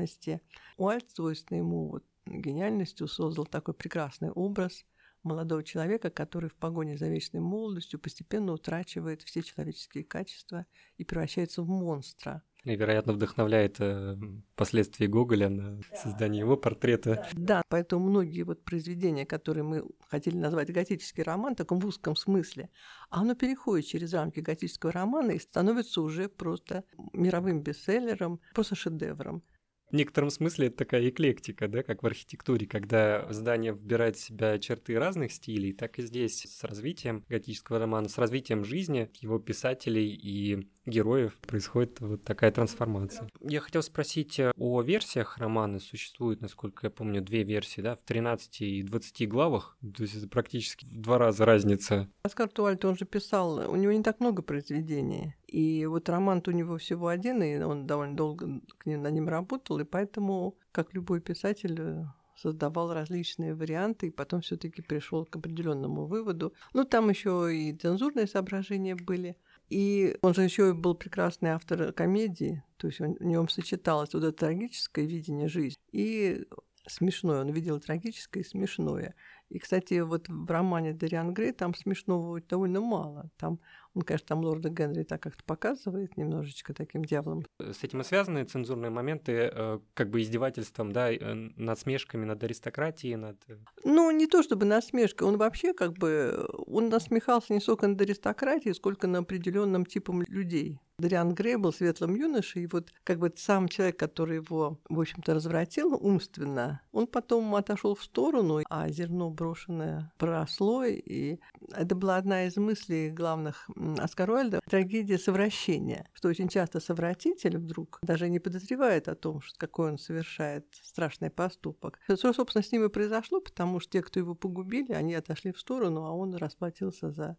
Уальт, 0.77 1.11
свойственно 1.11 1.59
ему 1.59 1.89
вот, 1.89 2.05
гениальностью, 2.27 3.09
создал 3.09 3.47
такой 3.47 3.75
прекрасный 3.75 4.31
образ 4.31 4.85
молодого 5.23 5.63
человека, 5.65 6.11
который 6.11 6.51
в 6.51 6.55
погоне 6.55 6.97
за 6.97 7.09
вечной 7.09 7.41
молодостью 7.41 7.99
постепенно 7.99 8.53
утрачивает 8.53 9.23
все 9.23 9.43
человеческие 9.43 10.05
качества 10.05 10.67
и 10.99 11.05
превращается 11.05 11.63
в 11.63 11.69
монстра– 11.69 12.43
и, 12.67 12.75
вероятно, 12.75 13.13
вдохновляет 13.13 13.77
э, 13.79 14.17
последствия 14.57 15.07
Гоголя 15.07 15.49
на 15.49 15.81
создание 15.95 16.41
его 16.41 16.57
портрета. 16.57 17.25
Да, 17.33 17.63
поэтому 17.69 18.09
многие 18.09 18.43
вот 18.43 18.65
произведения, 18.65 19.25
которые 19.25 19.63
мы 19.63 19.85
хотели 20.09 20.37
назвать 20.37 20.73
готический 20.73 21.23
роман, 21.23 21.55
в 21.55 21.59
таком 21.59 21.79
в 21.79 21.87
узком 21.87 22.17
смысле, 22.17 22.69
оно 23.09 23.37
переходит 23.37 23.87
через 23.87 24.13
рамки 24.15 24.41
готического 24.41 24.91
романа 24.91 25.31
и 25.31 25.39
становится 25.39 26.03
уже 26.03 26.29
просто 26.29 26.83
мировым 27.13 27.63
бестселлером, 27.63 28.41
просто 28.53 28.75
шедевром. 28.75 29.45
В 29.90 29.94
некотором 29.94 30.31
смысле 30.31 30.66
это 30.66 30.79
такая 30.79 31.09
эклектика, 31.09 31.68
да, 31.68 31.83
как 31.85 32.03
в 32.03 32.07
архитектуре, 32.07 32.66
когда 32.66 33.33
здание 33.33 33.72
вбирает 33.72 34.16
в 34.16 34.20
себя 34.20 34.59
черты 34.59 34.99
разных 34.99 35.33
стилей, 35.33 35.72
так 35.72 35.99
и 35.99 36.03
здесь 36.03 36.42
с 36.42 36.64
развитием 36.64 37.25
готического 37.29 37.79
романа, 37.79 38.09
с 38.09 38.18
развитием 38.18 38.64
жизни 38.64 39.11
его 39.20 39.38
писателей 39.38 40.09
и 40.09 40.68
героев 40.87 41.37
происходит 41.46 42.01
вот 42.01 42.25
такая 42.25 42.51
трансформация. 42.51 43.29
Я 43.40 43.61
хотел 43.61 43.83
спросить 43.83 44.38
э, 44.38 44.53
о 44.57 44.83
версиях 44.83 45.38
романа. 45.38 45.79
Существует, 45.79 46.40
насколько 46.40 46.87
я 46.87 46.90
помню, 46.90 47.20
две 47.20 47.42
версии, 47.42 47.81
да, 47.81 47.96
в 47.96 48.01
13 48.05 48.61
и 48.62 48.83
20 48.83 49.29
главах. 49.29 49.77
То 49.96 50.03
есть 50.03 50.16
это 50.16 50.29
практически 50.29 50.87
в 50.87 51.01
два 51.03 51.18
раза 51.18 51.44
разница. 51.44 52.09
Оскар 52.22 52.49
Туальт, 52.49 52.85
он 52.85 52.96
же 52.96 53.05
писал, 53.05 53.70
у 53.70 53.77
него 53.77 53.92
не 53.92 54.03
так 54.03 54.20
много 54.20 54.42
произведений. 54.42 55.35
И 55.46 55.87
вот 55.87 56.09
роман 56.09 56.42
у 56.46 56.51
него 56.51 56.77
всего 56.79 57.09
один, 57.09 57.42
и 57.42 57.59
он 57.59 57.87
довольно 57.87 58.16
долго 58.16 58.61
к 58.79 58.87
ним, 58.87 59.03
на 59.03 59.11
ним 59.11 59.29
работал, 59.29 59.79
и 59.79 59.85
поэтому, 59.85 60.57
как 60.72 60.94
любой 60.94 61.20
писатель, 61.20 61.77
э, 61.79 62.05
создавал 62.37 62.92
различные 62.92 63.55
варианты 63.55 64.09
и 64.09 64.11
потом 64.11 64.42
все-таки 64.42 64.83
пришел 64.83 65.25
к 65.25 65.37
определенному 65.37 66.07
выводу. 66.07 66.53
Ну, 66.75 66.85
там 66.85 67.09
еще 67.09 67.55
и 67.55 67.72
цензурные 67.72 68.27
соображения 68.27 68.94
были. 68.94 69.37
И 69.69 70.17
он 70.23 70.35
же 70.35 70.43
еще 70.43 70.75
был 70.75 70.95
прекрасный 70.95 71.51
автор 71.51 71.93
комедии, 71.93 72.63
то 72.77 72.87
есть 72.87 73.01
он, 73.01 73.15
в 73.15 73.25
нем 73.25 73.49
сочеталось 73.49 74.15
вот 74.15 74.23
это 74.23 74.33
трагическое 74.33 75.05
видение 75.07 75.49
жизни. 75.49 75.83
И 75.93 76.47
смешное. 76.87 77.40
Он 77.40 77.51
видел 77.51 77.81
трагическое 77.81 78.42
и 78.42 78.46
смешное. 78.46 79.14
И, 79.49 79.59
кстати, 79.59 80.01
вот 80.01 80.29
в 80.29 80.51
романе 80.51 80.92
Дариан 80.92 81.33
Грей 81.33 81.53
там 81.53 81.75
смешного 81.75 82.40
довольно 82.40 82.81
мало. 82.81 83.31
Там 83.37 83.61
он, 83.96 84.03
конечно, 84.03 84.27
там 84.27 84.40
лорда 84.40 84.68
Генри 84.68 85.05
так 85.05 85.22
как-то 85.22 85.42
показывает 85.44 86.18
немножечко 86.18 86.75
таким 86.75 87.03
дьяволом. 87.03 87.46
С 87.59 87.83
этим 87.83 88.03
и 88.03 88.05
связаны 88.05 88.44
цензурные 88.44 88.90
моменты, 88.90 89.51
э, 89.51 89.79
как 89.94 90.11
бы 90.11 90.20
издевательством, 90.20 90.92
да, 90.92 91.11
э, 91.11 91.35
над 91.57 91.79
смешками 91.79 92.27
над 92.27 92.44
аристократией, 92.44 93.16
над... 93.16 93.38
Э, 93.49 93.57
ну, 93.85 94.11
не 94.11 94.27
то 94.27 94.42
чтобы 94.42 94.66
насмешка, 94.66 95.25
он 95.25 95.38
вообще 95.38 95.72
как 95.72 95.94
бы, 95.94 96.46
он 96.66 96.90
насмехался 96.90 97.55
не 97.55 97.61
столько 97.61 97.87
над 97.87 97.99
аристократией, 98.01 98.75
сколько 98.75 99.07
над 99.07 99.22
определенным 99.22 99.87
типом 99.87 100.22
людей. 100.29 100.79
Дариан 100.99 101.35
Грей 101.35 101.57
был 101.57 101.75
светлым 101.75 102.15
юношей, 102.15 102.63
и 102.63 102.67
вот 102.67 102.89
как 103.05 103.19
бы 103.19 103.31
сам 103.37 103.69
человек, 103.69 103.99
который 103.99 104.37
его, 104.37 104.81
в 104.89 104.99
общем-то, 104.99 105.35
развратил 105.35 105.93
умственно, 105.93 106.81
он 106.91 107.07
потом 107.07 107.55
отошел 107.55 107.95
в 107.95 108.03
сторону, 108.03 108.63
а 108.71 108.89
зерно 108.89 109.29
брошенное 109.29 110.11
проросло, 110.17 110.85
и 110.85 111.39
это 111.75 111.95
была 111.95 112.17
одна 112.17 112.47
из 112.47 112.57
мыслей 112.57 113.11
главных 113.11 113.69
Оскар 113.99 114.31
Уайльда 114.31 114.61
трагедия 114.67 115.19
совращения, 115.19 116.09
что 116.15 116.29
очень 116.29 116.49
часто 116.49 116.81
совратитель 116.81 117.59
вдруг 117.59 117.99
даже 118.01 118.31
не 118.31 118.39
подозревает 118.39 119.09
о 119.09 119.17
том, 119.17 119.43
что 119.43 119.59
какой 119.59 119.91
он 119.91 119.99
совершает 119.99 120.67
страшный 120.83 121.29
поступок. 121.29 121.99
Что, 122.07 122.33
собственно, 122.33 122.63
с 122.63 122.73
ним 122.73 122.85
и 122.85 122.89
произошло, 122.89 123.43
потому 123.43 123.81
что 123.81 123.93
те, 123.93 124.03
кто 124.03 124.19
его 124.19 124.35
погубили, 124.35 124.93
они 124.93 125.15
отошли 125.15 125.53
в 125.53 125.61
сторону, 125.61 126.07
а 126.07 126.13
он 126.13 126.35
расплатился 126.37 127.11
за 127.11 127.37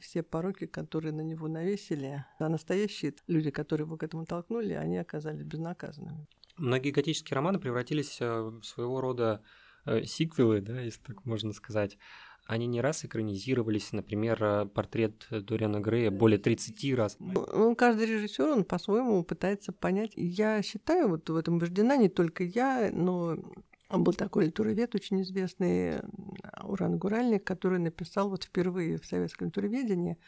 все 0.00 0.22
пороки, 0.22 0.66
которые 0.66 1.12
на 1.12 1.22
него 1.22 1.48
навесили. 1.48 2.24
А 2.38 2.48
настоящие 2.48 3.14
люди, 3.26 3.50
которые 3.50 3.86
его 3.86 3.96
к 3.96 4.02
этому 4.02 4.26
толкнули, 4.26 4.74
они 4.74 4.98
оказались 4.98 5.42
безнаказанными. 5.42 6.26
Многие 6.56 6.90
готические 6.90 7.34
романы 7.34 7.58
превратились 7.58 8.18
э, 8.20 8.40
в 8.40 8.62
своего 8.62 9.00
рода 9.00 9.42
э, 9.84 10.04
сиквелы, 10.04 10.60
да, 10.60 10.80
если 10.80 11.02
так 11.02 11.24
можно 11.26 11.52
сказать. 11.52 11.98
Они 12.46 12.66
не 12.66 12.80
раз 12.80 13.04
экранизировались, 13.04 13.92
например, 13.92 14.42
э, 14.42 14.66
портрет 14.66 15.26
Дориана 15.30 15.80
Грея 15.80 16.10
более 16.10 16.38
30 16.38 16.94
раз. 16.94 17.16
Ну, 17.18 17.74
каждый 17.76 18.06
режиссер, 18.06 18.48
он 18.48 18.64
по-своему 18.64 19.22
пытается 19.22 19.72
понять. 19.72 20.12
Я 20.16 20.62
считаю, 20.62 21.08
вот 21.08 21.28
в 21.28 21.36
этом 21.36 21.56
убеждена 21.56 21.96
не 21.96 22.08
только 22.08 22.42
я, 22.42 22.90
но 22.90 23.36
был 23.90 24.12
такой 24.12 24.46
литуровед 24.46 24.94
очень 24.94 25.22
известный, 25.22 26.00
Уран 26.62 26.98
Гуральник, 26.98 27.44
который 27.44 27.78
написал 27.78 28.30
вот 28.30 28.44
впервые 28.44 28.98
в 28.98 29.06
советском 29.06 29.48
литуроведении 29.48 30.18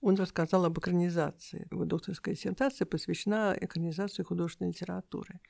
он 0.00 0.14
рассказал 0.14 0.64
об 0.64 0.78
экранизации. 0.78 1.66
Его 1.70 1.84
докторская 1.84 2.34
диссертация 2.34 2.86
посвящена 2.86 3.56
экранизации 3.60 4.22
художественной 4.22 4.70
литературы. 4.70 5.40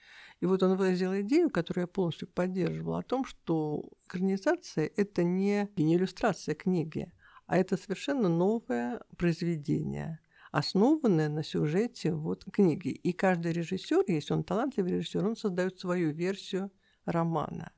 И 0.41 0.47
вот 0.47 0.63
он 0.63 0.77
выразил 0.77 1.15
идею, 1.21 1.51
которую 1.51 1.83
я 1.83 1.87
полностью 1.87 2.29
поддерживала, 2.29 3.01
о 3.01 3.03
том, 3.03 3.25
что 3.25 3.85
экранизация– 4.07 4.91
это 4.97 5.23
не, 5.23 5.69
не 5.77 5.97
иллюстрация 5.97 6.55
книги, 6.55 7.13
а 7.47 7.59
это 7.59 7.77
совершенно 7.77 8.29
новое 8.29 9.03
произведение, 9.17 10.21
основанное 10.51 11.29
на 11.29 11.43
сюжете 11.43 12.15
вот 12.15 12.45
книги. 12.51 12.89
И 12.89 13.13
каждый 13.13 13.53
режиссер, 13.53 14.05
если 14.09 14.33
он 14.33 14.45
талантливый 14.45 14.93
режиссер, 14.93 15.27
он 15.27 15.37
создает 15.37 15.79
свою 15.79 16.13
версию 16.13 16.71
романа. 17.11 17.73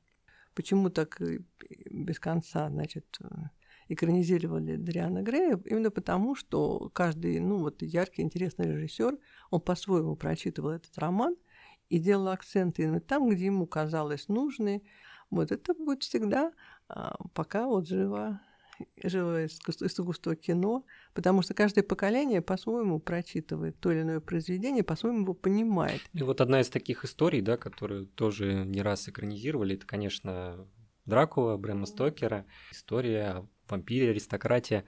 Почему 0.53 0.89
так 0.89 1.21
без 1.89 2.19
конца, 2.19 2.69
значит, 2.69 3.19
экранизировали 3.87 4.77
Дриана 4.77 5.21
Грея, 5.21 5.59
именно 5.65 5.91
потому, 5.91 6.35
что 6.35 6.89
каждый, 6.93 7.39
ну 7.39 7.57
вот 7.57 7.81
яркий, 7.81 8.21
интересный 8.21 8.67
режиссер, 8.67 9.17
он 9.49 9.61
по-своему 9.61 10.15
прочитывал 10.15 10.71
этот 10.71 10.97
роман 10.97 11.35
и 11.89 11.99
делал 11.99 12.29
акценты 12.29 12.83
именно 12.83 13.01
там, 13.01 13.29
где 13.29 13.45
ему 13.47 13.67
казалось 13.67 14.29
нужны. 14.29 14.83
Вот 15.29 15.51
это 15.51 15.73
будет 15.73 16.03
всегда, 16.03 16.53
а, 16.87 17.17
пока 17.33 17.67
вот 17.67 17.87
живо 17.87 18.39
живое 19.03 19.47
искусство 19.47 20.35
кино, 20.35 20.85
потому 21.13 21.41
что 21.41 21.53
каждое 21.53 21.83
поколение 21.83 22.41
по-своему 22.41 22.99
прочитывает 22.99 23.79
то 23.79 23.91
или 23.91 24.01
иное 24.01 24.19
произведение, 24.19 24.83
по-своему 24.83 25.21
его 25.21 25.33
понимает. 25.33 26.01
И 26.13 26.23
вот 26.23 26.41
одна 26.41 26.61
из 26.61 26.69
таких 26.69 27.05
историй, 27.05 27.41
да, 27.41 27.57
которую 27.57 28.07
тоже 28.07 28.65
не 28.65 28.81
раз 28.81 29.09
экранизировали, 29.09 29.75
это, 29.75 29.85
конечно, 29.85 30.67
Дракула, 31.05 31.57
Брэма 31.57 31.85
Стокера, 31.85 32.45
история 32.71 33.47
вампире, 33.67 34.11
аристократия. 34.11 34.85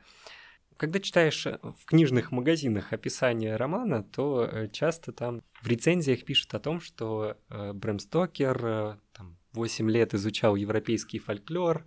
Когда 0.78 1.00
читаешь 1.00 1.46
э, 1.46 1.60
в 1.62 1.86
книжных 1.86 2.32
магазинах 2.32 2.94
описание 2.94 3.56
романа, 3.56 4.04
то 4.04 4.44
э, 4.44 4.68
часто 4.70 5.12
там 5.12 5.42
в 5.62 5.68
рецензиях 5.68 6.26
пишут 6.26 6.54
о 6.54 6.60
том, 6.60 6.82
что 6.82 7.38
э, 7.50 7.74
Брэм 7.74 8.00
Стокер 8.00 9.00
там, 9.14 9.38
8 9.54 9.90
лет 9.90 10.14
изучал 10.14 10.56
европейский 10.56 11.20
фольклор, 11.20 11.86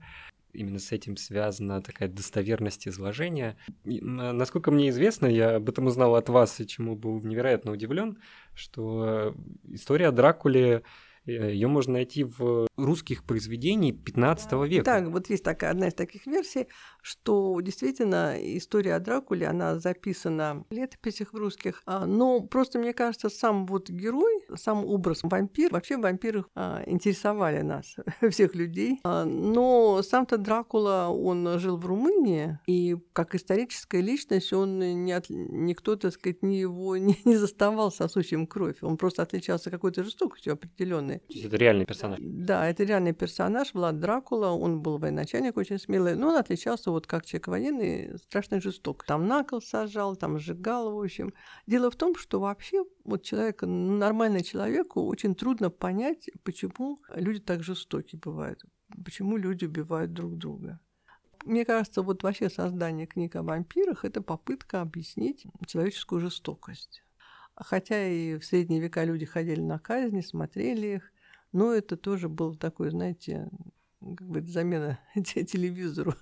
именно 0.56 0.78
с 0.78 0.92
этим 0.92 1.16
связана 1.16 1.82
такая 1.82 2.08
достоверность 2.08 2.88
изложения. 2.88 3.56
И, 3.84 4.00
насколько 4.00 4.70
мне 4.70 4.88
известно, 4.88 5.26
я 5.26 5.56
об 5.56 5.68
этом 5.68 5.86
узнал 5.86 6.16
от 6.16 6.28
вас, 6.28 6.60
и 6.60 6.66
чему 6.66 6.96
был 6.96 7.20
невероятно 7.20 7.72
удивлен, 7.72 8.18
что 8.54 9.34
история 9.68 10.10
Дракуле 10.10 10.82
Ее 11.26 11.68
можно 11.68 11.94
найти 11.94 12.24
в 12.24 12.66
русских 12.76 13.24
произведениях 13.24 13.96
15 14.04 14.52
века. 14.68 14.84
Так, 14.84 15.08
вот 15.08 15.28
есть 15.28 15.44
такая 15.44 15.70
одна 15.70 15.88
из 15.88 15.94
таких 15.94 16.26
версий, 16.26 16.68
что 17.02 17.60
действительно 17.60 18.36
история 18.38 18.94
о 18.94 19.00
Дракуле, 19.00 19.46
она 19.46 19.78
записана 19.78 20.64
в 20.68 20.72
летописях 20.72 21.32
русских, 21.32 21.82
а, 21.86 22.06
но 22.06 22.40
просто 22.40 22.78
мне 22.78 22.92
кажется, 22.92 23.28
сам 23.28 23.66
вот 23.66 23.90
герой, 23.90 24.44
сам 24.54 24.84
образ 24.84 25.20
вампир, 25.22 25.72
вообще 25.72 25.96
вампиры 25.96 26.44
а, 26.54 26.82
интересовали 26.86 27.62
нас, 27.62 27.96
всех 28.30 28.54
людей, 28.54 29.00
а, 29.04 29.24
но 29.24 30.02
сам-то 30.02 30.38
Дракула, 30.38 31.08
он 31.08 31.58
жил 31.58 31.76
в 31.76 31.86
Румынии, 31.86 32.58
и 32.66 32.96
как 33.12 33.34
историческая 33.34 34.00
личность, 34.00 34.52
он 34.52 34.78
не 34.78 35.12
от, 35.12 35.26
никто, 35.28 35.96
так 35.96 36.12
сказать, 36.12 36.42
не 36.42 36.60
его 36.60 36.96
не, 36.96 37.18
не 37.24 37.36
заставал 37.36 37.90
сосущим 37.90 38.46
кровь, 38.46 38.76
он 38.82 38.96
просто 38.96 39.22
отличался 39.22 39.70
какой-то 39.70 40.04
жестокостью 40.04 40.52
определенной. 40.52 41.15
То 41.18 41.32
есть 41.32 41.44
это 41.44 41.56
реальный 41.56 41.86
персонаж? 41.86 42.18
Да, 42.22 42.68
это 42.68 42.84
реальный 42.84 43.12
персонаж, 43.12 43.74
Влад 43.74 44.00
Дракула, 44.00 44.48
он 44.48 44.80
был 44.80 44.98
военачальник 44.98 45.56
очень 45.56 45.78
смелый, 45.78 46.14
но 46.16 46.28
он 46.28 46.36
отличался 46.36 46.90
вот 46.90 47.06
как 47.06 47.24
человек 47.24 47.48
военный, 47.48 48.18
страшно 48.18 48.60
жесток. 48.60 49.04
Там 49.04 49.26
на 49.26 49.44
кол 49.44 49.60
сажал, 49.60 50.16
там 50.16 50.38
сжигал, 50.38 50.94
в 50.94 51.02
общем. 51.02 51.32
Дело 51.66 51.90
в 51.90 51.96
том, 51.96 52.16
что 52.16 52.40
вообще 52.40 52.84
вот 53.04 53.22
человек, 53.22 53.62
нормальный 53.62 54.42
человеку 54.42 55.02
очень 55.02 55.34
трудно 55.34 55.70
понять, 55.70 56.30
почему 56.42 57.00
люди 57.14 57.40
так 57.40 57.62
жестоки 57.62 58.16
бывают, 58.16 58.64
почему 59.04 59.36
люди 59.36 59.64
убивают 59.64 60.12
друг 60.12 60.36
друга. 60.36 60.80
Мне 61.44 61.64
кажется, 61.64 62.02
вот 62.02 62.24
вообще 62.24 62.50
создание 62.50 63.06
книг 63.06 63.36
о 63.36 63.42
вампирах– 63.42 64.04
это 64.04 64.20
попытка 64.20 64.80
объяснить 64.80 65.46
человеческую 65.66 66.20
жестокость. 66.20 67.04
Хотя 67.56 68.06
и 68.06 68.38
в 68.38 68.44
средние 68.44 68.80
века 68.80 69.04
люди 69.04 69.24
ходили 69.24 69.60
на 69.60 69.78
казни, 69.78 70.20
смотрели 70.20 70.96
их, 70.96 71.12
но 71.52 71.72
это 71.72 71.96
тоже 71.96 72.28
было 72.28 72.54
такое, 72.56 72.90
знаете, 72.90 73.48
как 74.00 74.28
бы 74.28 74.42
замена 74.42 74.98
телевизору. 75.14 76.14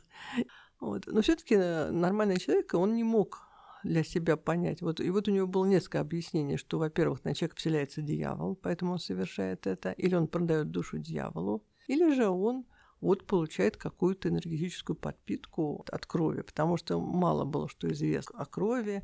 Вот. 0.81 1.07
Но 1.07 1.23
все-таки 1.23 1.57
э, 1.57 1.90
нормальный 1.90 2.38
человек, 2.38 2.75
он 2.75 2.94
не 2.94 3.05
мог 3.05 3.42
для 3.85 4.03
себя 4.03 4.37
понять. 4.37 4.83
Вот, 4.83 5.01
и 5.01 5.11
вот 5.11 5.29
у 5.29 5.31
него 5.31 5.47
было 5.47 5.64
несколько 5.66 6.01
объяснений, 6.01 6.57
что, 6.57 6.79
во-первых, 6.79 7.25
на 7.25 7.35
человека 7.35 7.57
вселяется 7.57 8.03
дьявол, 8.03 8.57
поэтому 8.57 8.92
он 8.92 8.99
совершает 8.99 9.66
это, 9.66 9.92
или 9.92 10.14
он 10.14 10.27
продает 10.27 10.70
душу 10.70 10.99
дьяволу, 10.99 11.64
или 11.87 12.12
же 12.14 12.29
он 12.29 12.64
вот 13.01 13.27
получает 13.27 13.77
какую-то 13.77 14.31
энергетическую 14.31 14.97
подпитку 14.97 15.85
от 15.90 16.07
крови, 16.07 16.40
потому 16.40 16.79
что 16.79 16.99
мало 17.01 17.44
было 17.44 17.68
что 17.68 17.92
известно 17.92 18.38
о 18.38 18.47
крови, 18.47 19.03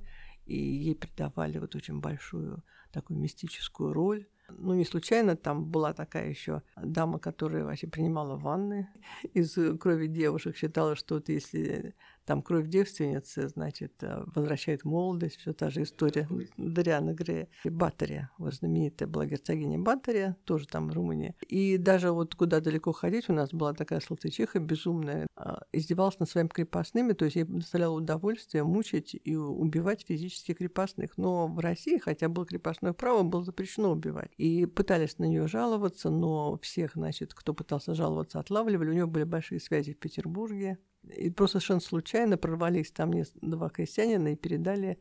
и 0.50 0.56
ей 0.56 0.94
придавали 0.96 1.58
вот 1.58 1.76
очень 1.76 2.00
большую 2.00 2.64
такую 2.92 3.20
мистическую 3.20 3.92
роль. 3.92 4.26
Ну, 4.48 4.74
не 4.74 4.84
случайно 4.84 5.36
там 5.36 5.64
была 5.64 5.92
такая 5.92 6.28
еще 6.28 6.62
дама, 6.76 7.20
которая 7.20 7.64
вообще 7.64 7.86
принимала 7.86 8.36
ванны 8.36 8.88
из 9.32 9.56
крови 9.78 10.08
девушек, 10.08 10.56
считала, 10.56 10.96
что 10.96 11.14
вот 11.14 11.28
если 11.28 11.94
там 12.24 12.42
кровь 12.42 12.68
девственницы, 12.68 13.48
значит, 13.48 13.92
э, 14.02 14.22
возвращает 14.34 14.84
молодость, 14.84 15.36
все 15.36 15.52
та 15.52 15.70
же 15.70 15.82
история 15.82 16.28
Дариана 16.56 17.12
Грея. 17.12 17.48
И 17.64 17.70
Батария, 17.70 18.30
вот 18.38 18.54
знаменитая 18.54 19.08
была 19.08 19.26
герцогиня 19.26 19.78
Батария, 19.78 20.36
тоже 20.44 20.66
там 20.66 20.88
в 20.88 20.92
Румынии. 20.92 21.34
И 21.48 21.76
даже 21.76 22.12
вот 22.12 22.34
куда 22.34 22.60
далеко 22.60 22.92
ходить, 22.92 23.28
у 23.28 23.32
нас 23.32 23.50
была 23.52 23.72
такая 23.72 24.00
слотычиха 24.00 24.60
безумная, 24.60 25.26
а, 25.36 25.62
издевалась 25.72 26.18
над 26.18 26.28
своими 26.28 26.48
крепостными, 26.48 27.12
то 27.12 27.24
есть 27.24 27.36
ей 27.36 27.44
доставляло 27.44 27.96
удовольствие 27.96 28.64
мучить 28.64 29.18
и 29.22 29.36
убивать 29.36 30.04
физически 30.06 30.54
крепостных. 30.54 31.16
Но 31.16 31.48
в 31.48 31.58
России, 31.58 31.98
хотя 31.98 32.28
было 32.28 32.46
крепостное 32.46 32.92
право, 32.92 33.22
было 33.22 33.44
запрещено 33.44 33.90
убивать. 33.92 34.30
И 34.36 34.66
пытались 34.66 35.18
на 35.18 35.24
нее 35.24 35.48
жаловаться, 35.48 36.10
но 36.10 36.58
всех, 36.58 36.92
значит, 36.94 37.34
кто 37.34 37.54
пытался 37.54 37.94
жаловаться, 37.94 38.38
отлавливали. 38.38 38.90
У 38.90 38.94
нее 38.94 39.06
были 39.06 39.24
большие 39.24 39.60
связи 39.60 39.94
в 39.94 39.98
Петербурге, 39.98 40.78
и 41.08 41.30
просто 41.30 41.58
совершенно 41.58 41.80
случайно 41.80 42.36
прорвались 42.36 42.90
там 42.92 43.12
два 43.40 43.68
крестьянина 43.70 44.32
и 44.32 44.36
передали, 44.36 45.00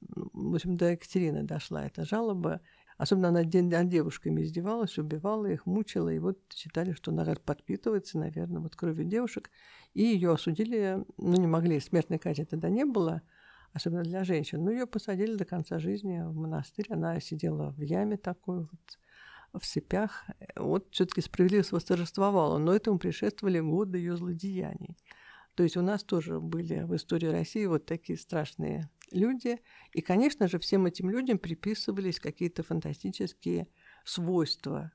в 0.00 0.54
общем, 0.54 0.76
до 0.76 0.92
Екатерины 0.92 1.42
дошла 1.42 1.86
эта 1.86 2.04
жалоба. 2.04 2.60
Особенно 2.98 3.28
она 3.28 3.42
над 3.42 3.88
девушками 3.88 4.42
издевалась, 4.42 4.98
убивала 4.98 5.46
их, 5.46 5.66
мучила, 5.66 6.08
и 6.08 6.18
вот 6.18 6.40
считали, 6.52 6.92
что 6.92 7.12
она 7.12 7.24
подпитывается, 7.36 8.18
наверное, 8.18 8.60
вот 8.60 8.74
кровью 8.74 9.04
девушек. 9.04 9.50
И 9.94 10.02
ее 10.02 10.32
осудили, 10.32 11.04
ну, 11.16 11.36
не 11.36 11.46
могли, 11.46 11.78
смертной 11.78 12.18
казни 12.18 12.42
тогда 12.42 12.68
не 12.68 12.84
было, 12.84 13.22
особенно 13.72 14.02
для 14.02 14.24
женщин. 14.24 14.64
Но 14.64 14.72
ее 14.72 14.86
посадили 14.86 15.36
до 15.36 15.44
конца 15.44 15.78
жизни 15.78 16.20
в 16.26 16.34
монастырь. 16.34 16.86
Она 16.90 17.20
сидела 17.20 17.70
в 17.70 17.80
яме 17.80 18.16
такой 18.16 18.62
вот, 18.62 18.98
в 19.62 19.64
цепях. 19.64 20.24
Вот 20.56 20.88
все-таки 20.90 21.20
справедливость 21.20 21.70
восторжествовала, 21.70 22.58
но 22.58 22.74
этому 22.74 22.98
предшествовали 22.98 23.60
годы 23.60 23.98
ее 23.98 24.16
злодеяний. 24.16 24.96
То 25.58 25.64
есть 25.64 25.76
у 25.76 25.82
нас 25.82 26.04
тоже 26.04 26.38
были 26.38 26.84
в 26.84 26.94
истории 26.94 27.26
России 27.26 27.66
вот 27.66 27.84
такие 27.84 28.16
страшные 28.16 28.88
люди. 29.10 29.58
И, 29.90 30.02
конечно 30.02 30.46
же, 30.46 30.60
всем 30.60 30.86
этим 30.86 31.10
людям 31.10 31.36
приписывались 31.36 32.20
какие-то 32.20 32.62
фантастические 32.62 33.66
свойства, 34.04 34.92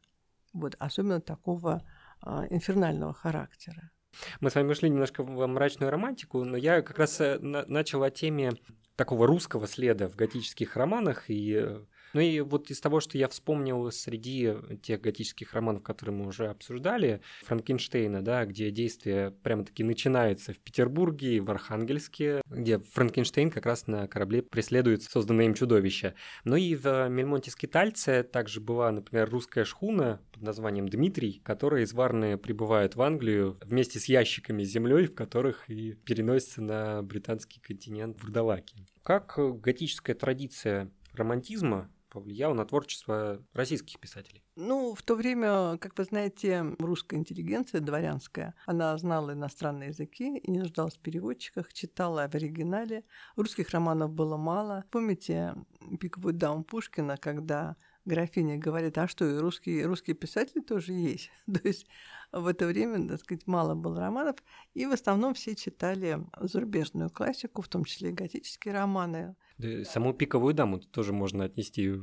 вот, 0.53 0.77
особенно 0.79 1.19
такого 1.19 1.85
а, 2.21 2.47
инфернального 2.49 3.13
характера. 3.13 3.91
Мы 4.39 4.51
с 4.51 4.55
вами 4.55 4.71
ушли 4.71 4.89
немножко 4.89 5.21
в 5.21 5.47
мрачную 5.47 5.91
романтику, 5.91 6.45
но 6.45 6.55
я 6.55 6.81
как 6.81 6.97
раз 6.97 7.19
э, 7.19 7.39
начал 7.39 8.01
о 8.01 8.09
теме 8.09 8.53
такого 8.95 9.27
русского 9.27 9.67
следа 9.67 10.07
в 10.07 10.15
готических 10.15 10.77
романах 10.77 11.29
и 11.29 11.55
э, 11.55 11.85
ну 12.13 12.21
и 12.21 12.39
вот 12.41 12.69
из 12.71 12.79
того, 12.79 12.99
что 12.99 13.17
я 13.17 13.27
вспомнил 13.27 13.91
среди 13.91 14.53
тех 14.81 15.01
готических 15.01 15.53
романов, 15.53 15.83
которые 15.83 16.15
мы 16.15 16.27
уже 16.27 16.47
обсуждали, 16.47 17.21
Франкенштейна, 17.43 18.23
да, 18.23 18.45
где 18.45 18.71
действие 18.71 19.31
прямо-таки 19.43 19.83
начинается 19.83 20.53
в 20.53 20.59
Петербурге 20.59 21.41
в 21.41 21.49
Архангельске, 21.49 22.41
где 22.49 22.79
Франкенштейн 22.79 23.49
как 23.49 23.65
раз 23.65 23.87
на 23.87 24.07
корабле 24.07 24.41
преследует 24.41 25.03
созданное 25.03 25.45
им 25.45 25.53
чудовище. 25.53 26.13
Ну 26.43 26.55
и 26.55 26.75
в 26.75 27.09
Мельмонте 27.09 27.51
Скитальце 27.51 28.23
также 28.23 28.59
была, 28.59 28.91
например, 28.91 29.29
русская 29.29 29.65
шхуна 29.65 30.21
под 30.31 30.43
названием 30.43 30.87
Дмитрий, 30.87 31.41
которая 31.43 31.83
из 31.83 31.93
Варны 31.93 32.37
прибывает 32.37 32.95
в 32.95 33.01
Англию 33.01 33.57
вместе 33.61 33.99
с 33.99 34.05
ящиками 34.05 34.63
с 34.63 34.69
землей, 34.69 35.07
в 35.07 35.15
которых 35.15 35.69
и 35.69 35.93
переносится 35.93 36.61
на 36.61 37.01
британский 37.01 37.59
континент 37.59 38.21
Вурдалаки. 38.21 38.85
Как 39.03 39.37
готическая 39.37 40.15
традиция 40.15 40.91
романтизма 41.13 41.89
повлиял 42.13 42.53
на 42.53 42.65
творчество 42.65 43.43
российских 43.53 43.99
писателей? 43.99 44.43
Ну, 44.55 44.93
в 44.93 45.01
то 45.01 45.15
время, 45.15 45.77
как 45.79 45.97
вы 45.97 46.03
знаете, 46.03 46.63
русская 46.79 47.17
интеллигенция 47.17 47.81
дворянская, 47.81 48.53
она 48.67 48.95
знала 48.97 49.31
иностранные 49.31 49.89
языки 49.89 50.37
и 50.37 50.51
не 50.51 50.59
нуждалась 50.59 50.95
в 50.95 50.99
переводчиках, 50.99 51.73
читала 51.73 52.29
в 52.29 52.35
оригинале. 52.35 53.03
Русских 53.35 53.71
романов 53.71 54.11
было 54.11 54.37
мало. 54.37 54.85
Помните 54.91 55.55
«Пиковую 55.99 56.35
даму» 56.35 56.63
Пушкина, 56.63 57.17
когда 57.17 57.75
графиня 58.05 58.57
говорит, 58.57 58.97
а 58.97 59.07
что, 59.07 59.25
и 59.25 59.37
русские, 59.37 59.85
русские 59.85 60.15
писатели 60.15 60.61
тоже 60.61 60.93
есть. 60.93 61.31
То 61.45 61.67
есть 61.67 61.87
в 62.31 62.47
это 62.47 62.65
время, 62.65 63.07
так 63.07 63.19
сказать, 63.19 63.47
мало 63.47 63.75
было 63.75 63.99
романов, 63.99 64.37
и 64.73 64.85
в 64.85 64.91
основном 64.91 65.33
все 65.33 65.55
читали 65.55 66.19
зарубежную 66.39 67.09
классику, 67.09 67.61
в 67.61 67.67
том 67.67 67.85
числе 67.85 68.11
готические 68.11 68.73
романы. 68.73 69.35
Да, 69.57 69.83
саму 69.85 70.13
«Пиковую 70.13 70.53
даму» 70.53 70.79
тоже 70.79 71.13
можно 71.13 71.45
отнести 71.45 71.93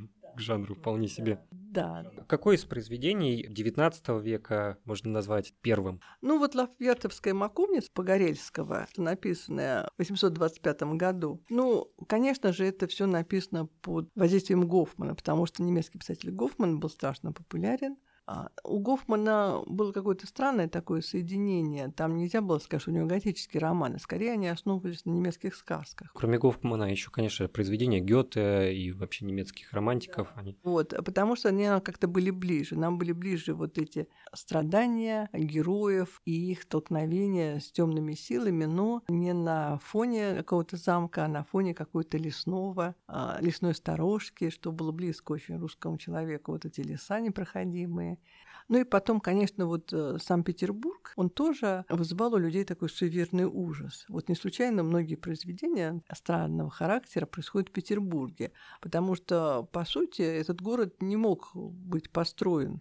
к 0.40 0.42
жанру 0.42 0.74
вполне 0.74 1.07
себе. 1.07 1.38
Да. 1.50 2.05
Какое 2.26 2.57
из 2.57 2.64
произведений 2.64 3.46
XIX 3.46 4.20
века 4.20 4.79
можно 4.85 5.11
назвать 5.11 5.55
первым? 5.61 6.00
Ну 6.20 6.38
вот 6.38 6.55
«Лафвертовская 6.55 7.35
маковница» 7.35 7.88
Погорельского, 7.92 8.88
написанная 8.96 9.88
в 9.96 9.98
825 9.98 10.83
году. 10.94 11.44
Ну, 11.48 11.92
конечно 12.09 12.53
же, 12.53 12.64
это 12.64 12.88
все 12.88 13.07
написано 13.07 13.66
под 13.83 14.09
воздействием 14.14 14.66
Гофмана, 14.66 15.14
потому 15.14 15.46
что 15.46 15.62
немецкий 15.62 15.98
писатель 15.98 16.31
Гофман 16.31 16.81
был 16.81 16.88
страшно 16.88 17.33
популярен. 17.33 17.96
А, 18.33 18.49
у 18.62 18.79
Гофмана 18.79 19.61
было 19.66 19.90
какое-то 19.90 20.25
странное 20.25 20.69
такое 20.69 21.01
соединение. 21.01 21.90
Там 21.90 22.16
нельзя 22.16 22.40
было 22.40 22.61
сказать, 22.61 22.83
что 22.83 22.93
у 22.93 22.95
него 22.95 23.07
готические 23.07 23.61
романы. 23.61 23.99
Скорее, 23.99 24.35
они 24.35 24.47
основывались 24.47 25.05
на 25.05 25.11
немецких 25.11 25.57
сказках. 25.57 26.12
Кроме 26.14 26.38
Гофмана, 26.38 26.85
еще, 26.85 27.11
конечно, 27.11 27.49
произведения 27.49 27.99
Гёте 27.99 28.73
и 28.73 28.93
вообще 28.93 29.25
немецких 29.25 29.73
романтиков. 29.73 30.29
Они... 30.37 30.57
Вот, 30.62 30.95
потому 31.05 31.35
что 31.35 31.49
они 31.49 31.64
как-то 31.83 32.07
были 32.07 32.31
ближе. 32.31 32.77
Нам 32.77 32.99
были 32.99 33.11
ближе 33.11 33.53
вот 33.53 33.79
эти 33.79 34.07
страдания 34.33 35.29
героев 35.33 36.23
и 36.25 36.53
их 36.53 36.62
столкновения 36.62 37.59
с 37.59 37.73
темными 37.73 38.12
силами, 38.12 38.64
но 38.64 39.03
не 39.09 39.33
на 39.33 39.79
фоне 39.79 40.37
какого-то 40.37 40.77
замка, 40.77 41.25
а 41.25 41.29
на 41.29 41.43
фоне 41.43 41.75
какой-то 41.75 42.16
лесного, 42.16 42.95
а, 43.09 43.38
лесной 43.40 43.75
сторожки, 43.75 44.51
что 44.51 44.71
было 44.71 44.93
близко 44.93 45.33
очень 45.33 45.59
русскому 45.59 45.99
человеку. 45.99 46.53
Вот 46.53 46.64
эти 46.64 46.81
леса 46.81 47.19
непроходимые, 47.19 48.19
ну 48.68 48.78
и 48.78 48.85
потом, 48.85 49.20
конечно, 49.20 49.66
вот 49.66 49.92
э, 49.92 50.18
Санкт-Петербург, 50.22 51.12
он 51.16 51.28
тоже 51.28 51.85
вызывал 51.88 52.35
у 52.35 52.38
людей 52.38 52.64
такой 52.64 52.88
суеверный 52.88 53.44
ужас. 53.44 54.04
Вот 54.09 54.28
не 54.28 54.37
случайно 54.37 54.85
многие 54.85 55.16
произведения 55.16 56.02
странного 56.12 56.70
характера 56.70 57.26
происходят 57.26 57.70
в 57.70 57.72
Петербурге, 57.72 58.52
потому 58.80 59.16
что, 59.16 59.68
по 59.72 59.85
сути, 59.85 60.22
этот 60.22 60.62
город 60.62 61.02
не 61.02 61.16
мог 61.16 61.50
быть 61.54 62.11
построен 62.11 62.80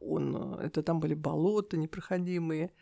он, 0.00 0.54
это 0.60 0.82
там 0.82 1.00
были 1.00 1.14
болота 1.14 1.76
непроходимые, 1.76 2.72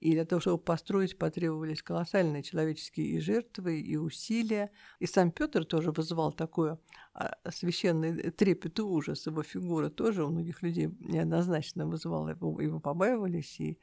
и 0.00 0.12
для 0.12 0.24
того, 0.24 0.40
чтобы 0.40 0.58
построить, 0.58 1.18
потребовались 1.18 1.82
колоссальные 1.82 2.42
человеческие 2.42 3.06
и 3.06 3.18
жертвы, 3.18 3.80
и 3.80 3.96
усилия. 3.96 4.70
И 4.98 5.06
сам 5.06 5.30
Петр 5.30 5.64
тоже 5.64 5.90
вызывал 5.90 6.32
такое 6.32 6.78
а, 7.14 7.36
священный 7.50 8.30
трепет 8.30 8.78
и 8.78 8.82
ужас. 8.82 9.26
Его 9.26 9.42
фигура 9.42 9.88
тоже 9.88 10.24
у 10.24 10.28
многих 10.28 10.62
людей 10.62 10.90
неоднозначно 11.00 11.86
вызывала, 11.86 12.28
его, 12.28 12.60
его 12.60 12.78
побаивались, 12.78 13.58
и 13.58 13.78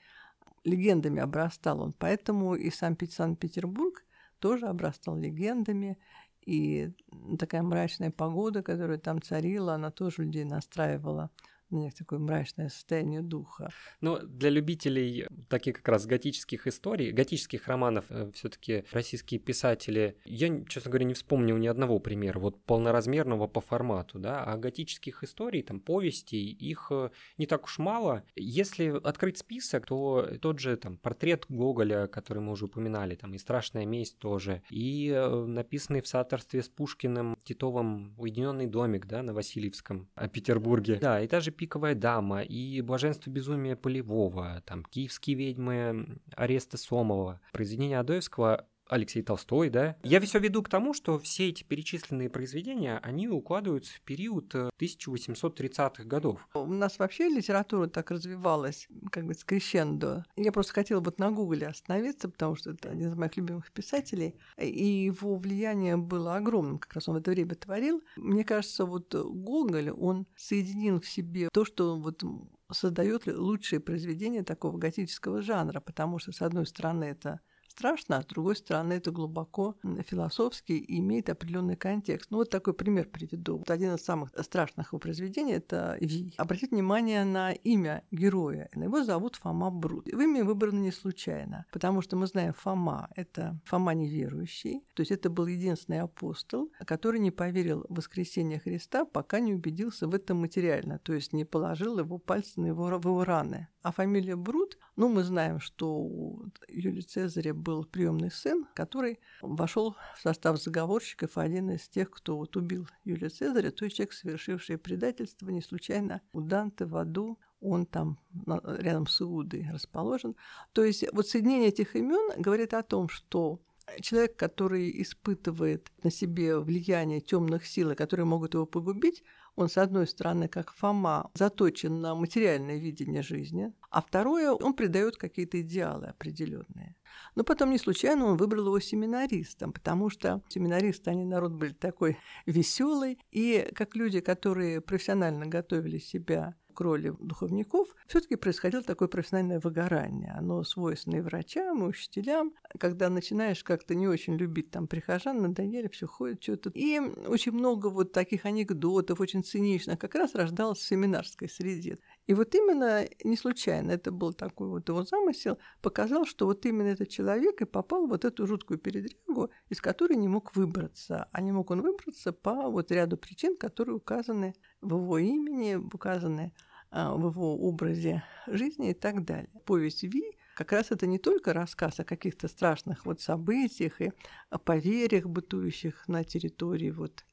легендами 0.64 1.20
обрастал 1.20 1.82
он. 1.82 1.94
Поэтому 1.94 2.56
и 2.56 2.70
сам 2.70 2.96
Санкт-Петербург 3.10 4.06
тоже 4.40 4.68
обрастал 4.68 5.18
легендами, 5.18 5.98
и 6.46 6.92
такая 7.40 7.64
мрачная 7.64 8.12
погода, 8.12 8.62
которая 8.62 8.98
там 8.98 9.22
царила, 9.22 9.76
она 9.76 9.90
тоже 9.90 10.24
людей 10.24 10.44
настраивала 10.44 11.32
у 11.74 11.80
них 11.80 11.94
такое 11.94 12.20
мрачное 12.20 12.70
состояние 12.70 13.22
духа. 13.22 13.70
Но 14.02 14.20
для 14.20 14.50
любителей 14.50 15.28
таких 15.50 15.78
как 15.78 15.88
раз 15.90 16.06
готических 16.06 16.68
историй, 16.68 17.12
готических 17.12 17.68
романов, 17.68 18.06
э, 18.10 18.32
все 18.34 18.50
таки 18.50 18.86
российские 18.92 19.40
писатели, 19.40 20.18
я, 20.26 20.64
честно 20.66 20.92
говоря, 20.92 21.06
не 21.06 21.14
вспомнил 21.14 21.58
ни 21.58 21.68
одного 21.68 22.00
примера, 22.00 22.40
вот 22.40 22.64
полноразмерного 22.64 23.48
по 23.48 23.62
формату, 23.62 24.20
да, 24.20 24.44
а 24.44 24.58
готических 24.58 25.24
историй, 25.24 25.64
там, 25.64 25.80
повестей, 25.80 26.52
их 26.52 26.88
э, 26.92 27.10
не 27.38 27.46
так 27.46 27.66
уж 27.66 27.80
мало. 27.80 28.24
Если 28.36 28.88
открыть 29.04 29.40
список, 29.40 29.88
то 29.88 30.30
тот 30.42 30.60
же 30.60 30.78
там 30.78 30.98
портрет 30.98 31.46
Гоголя, 31.50 32.08
который 32.08 32.40
мы 32.40 32.52
уже 32.52 32.66
упоминали, 32.66 33.16
там, 33.16 33.34
и 33.34 33.38
«Страшная 33.38 33.86
месть» 33.86 34.20
тоже, 34.20 34.62
и 34.70 35.10
э, 35.10 35.46
написанный 35.46 36.02
в 36.02 36.08
соавторстве 36.08 36.62
с 36.62 36.70
Пушкиным 36.70 37.38
Титовым 37.44 38.14
«Уединенный 38.18 38.68
домик», 38.68 39.06
да, 39.06 39.24
на 39.24 39.34
Васильевском, 39.34 40.10
о 40.16 40.28
Петербурге. 40.28 41.00
Да, 41.02 41.22
и 41.22 41.28
даже 41.28 41.52
«Пиковая 41.64 41.96
дама», 41.96 42.42
и 42.42 42.82
«Блаженство 42.82 43.30
безумия 43.30 43.78
Полевого», 43.78 44.62
там 44.66 44.84
«Киевские 44.84 45.38
ведьмы», 45.38 46.20
«Ареста 46.36 46.76
Сомова». 46.78 47.40
Произведения 47.54 48.00
Адоевского 48.00 48.68
Алексей 48.88 49.22
Толстой, 49.22 49.70
да. 49.70 49.98
Я 50.04 50.20
все 50.22 50.40
веду 50.40 50.62
к 50.62 50.70
тому, 50.70 50.94
что 50.94 51.18
все 51.20 51.50
эти 51.50 51.64
перечисленные 51.64 52.30
произведения, 52.30 53.00
они 53.04 53.28
укладываются 53.28 53.94
в 53.94 54.02
период 54.02 54.54
1830-х 54.54 56.04
э, 56.04 56.06
годов. 56.06 56.48
У 56.54 56.66
нас 56.66 57.00
вообще 57.00 57.30
литература 57.30 57.88
так 57.88 58.12
развивалась, 58.12 58.88
как 59.12 59.26
бы 59.26 59.34
скрещендо. 59.34 60.26
Я 60.36 60.52
просто 60.52 60.74
хотела 60.74 61.00
вот 61.00 61.20
на 61.20 61.32
Гугле 61.32 61.68
остановиться, 61.68 62.30
потому 62.30 62.56
что 62.56 62.72
это 62.72 62.90
один 62.90 63.10
из 63.10 63.16
моих 63.16 63.38
любимых 63.38 63.72
писателей, 63.72 64.36
и 64.58 64.86
его 64.86 65.36
влияние 65.38 65.98
было 65.98 66.36
огромным, 66.36 66.80
как 66.80 66.94
раз 66.94 67.08
он 67.08 67.16
в 67.16 67.18
это 67.20 67.32
время 67.32 67.56
творил. 67.56 68.04
Мне 68.18 68.44
кажется, 68.44 68.86
вот 68.86 69.14
Гоголь, 69.14 69.92
он 69.92 70.28
соединил 70.36 71.00
в 71.00 71.08
себе 71.08 71.50
то, 71.52 71.66
что 71.66 71.98
вот 71.98 72.24
создает 72.72 73.28
лучшие 73.28 73.80
произведения 73.80 74.44
такого 74.44 74.78
готического 74.78 75.42
жанра, 75.42 75.80
потому 75.80 76.20
что, 76.20 76.32
с 76.32 76.42
одной 76.42 76.66
стороны, 76.66 77.06
это 77.06 77.40
страшно, 77.74 78.18
а 78.18 78.22
с 78.22 78.26
другой 78.26 78.56
стороны 78.56 78.94
это 78.94 79.12
глубоко 79.12 79.76
философски 80.08 80.74
и 80.74 81.00
имеет 81.00 81.30
определенный 81.30 81.76
контекст. 81.76 82.32
Ну 82.32 82.38
вот 82.38 82.50
такой 82.50 82.74
пример 82.74 83.08
приведу. 83.10 83.58
Вот 83.58 83.72
один 83.72 83.96
из 83.96 84.04
самых 84.04 84.30
страшных 84.42 84.94
его 84.94 85.00
произведений– 85.00 85.54
это 85.54 85.98
«Ви». 86.00 86.34
Обратите 86.38 86.76
внимание 86.76 87.24
на 87.26 87.52
имя 87.52 88.04
героя. 88.12 88.70
Его 88.76 89.04
зовут 89.04 89.36
Фома 89.38 89.72
Брут. 89.72 90.06
В 90.06 90.20
имя 90.20 90.44
выбрано 90.44 90.80
не 90.80 90.92
случайно, 90.92 91.66
потому 91.72 92.02
что 92.02 92.16
мы 92.16 92.28
знаем 92.28 92.54
Фома– 92.54 93.10
это 93.16 93.60
Фома 93.66 93.94
неверующий, 93.94 94.84
то 94.94 95.02
есть 95.02 95.12
это 95.12 95.30
был 95.30 95.48
единственный 95.48 96.02
апостол, 96.02 96.72
который 96.86 97.20
не 97.20 97.32
поверил 97.32 97.86
в 97.90 97.96
воскресение 97.96 98.60
Христа, 98.60 99.06
пока 99.06 99.40
не 99.40 99.54
убедился 99.54 100.08
в 100.08 100.14
этом 100.14 100.38
материально, 100.38 101.00
то 101.00 101.14
есть 101.14 101.34
не 101.34 101.46
положил 101.46 102.00
его 102.00 102.18
пальцы 102.18 102.60
на 102.60 102.68
его, 102.68 102.86
в 102.86 103.06
его 103.06 103.24
раны. 103.24 103.68
А 103.82 103.92
фамилия 103.92 104.36
Брут, 104.36 104.78
ну, 104.96 105.10
мы 105.10 105.24
знаем, 105.24 105.60
что 105.60 105.96
у 105.96 106.46
Юлия 106.68 107.02
Цезаря 107.02 107.54
был 107.54 107.84
приемный 107.84 108.32
сын, 108.32 108.68
который 108.76 109.20
вошел 109.42 109.96
в 110.18 110.22
состав 110.22 110.62
заговорщиков, 110.62 111.38
один 111.38 111.72
из 111.72 111.88
тех, 111.90 112.12
кто 112.12 112.38
вот 112.38 112.56
убил 112.56 112.88
Юлия 113.04 113.30
Цезаря, 113.30 113.72
то 113.72 113.86
есть 113.86 113.98
человек, 113.98 114.14
совершивший 114.14 114.78
предательство, 114.78 115.50
не 115.50 115.62
случайно 115.62 116.22
у 116.32 116.42
Данте 116.42 116.86
в 116.86 116.96
аду 116.96 117.40
он 117.64 117.86
там 117.86 118.20
рядом 118.46 119.08
с 119.08 119.22
Иудой 119.22 119.66
расположен. 119.72 120.36
То 120.74 120.84
есть 120.84 121.06
вот 121.14 121.28
соединение 121.28 121.70
этих 121.70 121.96
имен 121.96 122.42
говорит 122.42 122.74
о 122.74 122.84
том, 122.84 123.08
что 123.08 123.62
человек, 124.02 124.36
который 124.36 125.02
испытывает 125.02 125.92
на 126.04 126.12
себе 126.12 126.60
влияние 126.60 127.22
темных 127.22 127.66
сил, 127.66 127.96
которые 127.96 128.26
могут 128.26 128.54
его 128.54 128.66
погубить, 128.66 129.24
он, 129.56 129.70
с 129.70 129.78
одной 129.78 130.08
стороны, 130.08 130.48
как 130.48 130.74
Фома, 130.74 131.30
заточен 131.34 132.02
на 132.02 132.16
материальное 132.16 132.78
видение 132.78 133.22
жизни, 133.22 133.74
а 133.90 134.02
второе, 134.02 134.52
он 134.52 134.74
придает 134.74 135.18
какие-то 135.18 135.62
идеалы 135.62 136.08
определенные. 136.08 136.96
Но 137.36 137.44
потом 137.44 137.72
не 137.72 137.78
случайно 137.78 138.26
он 138.26 138.38
выбрал 138.38 138.68
его 138.68 138.80
семинаристом, 138.80 139.72
потому 139.72 140.10
что 140.10 140.42
семинаристы, 140.50 141.12
они 141.12 141.26
народ 141.26 141.52
были 141.54 141.74
такой 141.74 142.18
веселый, 142.46 143.20
и 143.32 143.70
как 143.76 143.96
люди, 143.96 144.20
которые 144.20 144.82
профессионально 144.82 145.46
готовили 145.46 146.00
себя 146.00 146.56
к 146.74 146.82
роли 146.82 147.16
духовников, 147.20 147.96
все-таки 148.08 148.36
происходило 148.36 148.84
такое 148.84 149.08
профессиональное 149.08 149.60
выгорание. 149.60 150.34
Оно 150.38 150.64
свойственно 150.64 151.18
и 151.18 151.22
врачам, 151.22 151.84
и 151.84 151.88
учителям. 151.88 152.54
Когда 152.80 153.10
начинаешь 153.10 153.64
как-то 153.64 153.96
не 153.96 154.08
очень 154.08 154.36
любить 154.36 154.72
там 154.72 154.88
прихожан, 154.88 155.42
надоели, 155.42 155.88
все 155.88 156.08
ходит 156.08 156.44
что-то. 156.44 156.72
И 156.74 157.00
очень 157.28 157.54
много 157.54 157.88
вот 157.88 158.12
таких 158.12 158.46
анекдотов, 158.46 159.20
очень 159.20 159.44
циничных, 159.44 160.00
как 160.00 160.16
раз 160.16 160.36
рождалось 160.36 160.80
в 160.80 160.86
семинарской 160.86 161.48
среде. 161.50 162.00
И 162.26 162.34
вот 162.34 162.56
именно 162.56 163.06
не 163.24 163.36
случайно 163.36 163.92
это 163.92 164.12
был 164.12 164.34
такой 164.34 164.70
вот 164.70 164.88
его 164.88 165.04
замысел, 165.04 165.58
показал, 165.82 166.26
что 166.26 166.46
вот 166.46 166.66
именно 166.66 166.88
этот 166.88 167.10
человек 167.10 167.62
и 167.62 167.66
попал 167.66 168.06
в 168.06 168.10
вот 168.10 168.24
эту 168.24 168.48
жуткую 168.48 168.80
передрягу, 168.80 169.50
из 169.70 169.82
которой 169.82 170.16
не 170.16 170.30
мог 170.30 170.56
выбраться. 170.56 171.28
А 171.32 171.42
не 171.42 171.52
мог 171.52 171.72
он 171.72 171.82
выбраться 171.82 172.32
по 172.32 172.70
вот 172.70 172.92
ряду 172.92 173.18
причин, 173.18 173.58
которые 173.58 173.96
указаны 173.96 174.56
в 174.82 174.96
его 174.96 175.18
имени, 175.18 175.76
указаны 175.76 176.54
а, 176.92 177.14
в 177.14 177.30
его 177.30 177.56
образе 177.56 178.24
жизни 178.48 178.92
и 178.92 178.94
так 178.94 179.26
далее. 179.26 179.52
Повесть 179.66 180.04
Ви 180.04 180.38
как 180.56 180.72
раз 180.72 180.92
это 180.92 181.08
не 181.08 181.18
только 181.18 181.52
рассказ 181.52 182.00
о 182.00 182.04
каких-то 182.04 182.48
страшных 182.48 183.06
вот 183.06 183.22
событиях 183.22 184.00
и 184.02 184.14
о 184.50 184.60
поверьях, 184.60 185.26
бытующих 185.26 186.08
на 186.08 186.24
территории 186.24 186.92
вот 186.92 187.26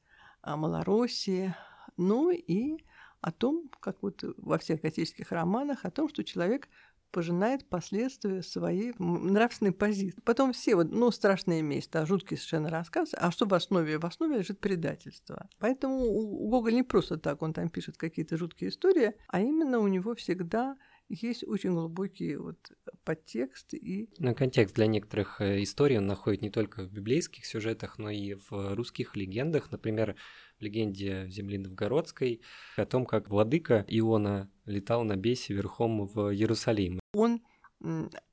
Малороссии, 0.43 1.53
но 1.97 2.31
и 2.31 2.83
о 3.21 3.31
том, 3.31 3.69
как 3.79 4.01
вот 4.01 4.23
во 4.37 4.57
всех 4.57 4.81
готических 4.81 5.31
романах, 5.31 5.85
о 5.85 5.91
том, 5.91 6.09
что 6.09 6.23
человек 6.23 6.67
пожинает 7.11 7.67
последствия 7.67 8.41
своей 8.41 8.93
нравственной 8.97 9.73
позиции. 9.73 10.19
Потом 10.23 10.53
все, 10.53 10.75
вот, 10.75 10.91
ну, 10.91 11.11
страшные 11.11 11.61
месть, 11.61 11.91
да, 11.91 12.05
жуткий 12.05 12.37
совершенно 12.37 12.69
рассказ, 12.69 13.11
а 13.13 13.31
что 13.31 13.45
в 13.45 13.53
основе? 13.53 13.99
В 13.99 14.05
основе 14.05 14.37
лежит 14.37 14.59
предательство. 14.59 15.49
Поэтому 15.59 15.97
у 15.99 16.49
Гоголя 16.49 16.75
не 16.75 16.83
просто 16.83 17.17
так, 17.17 17.41
он 17.41 17.53
там 17.53 17.69
пишет 17.69 17.97
какие-то 17.97 18.37
жуткие 18.37 18.69
истории, 18.69 19.13
а 19.27 19.41
именно 19.41 19.79
у 19.79 19.87
него 19.87 20.15
всегда 20.15 20.77
есть 21.13 21.43
очень 21.47 21.71
глубокий 21.71 22.35
вот 22.35 22.71
подтекст 23.03 23.73
и... 23.73 24.09
Ну, 24.17 24.33
контекст 24.33 24.75
для 24.75 24.87
некоторых 24.87 25.41
э, 25.41 25.61
историй 25.63 25.97
он 25.97 26.07
находит 26.07 26.41
не 26.41 26.49
только 26.49 26.83
в 26.83 26.91
библейских 26.91 27.45
сюжетах, 27.45 27.97
но 27.97 28.09
и 28.09 28.35
в 28.35 28.75
русских 28.75 29.15
легендах. 29.15 29.71
Например, 29.71 30.15
в 30.57 30.61
легенде 30.61 31.27
земли 31.29 31.57
Новгородской 31.57 32.41
о 32.77 32.85
том, 32.85 33.05
как 33.05 33.29
владыка 33.29 33.85
Иона 33.87 34.49
летал 34.65 35.03
на 35.03 35.15
бесе 35.15 35.53
верхом 35.53 36.07
в 36.07 36.33
Иерусалим. 36.33 36.99
Он 37.13 37.41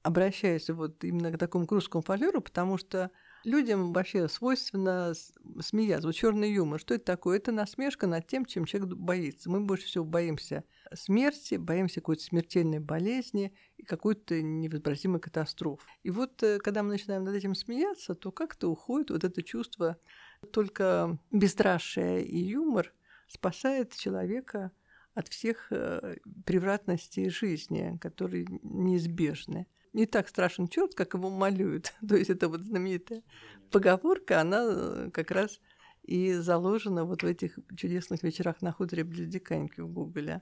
обращается 0.02 0.74
вот 0.74 1.02
именно 1.04 1.32
к 1.32 1.38
такому 1.38 1.66
русскому 1.68 2.02
фольклору, 2.02 2.40
потому 2.40 2.78
что 2.78 3.10
людям 3.44 3.92
вообще 3.92 4.28
свойственно 4.28 5.12
смеяться. 5.60 6.08
Вот 6.08 6.14
черный 6.14 6.52
юмор, 6.52 6.80
что 6.80 6.94
это 6.94 7.04
такое? 7.04 7.38
Это 7.38 7.52
насмешка 7.52 8.06
над 8.06 8.26
тем, 8.26 8.44
чем 8.44 8.64
человек 8.64 8.94
боится. 8.96 9.50
Мы 9.50 9.60
больше 9.60 9.86
всего 9.86 10.04
боимся 10.04 10.64
смерти, 10.94 11.56
боимся 11.56 12.00
какой-то 12.00 12.22
смертельной 12.22 12.78
болезни 12.78 13.52
и 13.76 13.84
какой-то 13.84 14.40
невозвратимой 14.42 15.20
катастрофы. 15.20 15.86
И 16.02 16.10
вот 16.10 16.42
э, 16.42 16.58
когда 16.58 16.82
мы 16.82 16.90
начинаем 16.90 17.24
над 17.24 17.34
этим 17.34 17.54
смеяться, 17.54 18.14
то 18.14 18.30
как-то 18.30 18.68
уходит 18.68 19.10
вот 19.10 19.24
это 19.24 19.42
чувство. 19.42 19.98
Только 20.52 21.18
бесстрашие 21.30 22.24
и 22.24 22.38
юмор 22.38 22.92
спасает 23.28 23.94
человека 23.94 24.72
от 25.14 25.28
всех 25.28 25.72
э, 25.72 26.16
превратностей 26.44 27.28
жизни, 27.28 27.98
которые 28.00 28.46
неизбежны 28.62 29.66
не 29.92 30.06
так 30.06 30.28
страшен 30.28 30.68
черт, 30.68 30.94
как 30.94 31.14
его 31.14 31.30
малюют. 31.30 31.94
То 32.08 32.16
есть 32.16 32.30
это 32.30 32.48
вот 32.48 32.62
знаменитая 32.62 33.22
поговорка, 33.70 34.40
она 34.40 34.64
э, 34.66 35.10
как 35.12 35.30
раз 35.30 35.60
и 36.02 36.32
заложена 36.32 37.04
вот 37.04 37.22
в 37.22 37.26
этих 37.26 37.58
чудесных 37.76 38.22
вечерах 38.22 38.62
на 38.62 38.72
хуторе 38.72 39.04
Бледиканьки 39.04 39.80
у 39.80 39.88
Гоголя. 39.88 40.40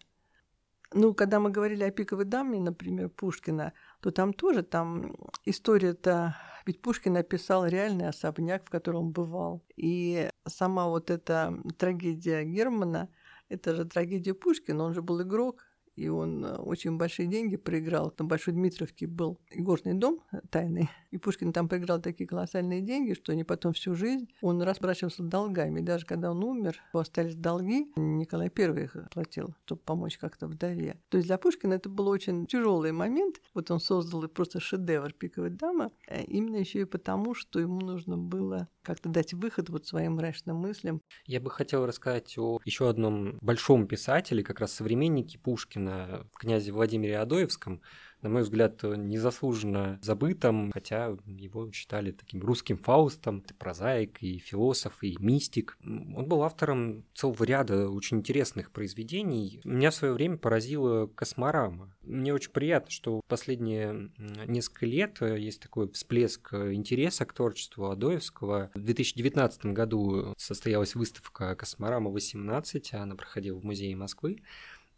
Ну, 0.95 1.15
когда 1.15 1.41
мы 1.41 1.51
говорили 1.51 1.83
о 1.83 1.91
пиковой 1.91 2.25
даме, 2.25 2.61
например, 2.61 3.09
Пушкина, 3.09 3.73
то 4.01 4.11
там 4.13 4.33
тоже 4.33 4.63
там 4.63 5.17
история-то... 5.45 6.37
Ведь 6.65 6.81
Пушкин 6.81 7.15
написал 7.15 7.67
реальный 7.67 8.09
особняк, 8.09 8.67
в 8.67 8.71
котором 8.71 9.07
он 9.07 9.11
бывал. 9.11 9.65
И 9.77 10.29
сама 10.47 10.87
вот 10.87 11.11
эта 11.11 11.61
трагедия 11.77 12.45
Германа, 12.45 13.09
это 13.49 13.75
же 13.75 13.85
трагедия 13.85 14.35
Пушкина, 14.35 14.85
он 14.85 14.95
же 14.95 15.03
был 15.03 15.23
игрок, 15.23 15.66
и 15.97 16.09
он 16.09 16.45
э, 16.45 16.57
очень 16.57 16.97
большие 16.97 17.27
деньги 17.27 17.57
проиграл. 17.57 18.11
Там 18.11 18.29
Большой 18.29 18.55
Дмитровке 18.55 19.07
был 19.07 19.39
игорный 19.51 19.95
дом 19.95 20.23
тайный, 20.51 20.89
и 21.11 21.19
Пушкин 21.19 21.53
там 21.53 21.69
проиграл 21.69 22.01
такие 22.01 22.27
колоссальные 22.27 22.83
деньги, 22.83 23.15
что 23.15 23.33
они 23.33 23.45
потом 23.45 23.73
всю 23.73 23.95
жизнь, 23.95 24.29
он 24.41 24.63
расплачивался 24.63 25.23
долгами. 25.23 25.81
Даже 25.81 26.07
когда 26.07 26.31
он 26.31 26.45
умер, 26.45 26.81
остались 26.93 27.35
долги, 27.35 27.91
Николай 27.97 28.51
I 28.57 28.85
их 28.85 28.97
платил, 29.11 29.55
чтобы 29.65 29.81
помочь 29.83 30.19
как-то 30.19 30.47
вдове. 30.47 31.01
То 31.09 31.19
есть 31.19 31.29
для 31.29 31.39
Пушкина 31.39 31.75
это 31.75 31.89
был 31.89 32.09
очень 32.09 32.47
тяжелый 32.47 32.93
момент. 32.93 33.41
Вот 33.55 33.71
он 33.71 33.81
создал 33.81 34.27
просто 34.29 34.61
шедевр 34.61 35.13
«Пиковая 35.13 35.51
дама», 35.51 35.91
э, 36.09 36.23
именно 36.25 36.57
еще 36.57 36.81
и 36.81 36.85
потому, 36.85 37.35
что 37.35 37.59
ему 37.59 37.81
нужно 37.81 38.19
было 38.19 38.69
как-то 38.83 39.09
дать 39.09 39.35
выход 39.35 39.69
вот 39.69 39.87
своим 39.87 40.15
мрачным 40.15 40.57
мыслям. 40.57 41.03
Я 41.27 41.41
бы 41.41 41.51
хотел 41.51 41.87
рассказать 41.87 42.39
о 42.39 42.61
еще 42.65 42.89
одном 42.89 43.39
большом 43.41 43.87
писателе, 43.87 44.45
как 44.45 44.61
раз 44.61 44.73
современнике 44.73 45.39
Пушкина, 45.39 45.86
князе 46.35 46.73
Владимире 46.73 47.19
Адоевском, 47.19 47.81
на 48.23 48.31
мой 48.31 48.43
взгляд, 48.43 48.83
незаслуженно 48.83 49.99
забытым, 50.03 50.73
хотя 50.73 51.17
его 51.27 51.71
считали 51.71 52.13
таким 52.13 52.41
русским 52.41 52.77
Фаустом, 52.79 53.45
и 53.49 53.53
прозаик, 53.53 54.23
и 54.23 54.39
философ, 54.39 55.03
и 55.03 55.17
мистик. 55.21 55.79
Он 55.85 56.25
был 56.27 56.43
автором 56.43 57.05
целого 57.15 57.45
ряда 57.45 57.89
очень 57.89 58.19
интересных 58.19 58.73
произведений. 58.73 59.61
Меня 59.65 59.91
в 59.91 59.95
свое 59.95 60.15
время 60.15 60.39
поразила 60.39 61.07
косморама. 61.07 61.95
Мне 62.03 62.33
очень 62.33 62.51
приятно, 62.51 62.91
что 62.91 63.21
последние 63.29 64.11
несколько 64.47 64.87
лет 64.87 65.19
есть 65.21 65.61
такой 65.61 65.91
всплеск 65.93 66.55
интереса 66.55 67.27
к 67.27 67.33
творчеству 67.33 67.91
Адоевского. 67.91 68.71
В 68.75 68.81
2019 68.81 69.67
году 69.67 70.35
состоялась 70.39 70.95
выставка 70.95 71.55
«Косморама 71.55 72.11
18», 72.11 72.95
она 72.95 73.15
проходила 73.15 73.59
в 73.59 73.65
Музее 73.65 73.95
Москвы. 73.95 74.43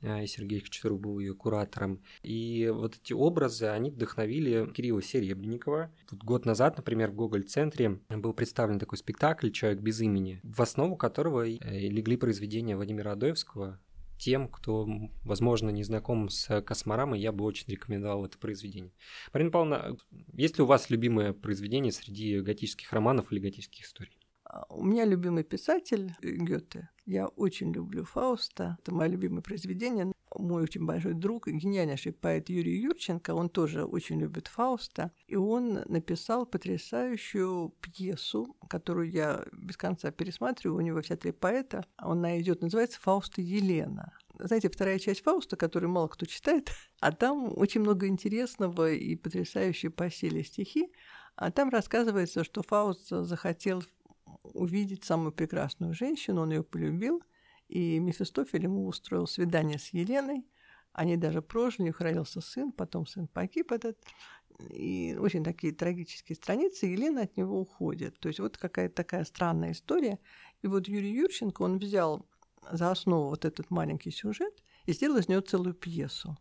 Э, 0.01 0.25
и 0.25 0.27
Сергей 0.27 0.61
Хачатурук 0.61 1.01
был 1.01 1.19
ее 1.19 1.35
куратором. 1.35 2.03
И 2.23 2.71
вот 2.73 2.97
эти 2.97 3.13
образы, 3.13 3.67
они 3.67 3.91
вдохновили 3.91 4.71
Кирилла 4.73 5.03
Серебренникова. 5.03 5.93
Тут 6.09 6.23
год 6.25 6.45
назад, 6.45 6.77
например, 6.77 7.11
в 7.11 7.15
Гоголь-центре 7.15 8.01
был 8.09 8.33
представлен 8.33 8.79
такой 8.79 8.99
спектакль 8.99 9.51
«Человек 9.51 9.81
без 9.81 10.01
имени», 10.01 10.41
в 10.43 10.61
основу 10.63 10.97
которого 10.97 11.49
э, 11.49 11.59
легли 11.59 12.17
произведения 12.17 12.77
Владимира 12.77 13.13
Адоевского, 13.13 13.81
тем, 14.19 14.49
кто, 14.49 14.87
возможно, 15.25 15.71
не 15.71 15.85
знаком 15.85 16.29
с 16.29 16.61
Косморамой, 16.63 17.21
я 17.21 17.31
бы 17.31 17.45
очень 17.45 17.69
рекомендовал 17.69 18.27
это 18.27 18.37
произведение. 18.37 18.93
Марина 19.33 19.51
Павловна, 19.51 19.97
есть 20.33 20.59
ли 20.59 20.65
у 20.65 20.67
вас 20.67 20.91
любимое 20.91 21.33
произведение 21.33 21.93
среди 21.93 22.41
готических 22.41 22.93
романов 22.93 23.33
или 23.33 23.39
готических 23.39 23.85
историй? 23.85 24.18
А, 24.49 24.65
у 24.71 24.83
меня 24.83 25.05
любимый 25.05 25.45
писатель 25.45 26.15
Гёте. 26.23 26.89
Я 27.05 27.27
очень 27.27 27.73
люблю 27.73 28.05
Фауста. 28.05 28.79
Это 28.81 28.95
мое 28.95 29.09
любимое 29.09 29.43
произведение. 29.43 30.13
Мой 30.35 30.63
очень 30.63 30.85
большой 30.85 31.15
друг, 31.15 31.49
гениальнейший 31.49 32.13
поэт 32.13 32.51
Юрий 32.51 32.79
Юрченко, 32.81 33.35
он 33.35 33.49
тоже 33.49 33.85
очень 33.85 34.21
любит 34.21 34.47
Фауста. 34.47 35.11
И 35.27 35.37
он 35.37 35.81
написал 35.87 36.45
потрясающую 36.45 37.75
пьесу, 37.81 38.57
которую 38.69 39.11
я 39.11 39.45
без 39.53 39.77
конца 39.77 40.11
пересматриваю. 40.11 40.77
У 40.77 40.83
него 40.83 41.01
в 41.01 41.07
театре 41.07 41.33
поэта. 41.33 41.85
Она 41.97 42.39
идет, 42.41 42.63
называется 42.63 43.01
«Фауста 43.01 43.41
Елена» 43.41 44.13
знаете, 44.41 44.69
вторая 44.71 45.01
часть 45.01 45.23
Фауста, 45.23 45.57
которую 45.57 45.91
мало 45.91 46.09
кто 46.09 46.25
читает, 46.25 46.71
а 47.01 47.13
там 47.13 47.53
очень 47.57 47.81
много 47.81 48.07
интересного 48.07 48.93
и 48.93 49.17
потрясающие 49.17 49.91
по 49.91 50.11
силе 50.11 50.45
стихи. 50.45 50.93
А 51.35 51.53
там 51.53 51.71
рассказывается, 51.71 52.43
что 52.43 52.63
Фауст 52.63 53.09
захотел 53.09 53.85
увидеть 54.59 55.05
самую 55.05 55.33
прекрасную 55.33 55.95
женщину, 55.95 56.43
он 56.43 56.51
ее 56.51 56.63
полюбил, 56.63 57.23
и 57.69 57.99
Мефистофель 57.99 58.65
ему 58.65 58.87
устроил 58.87 59.27
свидание 59.27 59.79
с 59.79 59.89
Еленой. 59.93 60.47
Они 60.93 61.17
даже 61.17 61.43
прожили, 61.43 61.83
у 61.83 61.87
них 61.87 62.01
родился 62.01 62.41
сын, 62.41 62.73
потом 62.73 63.07
сын 63.07 63.29
погиб 63.29 63.73
этот. 63.73 63.99
И 64.71 65.17
очень 65.19 65.45
такие 65.45 65.73
трагические 65.73 66.35
страницы, 66.37 66.87
Елена 66.87 67.23
от 67.23 67.37
него 67.37 67.61
уходит. 67.61 68.19
То 68.19 68.29
есть 68.29 68.41
вот 68.41 68.57
какая-то 68.57 68.95
такая 68.95 69.25
странная 69.25 69.73
история. 69.73 70.19
И 70.63 70.67
вот 70.67 70.89
Юрий 70.89 71.13
Юрченко, 71.13 71.63
он 71.63 71.79
взял 71.79 72.27
за 72.73 72.91
основу 72.91 73.29
вот 73.29 73.45
этот 73.45 73.71
маленький 73.71 74.11
сюжет 74.11 74.65
и 74.87 74.93
сделал 74.93 75.19
из 75.19 75.29
него 75.29 75.41
целую 75.41 75.75
пьесу 75.75 76.37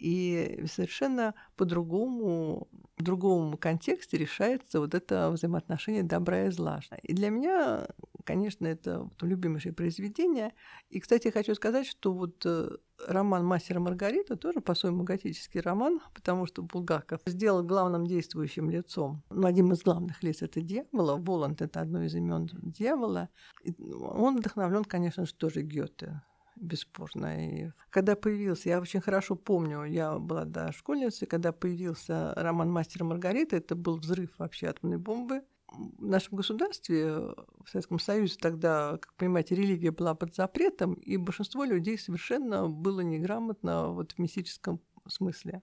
и 0.00 0.64
совершенно 0.66 1.34
по-другому, 1.56 2.68
в 2.96 3.02
другом 3.02 3.56
контексте 3.56 4.16
решается 4.16 4.80
вот 4.80 4.94
это 4.94 5.30
взаимоотношение 5.30 6.02
добра 6.02 6.46
и 6.46 6.50
зла. 6.50 6.80
И 7.02 7.12
для 7.12 7.30
меня, 7.30 7.86
конечно, 8.24 8.66
это 8.66 9.08
любимейшее 9.20 9.72
произведение. 9.72 10.52
И, 10.88 11.00
кстати, 11.00 11.26
я 11.26 11.32
хочу 11.32 11.54
сказать, 11.54 11.86
что 11.86 12.12
вот 12.12 12.42
э, 12.46 12.70
роман 13.06 13.44
«Мастер 13.44 13.76
и 13.76 13.80
Маргарита» 13.80 14.36
тоже 14.36 14.60
по-своему 14.60 15.04
готический 15.04 15.60
роман, 15.60 16.00
потому 16.14 16.46
что 16.46 16.62
Булгаков 16.62 17.20
сделал 17.26 17.62
главным 17.62 18.06
действующим 18.06 18.70
лицом, 18.70 19.22
ну, 19.30 19.46
одним 19.46 19.72
из 19.72 19.82
главных 19.82 20.22
лиц 20.22 20.42
это 20.42 20.60
дьявола, 20.60 21.16
Воланд— 21.16 21.60
это 21.62 21.80
одно 21.80 22.02
из 22.02 22.14
имен 22.14 22.48
дьявола. 22.52 23.28
И 23.64 23.74
он 23.92 24.38
вдохновлен, 24.38 24.84
конечно 24.84 25.26
же, 25.26 25.34
тоже 25.34 25.62
Гёте 25.62 26.22
бесспорно. 26.60 27.48
И 27.48 27.70
когда 27.90 28.16
появился, 28.16 28.68
я 28.68 28.80
очень 28.80 29.00
хорошо 29.00 29.34
помню, 29.34 29.84
я 29.84 30.18
была 30.18 30.44
да, 30.44 30.72
школьницей, 30.72 31.26
когда 31.26 31.52
появился 31.52 32.32
роман 32.36 32.70
«Мастер 32.70 33.02
и 33.02 33.04
Маргарита», 33.04 33.56
это 33.56 33.74
был 33.74 33.96
взрыв 33.96 34.30
вообще 34.38 34.68
атомной 34.68 34.98
бомбы. 34.98 35.42
В 35.68 36.04
нашем 36.04 36.36
государстве, 36.36 37.12
в 37.12 37.68
Советском 37.68 38.00
Союзе 38.00 38.36
тогда, 38.40 38.98
как 39.00 39.14
понимаете, 39.14 39.54
религия 39.54 39.92
была 39.92 40.14
под 40.14 40.34
запретом, 40.34 40.94
и 40.94 41.16
большинство 41.16 41.64
людей 41.64 41.96
совершенно 41.96 42.68
было 42.68 43.00
неграмотно 43.00 43.88
вот 43.88 44.12
в 44.12 44.18
мистическом 44.18 44.80
смысле. 45.06 45.62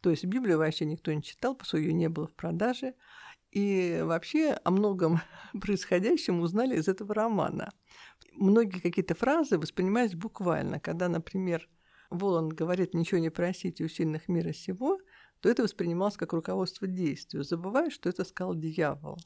То 0.00 0.10
есть 0.10 0.24
Библию 0.24 0.58
вообще 0.58 0.84
никто 0.84 1.12
не 1.12 1.22
читал, 1.22 1.54
по 1.54 1.64
ее 1.76 1.92
не 1.92 2.08
было 2.08 2.26
в 2.26 2.34
продаже. 2.34 2.94
И 3.50 4.00
вообще 4.04 4.58
о 4.62 4.70
многом 4.70 5.20
происходящем 5.60 6.40
узнали 6.40 6.76
из 6.76 6.88
этого 6.88 7.14
романа. 7.14 7.72
Многие 8.32 8.80
какие-то 8.80 9.14
фразы 9.14 9.58
воспринимались 9.58 10.14
буквально. 10.14 10.80
Когда, 10.80 11.08
например, 11.08 11.68
Воланд 12.10 12.52
говорит 12.52 12.94
«ничего 12.94 13.20
не 13.20 13.30
просите 13.30 13.84
у 13.84 13.88
сильных 13.88 14.28
мира 14.28 14.52
сего», 14.52 14.98
то 15.40 15.48
это 15.48 15.62
воспринималось 15.62 16.16
как 16.16 16.32
руководство 16.32 16.86
действию, 16.86 17.44
забывая, 17.44 17.90
что 17.90 18.08
это 18.08 18.24
сказал 18.24 18.54
дьявол. 18.54 19.18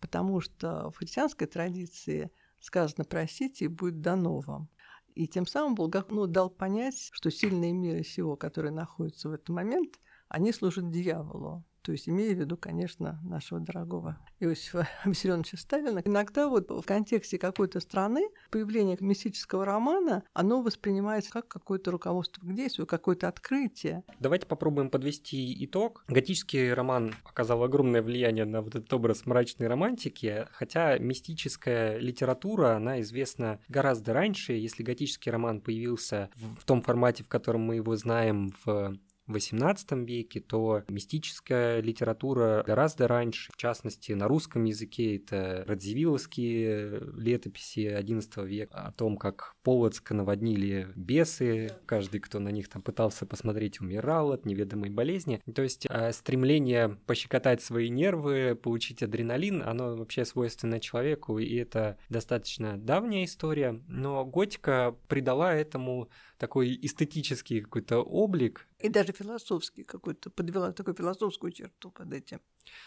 Потому 0.00 0.40
что 0.40 0.90
в 0.90 0.98
христианской 0.98 1.46
традиции 1.46 2.30
сказано 2.60 3.04
«просите, 3.04 3.64
и 3.64 3.68
будет 3.68 4.00
дано 4.00 4.40
вам». 4.40 4.68
И 5.14 5.26
тем 5.26 5.46
самым 5.46 5.74
Булгаков 5.74 6.10
ну, 6.10 6.26
дал 6.26 6.50
понять, 6.50 7.08
что 7.12 7.30
сильные 7.30 7.72
миры 7.72 8.04
сего, 8.04 8.36
которые 8.36 8.72
находятся 8.72 9.30
в 9.30 9.32
этот 9.32 9.48
момент, 9.48 9.98
они 10.28 10.52
служат 10.52 10.90
дьяволу. 10.90 11.64
То 11.86 11.92
есть 11.92 12.08
имея 12.08 12.34
в 12.34 12.38
виду, 12.40 12.56
конечно, 12.56 13.20
нашего 13.22 13.60
дорогого 13.60 14.18
Иосифа 14.40 14.88
Виссарионовича 15.04 15.56
Сталина. 15.56 16.02
Иногда 16.04 16.48
вот 16.48 16.68
в 16.68 16.82
контексте 16.82 17.38
какой-то 17.38 17.78
страны 17.78 18.28
появление 18.50 18.96
мистического 18.98 19.64
романа, 19.64 20.24
оно 20.32 20.62
воспринимается 20.62 21.30
как 21.30 21.46
какое-то 21.46 21.92
руководство 21.92 22.44
к 22.44 22.52
действию, 22.52 22.88
какое-то 22.88 23.28
открытие. 23.28 24.02
Давайте 24.18 24.48
попробуем 24.48 24.90
подвести 24.90 25.64
итог. 25.64 26.04
Готический 26.08 26.72
роман 26.72 27.14
оказал 27.22 27.62
огромное 27.62 28.02
влияние 28.02 28.46
на 28.46 28.62
вот 28.62 28.74
этот 28.74 28.92
образ 28.92 29.24
мрачной 29.24 29.68
романтики, 29.68 30.48
хотя 30.50 30.98
мистическая 30.98 31.98
литература, 31.98 32.74
она 32.74 33.00
известна 33.02 33.60
гораздо 33.68 34.12
раньше. 34.12 34.54
Если 34.54 34.82
готический 34.82 35.30
роман 35.30 35.60
появился 35.60 36.30
в 36.34 36.64
том 36.64 36.82
формате, 36.82 37.22
в 37.22 37.28
котором 37.28 37.60
мы 37.60 37.76
его 37.76 37.94
знаем 37.94 38.52
в 38.64 38.98
XVIII 39.28 40.04
веке, 40.04 40.40
то 40.40 40.82
мистическая 40.88 41.80
литература 41.80 42.62
гораздо 42.66 43.08
раньше, 43.08 43.52
в 43.52 43.56
частности, 43.56 44.12
на 44.12 44.28
русском 44.28 44.64
языке 44.64 45.16
это 45.16 45.64
радзивилловские 45.66 47.00
летописи 47.16 48.00
XI 48.00 48.46
века 48.46 48.86
о 48.86 48.92
том, 48.92 49.16
как 49.16 49.54
Полоцка 49.62 50.14
наводнили 50.14 50.88
бесы, 50.94 51.72
каждый, 51.86 52.20
кто 52.20 52.38
на 52.38 52.50
них 52.50 52.68
там 52.68 52.82
пытался 52.82 53.26
посмотреть, 53.26 53.80
умирал 53.80 54.32
от 54.32 54.46
неведомой 54.46 54.90
болезни. 54.90 55.42
То 55.54 55.62
есть 55.62 55.86
а, 55.88 56.12
стремление 56.12 56.98
пощекотать 57.06 57.62
свои 57.62 57.88
нервы, 57.88 58.54
получить 58.54 59.02
адреналин, 59.02 59.62
оно 59.62 59.96
вообще 59.96 60.24
свойственно 60.24 60.80
человеку, 60.80 61.38
и 61.38 61.56
это 61.56 61.98
достаточно 62.08 62.76
давняя 62.76 63.24
история, 63.24 63.80
но 63.88 64.24
готика 64.24 64.96
придала 65.08 65.54
этому 65.54 66.08
такой 66.38 66.78
эстетический 66.80 67.60
какой-то 67.60 67.98
облик, 67.98 68.66
и 68.78 68.90
даже 68.90 69.12
философский 69.12 69.84
какой-то, 69.84 70.28
подвела 70.30 70.70
такую 70.72 70.94
философскую 70.94 71.50
черту 71.50 71.90
под 71.90 72.12
этим. 72.12 72.40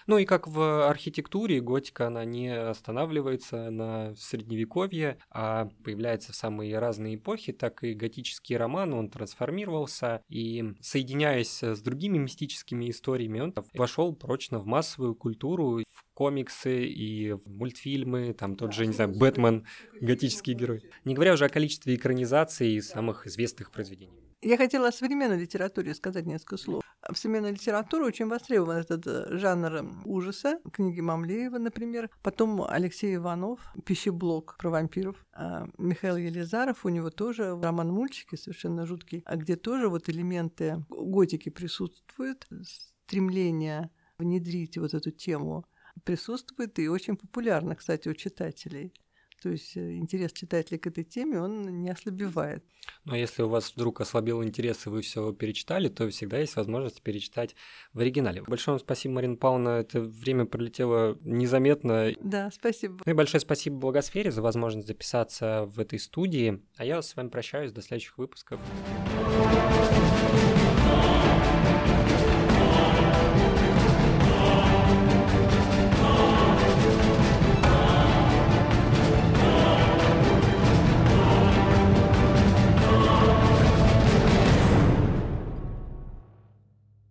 Ну 0.07 0.17
и 0.17 0.25
как 0.25 0.47
в 0.47 0.87
архитектуре, 0.87 1.61
готика, 1.61 2.07
она 2.07 2.25
не 2.25 2.49
останавливается 2.49 3.71
на 3.71 4.13
средневековье, 4.15 5.17
а 5.31 5.69
появляется 5.83 6.31
в 6.31 6.35
самые 6.35 6.77
разные 6.77 7.15
эпохи, 7.15 7.53
так 7.53 7.83
и 7.83 7.93
готический 7.93 8.57
роман, 8.57 8.93
он 8.93 9.09
трансформировался, 9.09 10.21
и 10.27 10.75
соединяясь 10.81 11.63
с 11.63 11.81
другими 11.81 12.17
мистическими 12.17 12.89
историями, 12.89 13.39
он 13.39 13.55
вошел 13.73 14.13
прочно 14.15 14.59
в 14.59 14.65
массовую 14.65 15.15
культуру, 15.15 15.81
комиксы 16.19 16.83
и 16.83 17.33
мультфильмы, 17.45 18.33
там 18.33 18.57
тот 18.57 18.73
же, 18.73 18.85
не 18.85 18.91
знаю, 18.91 19.11
Бэтмен, 19.17 19.65
готический 20.01 20.53
герой. 20.53 20.83
Не 21.05 21.13
говоря 21.13 21.31
уже 21.31 21.45
о 21.45 21.49
количестве 21.49 21.95
экранизаций 21.95 22.81
самых 22.81 23.25
известных 23.25 23.71
произведений. 23.71 24.19
Я 24.41 24.57
хотела 24.57 24.89
о 24.89 24.91
современной 24.91 25.39
литературе 25.39 25.93
сказать 25.93 26.25
несколько 26.25 26.57
слов. 26.57 26.83
В 27.09 27.15
современной 27.15 27.51
литературе 27.51 28.03
очень 28.03 28.27
востребован 28.27 28.75
этот 28.75 29.07
э, 29.07 29.37
жанр 29.37 29.85
ужаса, 30.03 30.59
книги 30.73 30.99
Мамлеева, 30.99 31.57
например. 31.57 32.09
Потом 32.21 32.63
Алексей 32.63 33.15
Иванов, 33.15 33.61
пищеблок 33.85 34.57
про 34.59 34.71
вампиров. 34.71 35.25
А 35.31 35.67
Михаил 35.77 36.17
Елизаров, 36.17 36.83
у 36.83 36.89
него 36.89 37.11
тоже 37.11 37.57
роман 37.61 37.93
«Мультики» 37.93 38.35
совершенно 38.35 38.85
жуткий, 38.85 39.23
а 39.25 39.37
где 39.37 39.55
тоже 39.55 39.87
вот 39.87 40.09
элементы 40.09 40.85
готики 40.89 41.47
присутствуют, 41.47 42.45
стремление 43.05 43.89
внедрить 44.17 44.77
вот 44.77 44.93
эту 44.93 45.11
тему 45.11 45.65
присутствует 46.03 46.77
и 46.79 46.87
очень 46.87 47.15
популярно, 47.15 47.75
кстати, 47.75 48.09
у 48.09 48.13
читателей. 48.13 48.93
То 49.41 49.49
есть 49.49 49.77
э, 49.77 49.95
интерес 49.95 50.33
читателей 50.33 50.79
к 50.79 50.87
этой 50.87 51.03
теме, 51.03 51.39
он 51.39 51.81
не 51.81 51.89
ослабевает. 51.89 52.63
Но 53.05 53.15
если 53.15 53.41
у 53.43 53.47
вас 53.47 53.71
вдруг 53.73 54.01
ослабел 54.01 54.43
интерес, 54.43 54.85
и 54.85 54.89
вы 54.89 55.01
все 55.01 55.31
перечитали, 55.33 55.87
то 55.87 56.09
всегда 56.09 56.39
есть 56.39 56.55
возможность 56.55 57.01
перечитать 57.01 57.55
в 57.93 57.99
оригинале. 57.99 58.41
Большое 58.41 58.73
вам 58.73 58.79
спасибо, 58.79 59.15
Марина 59.15 59.37
Павловна. 59.37 59.79
Это 59.79 60.01
время 60.01 60.45
пролетело 60.45 61.17
незаметно. 61.21 62.11
Да, 62.21 62.49
спасибо. 62.51 63.01
Ну 63.05 63.11
и 63.11 63.15
большое 63.15 63.39
спасибо 63.39 63.77
Благосфере 63.77 64.31
за 64.31 64.41
возможность 64.41 64.87
записаться 64.87 65.65
в 65.67 65.79
этой 65.79 65.99
студии. 65.99 66.61
А 66.75 66.83
я 66.83 67.01
с 67.01 67.15
вами 67.15 67.29
прощаюсь 67.29 67.71
до 67.71 67.81
следующих 67.81 68.17
выпусков. 68.17 68.59